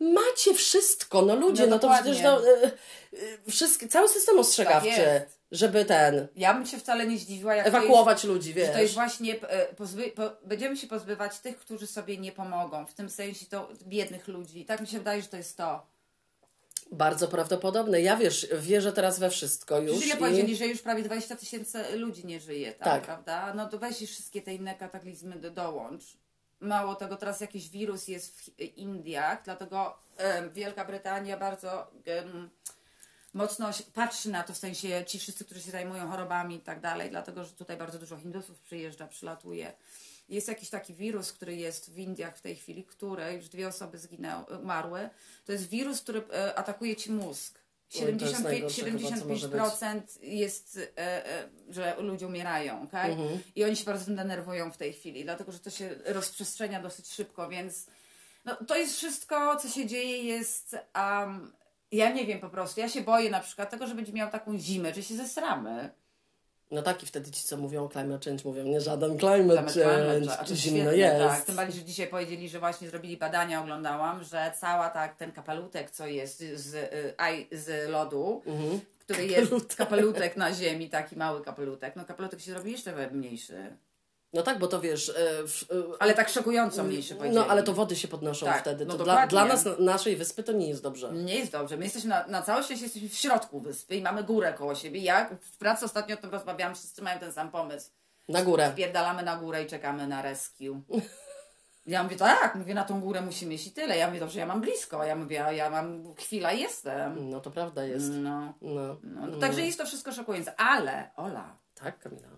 macie 0.00 0.54
wszystko, 0.54 1.22
no 1.22 1.36
ludzie, 1.36 1.62
No 1.62 1.68
no, 1.70 1.78
to 1.78 1.90
przecież 1.94 2.22
no, 2.22 2.40
wszystkie, 3.48 3.88
cały 3.88 4.08
system 4.08 4.38
ostrzegawczy, 4.38 4.90
Tak. 5.20 5.35
Żeby 5.52 5.84
ten, 5.84 6.28
Ja 6.36 6.54
bym 6.54 6.66
się 6.66 6.78
wcale 6.78 7.06
nie 7.06 7.18
zdziwiła, 7.18 7.54
jak 7.54 7.66
to 7.66 7.70
jest... 7.72 7.84
ewakuować 7.84 8.24
ludzi, 8.24 8.48
Że 8.48 8.54
to 8.54 8.60
jest 8.60 8.76
wiesz. 8.78 8.94
właśnie, 8.94 9.40
e, 9.42 9.74
pozby, 9.74 10.08
po, 10.10 10.22
będziemy 10.44 10.76
się 10.76 10.86
pozbywać 10.86 11.38
tych, 11.38 11.58
którzy 11.58 11.86
sobie 11.86 12.18
nie 12.18 12.32
pomogą, 12.32 12.86
w 12.86 12.94
tym 12.94 13.10
sensie 13.10 13.46
to 13.46 13.68
biednych 13.82 14.28
ludzi. 14.28 14.64
Tak 14.64 14.80
mi 14.80 14.86
się 14.86 14.98
wydaje, 14.98 15.22
że 15.22 15.28
to 15.28 15.36
jest 15.36 15.56
to. 15.56 15.86
Bardzo 16.92 17.28
prawdopodobne. 17.28 18.00
Ja 18.00 18.16
wiesz, 18.16 18.46
wierzę 18.58 18.92
teraz 18.92 19.18
we 19.18 19.30
wszystko 19.30 19.78
już. 19.80 20.00
Czyli 20.00 20.12
i- 20.12 20.16
powiedzieli, 20.16 20.56
że 20.56 20.66
już 20.66 20.82
prawie 20.82 21.02
20 21.02 21.36
tysięcy 21.36 21.96
ludzi 21.98 22.26
nie 22.26 22.40
żyje 22.40 22.72
tam, 22.72 22.84
Tak. 22.84 23.02
prawda? 23.02 23.54
No 23.54 23.68
to 23.68 23.78
weź 23.78 23.96
wszystkie 23.96 24.42
te 24.42 24.54
inne 24.54 24.74
kataklizmy 24.74 25.36
do, 25.36 25.50
dołącz. 25.50 26.02
Mało 26.60 26.94
tego, 26.94 27.16
teraz 27.16 27.40
jakiś 27.40 27.70
wirus 27.70 28.08
jest 28.08 28.40
w 28.40 28.60
Indiach, 28.60 29.42
dlatego 29.44 29.98
Wielka 30.52 30.84
Brytania 30.84 31.36
bardzo 31.36 31.90
mocno 33.36 33.70
patrzy 33.94 34.30
na 34.30 34.42
to, 34.42 34.52
w 34.52 34.56
sensie 34.56 35.04
ci 35.06 35.18
wszyscy, 35.18 35.44
którzy 35.44 35.62
się 35.62 35.70
zajmują 35.70 36.10
chorobami 36.10 36.56
i 36.56 36.60
tak 36.60 36.80
dalej, 36.80 37.10
dlatego, 37.10 37.44
że 37.44 37.50
tutaj 37.50 37.76
bardzo 37.76 37.98
dużo 37.98 38.16
Hindusów 38.16 38.60
przyjeżdża, 38.60 39.06
przylatuje. 39.06 39.72
Jest 40.28 40.48
jakiś 40.48 40.70
taki 40.70 40.94
wirus, 40.94 41.32
który 41.32 41.56
jest 41.56 41.90
w 41.90 41.98
Indiach 41.98 42.36
w 42.36 42.40
tej 42.40 42.56
chwili, 42.56 42.84
który 42.84 43.32
już 43.32 43.48
dwie 43.48 43.68
osoby 43.68 43.98
zginęły, 43.98 44.44
umarły. 44.58 45.08
To 45.44 45.52
jest 45.52 45.68
wirus, 45.68 46.00
który 46.00 46.22
e, 46.32 46.54
atakuje 46.54 46.96
ci 46.96 47.12
mózg. 47.12 47.58
Oj, 47.94 48.16
to 48.16 48.24
jest 48.24 48.36
75, 48.36 48.44
najgorsze 48.44 48.84
chyba, 48.84 49.20
co 49.20 49.26
może 49.26 49.48
być. 49.48 49.60
75% 49.60 50.00
jest, 50.22 50.78
e, 50.96 51.26
e, 51.26 51.48
że 51.68 51.96
ludzie 51.98 52.26
umierają, 52.26 52.82
okej? 52.82 53.12
Mhm. 53.12 53.38
I 53.56 53.64
oni 53.64 53.76
się 53.76 53.84
bardzo 53.84 54.04
tym 54.04 54.16
denerwują 54.16 54.72
w 54.72 54.76
tej 54.76 54.92
chwili, 54.92 55.24
dlatego 55.24 55.52
że 55.52 55.58
to 55.58 55.70
się 55.70 55.94
rozprzestrzenia 56.04 56.82
dosyć 56.82 57.12
szybko, 57.12 57.48
więc 57.48 57.86
no, 58.44 58.56
to 58.68 58.76
jest 58.76 58.96
wszystko, 58.96 59.56
co 59.56 59.68
się 59.68 59.86
dzieje, 59.86 60.22
jest. 60.22 60.76
Um, 60.94 61.52
ja 61.92 62.12
nie 62.12 62.26
wiem 62.26 62.40
po 62.40 62.50
prostu. 62.50 62.80
Ja 62.80 62.88
się 62.88 63.00
boję 63.00 63.30
na 63.30 63.40
przykład 63.40 63.70
tego, 63.70 63.86
że 63.86 63.94
będzie 63.94 64.12
miał 64.12 64.30
taką 64.30 64.58
zimę, 64.58 64.94
że 64.94 65.02
się 65.02 65.16
zesramy. 65.16 65.90
No 66.70 66.82
tak, 66.82 67.02
i 67.02 67.06
wtedy 67.06 67.30
ci, 67.30 67.44
co 67.44 67.56
mówią 67.56 67.84
o 67.84 67.88
climate 67.88 68.24
change, 68.24 68.42
mówią, 68.44 68.64
nie 68.64 68.80
żaden 68.80 69.18
climate 69.18 69.72
Climate 69.72 69.72
change, 69.72 70.12
change, 70.12 70.38
a 70.38 70.44
to 70.44 70.54
zimno 70.56 70.92
świetne, 70.92 70.96
jest. 70.96 71.18
Tak. 71.18 71.44
Tym 71.44 71.56
bardziej, 71.56 71.80
że 71.80 71.86
dzisiaj 71.86 72.06
powiedzieli, 72.06 72.48
że 72.48 72.58
właśnie 72.58 72.88
zrobili 72.90 73.16
badania, 73.16 73.62
oglądałam, 73.62 74.24
że 74.24 74.52
cała 74.60 74.90
tak, 74.90 75.16
ten 75.16 75.32
kapelutek, 75.32 75.90
co 75.90 76.06
jest 76.06 76.38
z, 76.38 76.74
y, 76.74 77.56
z 77.56 77.90
lodu, 77.90 78.42
który 78.98 79.26
jest 79.26 79.42
Kapelutek. 79.50 79.76
kapelutek 79.76 80.36
na 80.36 80.54
ziemi, 80.54 80.90
taki 80.90 81.16
mały 81.16 81.44
kapelutek. 81.44 81.96
No 81.96 82.04
kapelutek 82.04 82.40
się 82.40 82.54
robi 82.54 82.72
jeszcze 82.72 83.10
mniejszy. 83.10 83.76
No 84.36 84.42
tak, 84.42 84.58
bo 84.58 84.66
to 84.66 84.80
wiesz, 84.80 85.08
e, 85.08 85.12
w, 85.46 85.62
e, 85.62 86.02
Ale 86.02 86.14
tak 86.14 86.28
szokująco 86.28 86.84
mniejszy 86.84 87.14
powiedzieli. 87.14 87.44
no 87.44 87.46
ale 87.50 87.62
to 87.62 87.72
wody 87.72 87.96
się 87.96 88.08
podnoszą 88.08 88.46
Tak, 88.46 88.60
wtedy. 88.60 88.86
no 88.86 88.94
To 88.94 89.04
dla, 89.04 89.12
dokładnie. 89.14 89.30
dla 89.30 89.44
nas, 89.44 89.64
na- 89.64 89.76
naszej 89.92 90.16
wyspy, 90.16 90.42
to 90.42 90.52
nie 90.52 90.68
jest 90.68 90.82
dobrze. 90.82 91.12
Nie 91.12 91.34
jest 91.34 91.52
dobrze. 91.52 91.76
My 91.76 91.84
jesteśmy 91.84 92.10
na, 92.10 92.26
na 92.26 92.42
szczęście 92.62 92.84
jesteśmy 92.84 93.08
w 93.08 93.14
środku 93.14 93.60
wyspy 93.60 93.96
i 93.96 94.02
mamy 94.02 94.24
górę 94.24 94.52
koło 94.58 94.74
siebie. 94.74 95.00
Ja 95.00 95.30
w 95.42 95.56
pracy 95.58 95.84
ostatnio 95.84 96.14
o 96.14 96.18
tym 96.18 96.30
rozmawiałam, 96.30 96.74
wszyscy 96.74 97.02
mają 97.02 97.18
ten 97.20 97.32
sam 97.32 97.50
pomysł. 97.50 97.90
Na 98.28 98.42
górę. 98.42 98.70
Wpierdalamy 98.72 99.22
na 99.22 99.36
górę 99.36 99.62
i 99.62 99.66
czekamy 99.66 100.06
na 100.06 100.22
rescue. 100.22 100.82
Ja 101.86 102.02
mówię, 102.02 102.16
tak, 102.16 102.54
mówię, 102.54 102.74
na 102.74 102.84
tą 102.84 103.00
górę 103.00 103.20
musimy 103.20 103.54
iść 103.54 103.66
i 103.66 103.70
tyle. 103.72 103.96
Ja 103.96 104.06
mówię, 104.06 104.20
dobrze, 104.20 104.38
ja 104.40 104.46
mam 104.46 104.60
blisko. 104.60 105.04
Ja 105.04 105.16
mówię, 105.16 105.44
a 105.44 105.52
ja 105.52 105.70
mam 105.70 106.14
chwila 106.14 106.52
jestem. 106.52 107.30
No 107.30 107.40
to 107.40 107.50
prawda 107.50 107.84
jest. 107.84 108.06
No, 108.12 108.52
No. 108.62 108.96
no. 109.02 109.36
Także 109.40 109.60
jest 109.60 109.78
to 109.78 109.86
wszystko 109.86 110.12
szokujące. 110.12 110.60
Ale, 110.60 111.10
Ola, 111.16 111.56
Tak, 111.74 111.98
Kamila. 111.98 112.28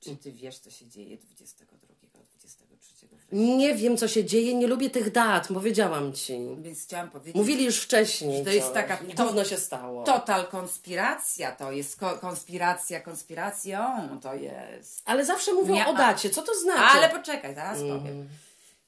Czy 0.00 0.16
ty 0.16 0.32
wiesz, 0.32 0.58
co 0.58 0.70
się 0.70 0.86
dzieje 0.86 1.16
22, 1.18 1.76
23 2.14 3.06
września? 3.06 3.28
Nie 3.56 3.74
wiem, 3.74 3.96
co 3.96 4.08
się 4.08 4.24
dzieje, 4.24 4.54
nie 4.54 4.66
lubię 4.66 4.90
tych 4.90 5.12
dat, 5.12 5.48
powiedziałam 5.48 6.12
ci. 6.12 6.38
Więc 6.62 6.82
chciałam 6.84 7.10
powiedzieć, 7.10 7.34
Mówili 7.34 7.64
już 7.64 7.80
wcześniej. 7.80 8.38
Że 8.38 8.44
to 8.44 8.50
jest 8.50 8.72
taka- 8.74 8.98
Gówno 9.16 9.44
się 9.44 9.56
stało. 9.56 10.04
total 10.04 10.46
konspiracja 10.46 11.52
to 11.52 11.72
jest. 11.72 11.96
Ko- 12.00 12.18
konspiracja 12.18 13.00
konspiracją 13.00 13.78
to 14.22 14.34
jest. 14.34 15.02
Ale 15.04 15.24
zawsze 15.24 15.52
mówią 15.54 15.74
Nie, 15.74 15.86
o 15.86 15.94
dacie. 15.94 16.30
Co 16.30 16.42
to 16.42 16.54
znaczy? 16.54 16.80
Ale 16.98 17.08
poczekaj, 17.08 17.54
zaraz 17.54 17.78
powiem. 17.78 18.28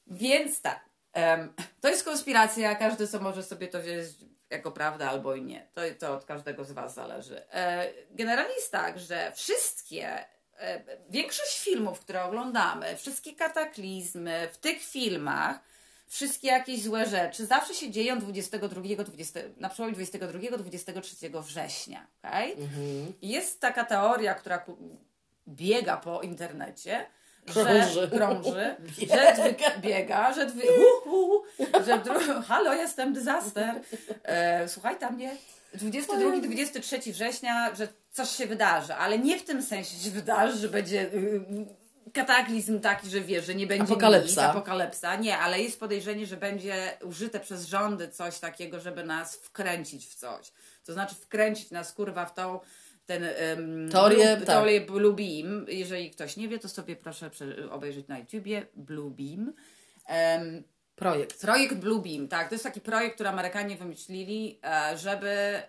Więc 0.07 0.61
tak, 0.61 0.85
em, 1.13 1.53
to 1.81 1.89
jest 1.89 2.03
konspiracja, 2.03 2.75
każdy 2.75 3.07
co 3.07 3.19
może 3.19 3.43
sobie 3.43 3.67
to 3.67 3.81
wziąć 3.81 4.07
jako 4.49 4.71
prawda 4.71 5.09
albo 5.09 5.35
i 5.35 5.41
nie. 5.41 5.67
To, 5.73 5.81
to 5.99 6.13
od 6.13 6.25
każdego 6.25 6.65
z 6.65 6.71
Was 6.71 6.93
zależy. 6.93 7.41
E, 7.53 7.93
generalnie 8.11 8.53
jest 8.55 8.71
tak, 8.71 8.99
że 8.99 9.31
wszystkie, 9.35 10.25
większość 11.09 11.59
filmów, 11.59 11.99
które 11.99 12.23
oglądamy, 12.23 12.97
wszystkie 12.97 13.33
kataklizmy 13.35 14.49
w 14.53 14.57
tych 14.57 14.83
filmach, 14.83 15.59
wszystkie 16.07 16.47
jakieś 16.47 16.83
złe 16.83 17.05
rzeczy 17.05 17.45
zawsze 17.45 17.73
się 17.73 17.91
dzieją 17.91 18.19
22, 18.19 19.03
20, 19.03 19.39
na 19.57 19.69
przełomie 19.69 19.95
22-23 19.95 21.43
września. 21.43 22.07
Okay? 22.23 22.55
I 23.21 23.29
Jest 23.29 23.59
taka 23.59 23.83
teoria, 23.83 24.33
która 24.33 24.65
biega 25.47 25.97
po 25.97 26.21
internecie, 26.21 27.05
Krąży. 27.45 27.93
że 27.93 28.07
krąży, 28.07 28.75
że 29.13 29.33
dwy, 29.33 29.55
biega, 29.81 30.33
że 30.33 30.45
dwy, 30.45 30.61
hu, 30.61 31.09
hu, 31.09 31.43
że 31.85 31.97
dru, 31.97 32.19
halo, 32.47 32.73
jestem 32.73 33.13
disaster. 33.13 33.81
E, 34.23 34.67
słuchaj 34.67 34.99
tam 34.99 35.15
mnie. 35.15 35.35
22-23 35.77 37.11
września, 37.11 37.75
że 37.75 37.87
coś 38.11 38.29
się 38.29 38.47
wydarzy, 38.47 38.93
ale 38.93 39.19
nie 39.19 39.39
w 39.39 39.43
tym 39.43 39.63
sensie 39.63 39.95
się 40.03 40.11
wydarzy, 40.11 40.57
że 40.57 40.69
będzie 40.69 41.01
y, 41.13 41.45
kataklizm 42.13 42.79
taki, 42.79 43.09
że 43.09 43.21
wiesz, 43.21 43.45
że 43.45 43.55
nie 43.55 43.67
będzie 43.67 43.83
Apokalipsa. 43.83 44.27
nic, 44.27 44.37
apokalipsa. 44.37 45.15
Nie, 45.15 45.37
ale 45.37 45.61
jest 45.61 45.79
podejrzenie, 45.79 46.25
że 46.25 46.37
będzie 46.37 46.97
użyte 47.03 47.39
przez 47.39 47.65
rządy 47.65 48.09
coś 48.09 48.39
takiego, 48.39 48.79
żeby 48.79 49.03
nas 49.03 49.35
wkręcić 49.35 50.07
w 50.07 50.15
coś. 50.15 50.51
To 50.85 50.93
znaczy 50.93 51.15
wkręcić 51.15 51.71
nas 51.71 51.93
kurwa 51.93 52.25
w 52.25 52.33
tą 52.33 52.59
ten 53.05 53.23
um, 53.23 53.89
Teorię, 53.89 54.25
blue, 54.25 54.37
tak. 54.37 54.45
teorię 54.45 54.81
Blue 54.81 55.13
Beam. 55.13 55.65
Jeżeli 55.67 56.11
ktoś 56.11 56.37
nie 56.37 56.47
wie, 56.47 56.59
to 56.59 56.69
sobie 56.69 56.95
proszę 56.95 57.29
obejrzeć 57.71 58.07
na 58.07 58.19
YouTubie 58.19 58.67
Blue 58.75 59.11
Beam. 59.11 59.53
Em, 60.05 60.63
Projekt. 60.95 61.41
Projekt 61.41 61.75
Blue 61.75 62.01
Beam, 62.01 62.27
tak, 62.27 62.49
to 62.49 62.55
jest 62.55 62.63
taki 62.63 62.81
projekt, 62.81 63.15
który 63.15 63.29
Amerykanie 63.29 63.77
wymyślili, 63.77 64.59
e, 64.63 64.97
żeby 64.97 65.61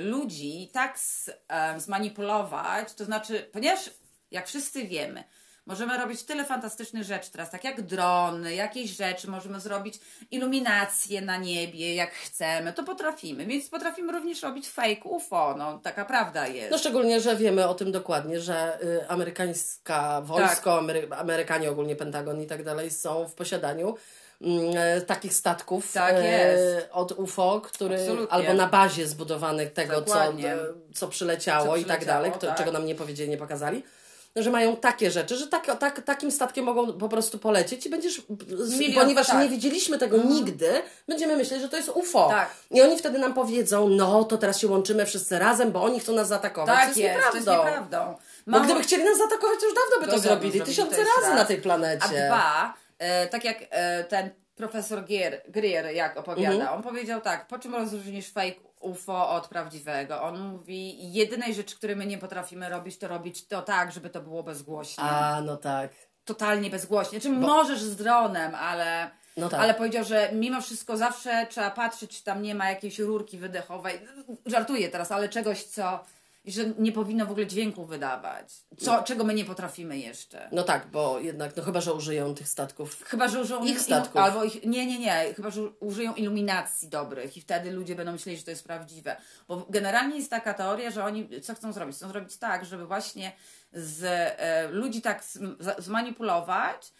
ludzi 0.00 0.70
tak 0.72 0.98
z, 0.98 1.30
em, 1.48 1.80
zmanipulować, 1.80 2.94
to 2.94 3.04
znaczy, 3.04 3.48
ponieważ 3.52 3.90
jak 4.30 4.46
wszyscy 4.46 4.84
wiemy, 4.84 5.24
możemy 5.66 5.98
robić 5.98 6.22
tyle 6.22 6.44
fantastycznych 6.44 7.04
rzeczy 7.04 7.30
teraz, 7.30 7.50
tak 7.50 7.64
jak 7.64 7.82
drony, 7.82 8.54
jakieś 8.54 8.90
rzeczy, 8.90 9.30
możemy 9.30 9.60
zrobić 9.60 10.00
iluminację 10.30 11.20
na 11.20 11.36
niebie, 11.36 11.94
jak 11.94 12.12
chcemy, 12.12 12.72
to 12.72 12.82
potrafimy, 12.82 13.46
więc 13.46 13.68
potrafimy 13.68 14.12
również 14.12 14.42
robić 14.42 14.68
fake 14.68 15.04
UFO, 15.04 15.54
no 15.58 15.78
taka 15.78 16.04
prawda 16.04 16.46
jest. 16.46 16.70
No 16.70 16.78
szczególnie, 16.78 17.20
że 17.20 17.36
wiemy 17.36 17.68
o 17.68 17.74
tym 17.74 17.92
dokładnie, 17.92 18.40
że 18.40 18.78
y, 18.82 19.08
amerykańska 19.08 20.20
wojsko, 20.20 20.70
Tak. 20.70 20.78
Amery 20.78 21.08
Amerykanie 21.10 21.70
ogólnie, 21.70 21.96
Pentagon 21.96 22.42
i 22.42 22.46
tak 22.46 22.64
dalej 22.64 22.90
są 22.90 23.28
w 23.28 23.34
posiadaniu 23.34 23.88
e, 23.88 24.23
takich 25.06 25.34
statków 25.34 25.92
Tak 25.92 26.14
e, 26.18 26.88
od 26.92 27.12
UFO, 27.12 27.60
który 27.64 27.94
Absolutnie. 27.96 28.32
albo 28.32 28.52
na 28.52 28.66
bazie 28.66 29.06
zbudowanych 29.06 29.72
tego, 29.72 29.92
co, 29.94 30.00
Dokładnie. 30.00 30.52
e, 30.52 30.58
co 30.94 31.08
przyleciało 31.08 31.66
Co 31.66 31.76
i 31.76 31.84
tak 31.84 31.98
przyleciało, 31.98 32.18
dalej, 32.18 32.32
kto, 32.32 32.46
tak. 32.46 32.56
czego 32.56 32.72
nam 32.72 32.86
nie 32.86 32.94
powiedzieli, 32.94 33.30
nie 33.30 33.38
pokazali. 33.38 33.82
Że 34.36 34.50
mają 34.50 34.76
takie 34.76 35.10
rzeczy, 35.10 35.36
że 35.36 35.46
tak, 35.46 35.78
tak, 35.78 36.02
takim 36.02 36.30
statkiem 36.30 36.64
mogą 36.64 36.92
po 36.92 37.08
prostu 37.08 37.38
polecieć 37.38 37.86
i 37.86 37.90
będziesz, 37.90 38.22
Milion, 38.78 39.02
ponieważ 39.02 39.26
tak. 39.26 39.42
nie 39.42 39.48
widzieliśmy 39.48 39.98
tego 39.98 40.16
nigdy, 40.16 40.68
będziemy 41.08 41.36
myśleć, 41.36 41.60
że 41.60 41.68
to 41.68 41.76
jest 41.76 41.88
UFO. 41.88 42.28
Tak. 42.28 42.50
I 42.70 42.82
oni 42.82 42.98
wtedy 42.98 43.18
nam 43.18 43.34
powiedzą, 43.34 43.88
no 43.88 44.24
to 44.24 44.38
teraz 44.38 44.58
się 44.58 44.68
łączymy 44.68 45.06
wszyscy 45.06 45.38
razem, 45.38 45.72
bo 45.72 45.82
oni 45.82 46.00
chcą 46.00 46.12
nas 46.12 46.28
zaatakować. 46.28 46.74
tak 46.76 46.94
to 46.94 47.00
jest, 47.00 47.00
jest 47.00 47.30
to 47.30 47.36
jest 47.36 47.46
nieprawdą. 47.48 47.66
nieprawdą. 47.70 48.14
Bo 48.46 48.60
gdyby 48.60 48.82
chcieli 48.82 49.04
nas 49.04 49.18
zaatakować, 49.18 49.60
to 49.60 49.66
już 49.66 49.74
dawno 49.74 50.00
by 50.00 50.06
to, 50.06 50.12
To 50.12 50.18
zrobili. 50.18 50.60
Tysiące 50.60 50.96
razy 50.96 51.28
raz. 51.28 51.34
na 51.36 51.44
tej 51.44 51.56
planecie. 51.56 52.04
A 52.24 52.28
dwa, 52.28 52.74
e, 52.98 53.26
tak 53.28 53.44
jak 53.44 53.58
e, 53.70 54.04
ten 54.04 54.30
profesor 54.54 55.04
Gier, 55.04 55.42
Greer, 55.48 55.86
jak 55.94 56.16
opowiada, 56.16 56.54
Mhm. 56.54 56.74
on 56.74 56.82
powiedział 56.82 57.20
tak, 57.20 57.46
po 57.46 57.58
czym 57.58 57.74
rozróżnisz 57.74 58.30
fake 58.32 58.60
UFO 58.80 59.30
od 59.30 59.48
prawdziwego? 59.48 60.22
On 60.22 60.38
mówi, 60.40 61.12
jedynej 61.12 61.54
rzeczy, 61.54 61.76
której 61.76 61.96
my 61.96 62.06
nie 62.06 62.18
potrafimy 62.18 62.68
robić, 62.68 62.98
to 62.98 63.08
robić 63.08 63.46
to 63.46 63.62
tak, 63.62 63.92
żeby 63.92 64.10
to 64.10 64.20
było 64.20 64.42
bezgłośnie. 64.42 65.04
A, 65.04 65.40
no 65.40 65.56
tak. 65.56 65.90
Totalnie 66.24 66.70
bezgłośnie. 66.70 67.20
Czy 67.20 67.28
możesz 67.30 67.82
z 67.82 67.96
dronem, 67.96 68.54
ale... 68.54 69.10
No 69.36 69.48
tak. 69.48 69.60
Ale 69.60 69.74
powiedział, 69.74 70.04
że 70.04 70.30
mimo 70.32 70.60
wszystko 70.60 70.96
zawsze 70.96 71.46
trzeba 71.50 71.70
patrzeć, 71.70 72.10
czy 72.18 72.24
tam 72.24 72.42
nie 72.42 72.54
ma 72.54 72.70
jakiejś 72.70 72.98
rurki 72.98 73.38
wydechowej. 73.38 74.00
Żartuję 74.46 74.88
teraz, 74.88 75.12
ale 75.12 75.28
czegoś, 75.28 75.62
co... 75.64 76.04
Że 76.46 76.64
nie 76.78 76.92
powinno 76.92 77.26
w 77.26 77.30
ogóle 77.30 77.46
dźwięku 77.46 77.84
wydawać. 77.86 78.52
Co, 78.78 79.02
czego 79.02 79.24
my 79.24 79.34
nie 79.34 79.44
potrafimy 79.44 79.98
jeszcze. 79.98 80.48
No 80.52 80.62
tak, 80.62 80.86
bo 80.86 81.20
jednak, 81.20 81.56
no 81.56 81.62
chyba, 81.62 81.80
że 81.80 81.94
użyją 81.94 82.34
tych 82.34 82.48
statków. 82.48 83.02
Chyba, 83.04 83.28
że 83.28 83.40
użyją 83.40 83.64
Ich 83.64 83.80
statków. 83.80 84.16
Albo 84.20 84.44
ich, 84.44 84.64
nie, 84.64 84.86
nie, 84.86 84.98
nie. 84.98 85.34
Chyba, 85.36 85.50
że 85.50 85.62
użyją 85.80 86.14
iluminacji 86.14 86.88
dobrych 86.88 87.36
i 87.36 87.40
wtedy 87.40 87.70
ludzie 87.70 87.94
będą 87.94 88.12
myśleli, 88.12 88.38
że 88.38 88.44
to 88.44 88.50
jest 88.50 88.64
prawdziwe. 88.64 89.16
Bo 89.48 89.66
generalnie 89.70 90.16
jest 90.16 90.30
taka 90.30 90.54
teoria, 90.54 90.90
że 90.90 91.04
oni 91.04 91.28
co 91.42 91.54
chcą 91.54 91.72
zrobić? 91.72 91.96
Chcą 91.96 92.08
zrobić 92.08 92.36
tak, 92.36 92.64
żeby 92.64 92.86
właśnie 92.86 93.32
z 93.72 94.04
e, 94.04 94.68
ludzi 94.68 95.02
tak 95.02 95.22
zm- 95.22 95.56
za- 95.60 95.76
zmanipulować, 95.78 96.92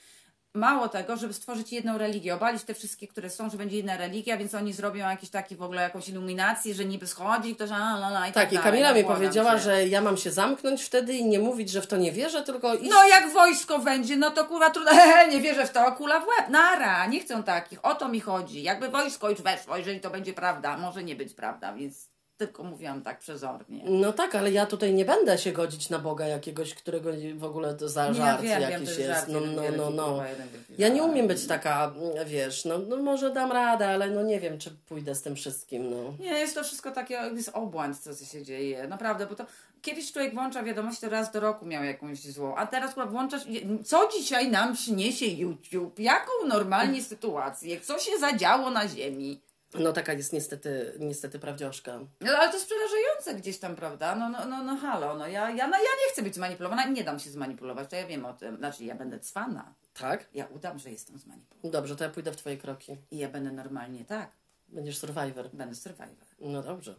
mało 0.54 0.88
tego, 0.88 1.16
żeby 1.16 1.34
stworzyć 1.34 1.72
jedną 1.72 1.98
religię, 1.98 2.34
obalić 2.34 2.62
te 2.62 2.74
wszystkie, 2.74 3.08
które 3.08 3.30
są, 3.30 3.50
że 3.50 3.56
będzie 3.56 3.76
jedna 3.76 3.96
religia, 3.96 4.36
więc 4.36 4.54
oni 4.54 4.72
zrobią 4.72 5.08
jakiś 5.10 5.30
taki 5.30 5.56
w 5.56 5.62
ogóle 5.62 5.82
jakąś 5.82 6.08
iluminację, 6.08 6.74
że 6.74 6.84
niby 6.84 7.06
schodzi 7.06 7.54
ktoś, 7.54 7.70
a 7.70 7.74
la, 7.96 8.08
la, 8.08 8.28
i 8.28 8.32
tak, 8.32 8.44
Tak, 8.44 8.52
i. 8.52 8.58
Kamila 8.58 8.88
No, 8.90 8.96
mi 8.96 9.04
powiedziała, 9.04 9.52
cię. 9.54 9.58
że 9.60 9.86
ja 9.88 10.00
mam 10.00 10.16
się 10.16 10.30
zamknąć 10.30 10.82
wtedy 10.82 11.14
i 11.14 11.24
nie 11.24 11.38
mówić, 11.38 11.70
że 11.70 11.80
w 11.82 11.86
to 11.86 11.96
nie 11.96 12.12
wierzę, 12.12 12.42
tylko 12.42 12.74
iść. 12.74 12.90
No 12.90 13.04
jak 13.08 13.32
wojsko 13.32 13.78
będzie, 13.78 14.16
no 14.16 14.30
to 14.30 14.44
kurwa 14.44 14.70
trudno, 14.70 14.92
nie 15.30 15.40
wierzę 15.40 15.66
w 15.66 15.70
to, 15.70 15.92
kula 15.92 16.20
w 16.20 16.26
łeb, 16.26 16.48
nara, 16.48 17.06
nie 17.06 17.20
chcę 17.20 17.42
takich, 17.42 17.84
o 17.84 17.94
to 17.94 18.08
mi 18.08 18.20
chodzi. 18.20 18.62
Jakby 18.62 18.88
wojsko 18.88 19.30
już 19.30 19.42
weszło, 19.42 19.76
jeżeli 19.76 20.00
to 20.00 20.10
będzie 20.10 20.32
prawda, 20.32 20.76
może 20.76 21.04
nie 21.04 21.16
być 21.16 21.34
prawda, 21.34 21.72
więc 21.72 22.13
tylko 22.36 22.64
mówiłam 22.64 23.02
tak 23.02 23.18
przezornie. 23.18 23.84
No 23.84 24.12
tak, 24.12 24.34
ale 24.34 24.50
ja 24.50 24.66
tutaj 24.66 24.94
nie 24.94 25.04
będę 25.04 25.38
się 25.38 25.52
godzić 25.52 25.90
na 25.90 25.98
Boga 25.98 26.26
jakiegoś, 26.26 26.74
którego 26.74 27.10
w 27.34 27.44
ogóle 27.44 27.74
to 27.74 27.88
za 27.88 28.08
Nie, 28.08 28.14
żart 28.14 28.44
ja 28.44 28.60
wiem, 28.60 28.70
jakiś 28.70 28.88
jest 28.88 29.10
żart, 29.10 29.28
no, 29.28 29.40
no, 29.40 29.62
no, 29.76 29.90
no. 29.90 30.26
jeden 30.26 30.48
wielki 30.48 30.74
Ja 30.78 30.88
nie 30.88 31.02
umiem 31.02 31.26
być 31.26 31.46
taka, 31.46 31.94
wiesz, 32.26 32.64
no, 32.64 32.78
no 32.78 32.96
może 32.96 33.30
dam 33.30 33.52
radę, 33.52 33.88
ale 33.88 34.10
no 34.10 34.22
nie 34.22 34.40
wiem, 34.40 34.58
czy 34.58 34.70
pójdę 34.70 35.14
z 35.14 35.22
tym 35.22 35.36
wszystkim, 35.36 35.90
no. 35.90 36.14
Nie, 36.20 36.30
jest 36.30 36.54
to 36.54 36.64
wszystko 36.64 36.90
takie, 36.90 37.14
jest 37.14 37.50
obłęd, 37.52 37.98
co 37.98 38.24
się 38.24 38.42
dzieje, 38.42 38.88
naprawdę, 38.88 39.26
bo 39.26 39.34
to 39.34 39.46
kiedyś 39.82 40.12
człowiek 40.12 40.34
włącza 40.34 40.62
wiadomość, 40.62 41.00
to 41.00 41.08
raz 41.08 41.32
do 41.32 41.40
roku 41.40 41.66
miał 41.66 41.84
jakąś 41.84 42.20
złą, 42.20 42.56
a 42.56 42.66
teraz 42.66 42.94
kurwa 42.94 43.10
włączasz, 43.10 43.42
co 43.84 44.08
dzisiaj 44.18 44.50
nam 44.50 44.74
przyniesie 44.74 45.26
YouTube, 45.26 45.98
jaką 45.98 46.32
normalnie 46.48 47.02
sytuację, 47.12 47.80
co 47.80 47.98
się 47.98 48.18
zadziało 48.18 48.70
na 48.70 48.88
ziemi. 48.88 49.40
No 49.78 49.92
taka 49.92 50.12
jest 50.12 50.32
niestety, 50.32 50.92
niestety 50.98 51.38
prawdziążka. 51.38 51.98
No 52.20 52.32
ale 52.32 52.48
to 52.48 52.54
jest 52.54 52.66
przerażające 52.66 53.34
gdzieś 53.34 53.58
tam, 53.58 53.76
prawda? 53.76 54.14
No, 54.14 54.28
no, 54.28 54.44
no, 54.44 54.62
no 54.64 54.76
halo, 54.76 55.14
no 55.16 55.26
ja, 55.26 55.50
ja, 55.50 55.66
no, 55.68 55.76
ja 55.76 55.82
nie 55.82 56.12
chcę 56.12 56.22
być 56.22 56.34
zmanipulowana, 56.34 56.84
nie 56.84 57.04
dam 57.04 57.18
się 57.18 57.30
zmanipulować, 57.30 57.90
to 57.90 57.96
ja 57.96 58.06
wiem 58.06 58.24
o 58.24 58.32
tym, 58.34 58.56
znaczy 58.56 58.84
ja 58.84 58.94
będę 58.94 59.20
cwana, 59.20 59.74
Tak? 59.94 60.28
ja 60.34 60.46
udam, 60.46 60.78
że 60.78 60.90
jestem 60.90 61.18
zmanipulowana 61.18 61.72
Dobrze, 61.72 61.96
to 61.96 62.04
ja 62.04 62.10
pójdę 62.10 62.32
w 62.32 62.36
twoje 62.36 62.56
kroki. 62.56 62.96
i 63.10 63.18
ja 63.18 63.28
będę 63.28 63.52
normalnie, 63.52 64.04
tak, 64.04 64.30
Będziesz 64.68 64.98
survivor. 64.98 65.50
będę 65.52 65.74
survivor. 65.74 66.26
No 66.40 66.62
dobrze. 66.62 66.94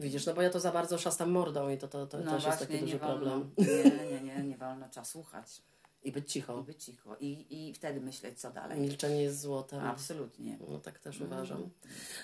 Widzisz, 0.00 0.26
no 0.26 0.34
bo 0.34 0.42
ja 0.42 0.50
to 0.50 0.60
za 0.60 0.72
bardzo 0.72 0.98
szastam 0.98 1.30
mordą 1.30 1.68
i 1.68 1.78
to, 1.78 1.88
to, 1.88 2.06
to 2.06 2.18
No 2.18 2.24
też 2.24 2.32
jest 2.32 2.46
właśnie, 2.46 2.66
taki 2.66 2.78
duży 2.80 2.98
problem. 2.98 3.50
nie, 3.58 4.10
nie, 4.10 4.20
nie, 4.20 4.42
nie 4.44 4.56
wolno, 4.56 4.88
trzeba 4.88 5.04
słuchać. 5.04 5.62
I 6.02 6.12
być 6.12 6.24
I 6.24 6.28
cicho. 6.28 6.62
być 6.62 6.84
cicho. 6.84 7.16
I, 7.20 7.46
I 7.50 7.74
wtedy 7.74 8.00
myśleć, 8.00 8.40
co 8.40 8.50
dalej. 8.50 8.80
Milczenie 8.80 9.22
jest 9.22 9.40
złotem. 9.40 9.80
Absolutnie. 9.84 10.58
No 10.68 10.78
tak 10.78 10.98
też 10.98 11.20
uważam. 11.20 11.70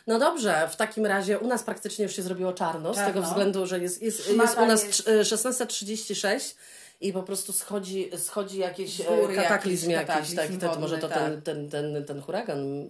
No 0.06 0.18
dobrze, 0.18 0.68
w 0.72 0.76
takim 0.76 1.06
razie 1.06 1.38
u 1.38 1.46
nas 1.46 1.62
praktycznie 1.62 2.02
już 2.02 2.16
się 2.16 2.22
zrobiło 2.22 2.52
czarno, 2.52 2.92
z 2.92 2.96
Czarno. 2.96 3.12
tego 3.14 3.26
względu, 3.26 3.66
że 3.66 3.78
jest, 3.78 4.02
jest, 4.02 4.24
Szmata 4.24 4.42
jest 4.42 4.58
u 4.58 4.66
nas 4.66 4.84
jest- 4.84 5.00
trz- 5.06 5.10
e, 5.10 5.24
16.36 5.24 6.54
i 7.00 7.12
po 7.12 7.22
prostu 7.22 7.52
schodzi, 7.52 8.10
schodzi 8.18 8.58
jakiś 8.58 8.96
Z 8.96 9.06
góry 9.06 9.38
e, 9.38 9.42
kataklizm 9.42 9.90
jakiś 9.90 10.30
jakiś, 10.32 10.58
tak, 10.60 10.78
może 10.80 10.98
to 10.98 11.08
wodny, 11.08 11.42
ten, 11.42 11.42
ten, 11.42 11.70
ten, 11.70 12.04
ten 12.04 12.20
huragan 12.22 12.88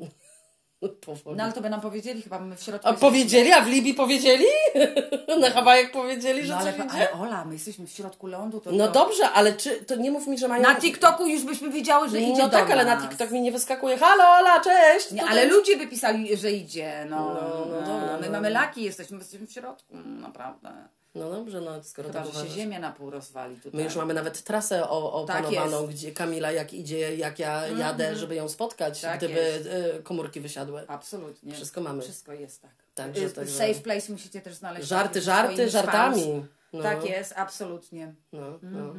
powoli. 1.06 1.36
No 1.36 1.44
ale 1.44 1.52
to 1.52 1.60
by 1.60 1.70
nam 1.70 1.80
powiedzieli, 1.80 2.22
chyba 2.22 2.38
my 2.38 2.56
w 2.56 2.62
środku. 2.62 2.88
A 2.88 2.90
jesteśmy- 2.90 3.10
powiedzieli? 3.10 3.52
A 3.52 3.60
w 3.60 3.68
Libii 3.68 3.94
powiedzieli? 3.94 4.44
Na 5.40 5.50
Hawajach 5.50 5.90
powiedzieli, 5.90 6.42
że 6.46 6.52
No 6.54 6.58
ale, 6.58 6.74
ale? 6.90 7.12
Ola, 7.12 7.44
my 7.44 7.52
jesteśmy 7.52 7.86
w 7.86 7.90
środku 7.90 8.26
lądu. 8.26 8.60
To 8.60 8.72
No 8.72 8.86
to... 8.86 8.92
dobrze, 8.92 9.30
ale 9.30 9.52
czy, 9.52 9.84
to 9.84 9.96
nie 9.96 10.10
mów 10.10 10.26
mi, 10.26 10.38
że 10.38 10.48
mają... 10.48 10.62
Na 10.62 10.74
TikToku 10.74 11.26
już 11.26 11.42
byśmy 11.44 11.70
wiedziały, 11.70 12.08
że 12.08 12.20
idzie 12.20 12.42
No 12.42 12.48
tak, 12.48 12.70
ale 12.70 12.84
na. 12.84 12.96
TikTok 13.08 13.30
mi 13.30 13.40
nie 13.40 13.52
wyskakuje. 13.52 13.96
Halo, 13.98 14.24
Ola, 14.24 14.60
cześć! 14.60 15.10
Nie, 15.10 15.24
ale 15.24 15.44
ludzie 15.44 15.76
by 15.76 15.86
pisali, 15.86 16.36
że 16.36 16.52
idzie. 16.52 17.06
No, 17.10 17.16
No, 17.16 17.66
no 17.70 17.76
dobra, 17.86 18.18
my 18.20 18.26
no. 18.26 18.32
mamy 18.32 18.50
laki, 18.50 18.82
jesteśmy, 18.82 19.18
jesteśmy 19.18 19.46
w 19.46 19.52
środku, 19.52 19.94
naprawdę. 20.04 20.72
No 21.16 21.30
dobrze, 21.30 21.60
no 21.60 21.84
skoro 21.84 22.08
Chyba, 22.08 22.22
tak 22.24 22.32
że 22.34 22.40
się 22.40 22.48
ziemia 22.50 22.78
na 22.78 22.92
pół 22.92 23.10
rozwali 23.10 23.56
tutaj. 23.56 23.72
My 23.74 23.82
już 23.84 23.96
mamy 23.96 24.14
nawet 24.14 24.42
trasę 24.42 24.78
Tak 24.80 24.90
opanowaną, 24.90 25.82
jest. 25.82 25.92
gdzie 25.92 26.12
Kamila 26.12 26.52
jak 26.52 26.74
idzie, 26.74 27.16
jak 27.16 27.38
ja 27.38 27.68
jadę, 27.68 28.16
żeby 28.16 28.34
ją 28.34 28.48
spotkać, 28.48 29.00
Tak 29.00 29.18
gdyby 29.18 29.34
jest. 29.34 29.66
y, 29.66 30.02
komórki 30.02 30.40
wysiadły. 30.40 30.84
Absolutnie. 30.88 31.52
Wszystko 31.54 31.80
mamy. 31.80 32.02
Wszystko 32.02 32.32
jest 32.32 32.62
tak. 32.62 32.70
Także- 32.94 33.26
Y, 33.26 33.30
także- 33.30 33.58
Safe 33.58 33.74
place 33.74 34.12
musicie 34.12 34.40
też 34.40 34.54
znaleźć. 34.54 34.88
Żarty, 34.88 35.20
żarty, 35.22 35.70
żartami. 35.70 36.44
No, 36.72 36.82
Tak 36.82 37.04
jest, 37.04 37.32
absolutnie. 37.36 38.14
no, 38.32 38.58
no. 38.62 38.94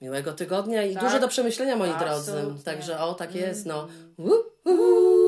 Miłego 0.00 0.32
tygodnia 0.32 0.82
i 0.82 0.94
Tak. 0.94 1.02
dużo 1.04 1.20
do 1.20 1.28
przemyślenia, 1.28 1.76
moi 1.76 1.90
drodzy. 1.98 2.32
Absolutnie. 2.32 2.62
Także 2.62 3.00
o, 3.00 3.14
tak 3.14 3.34
jest, 3.34 3.66
no. 3.66 3.88
Uh, 4.18 4.30
uh. 4.64 5.23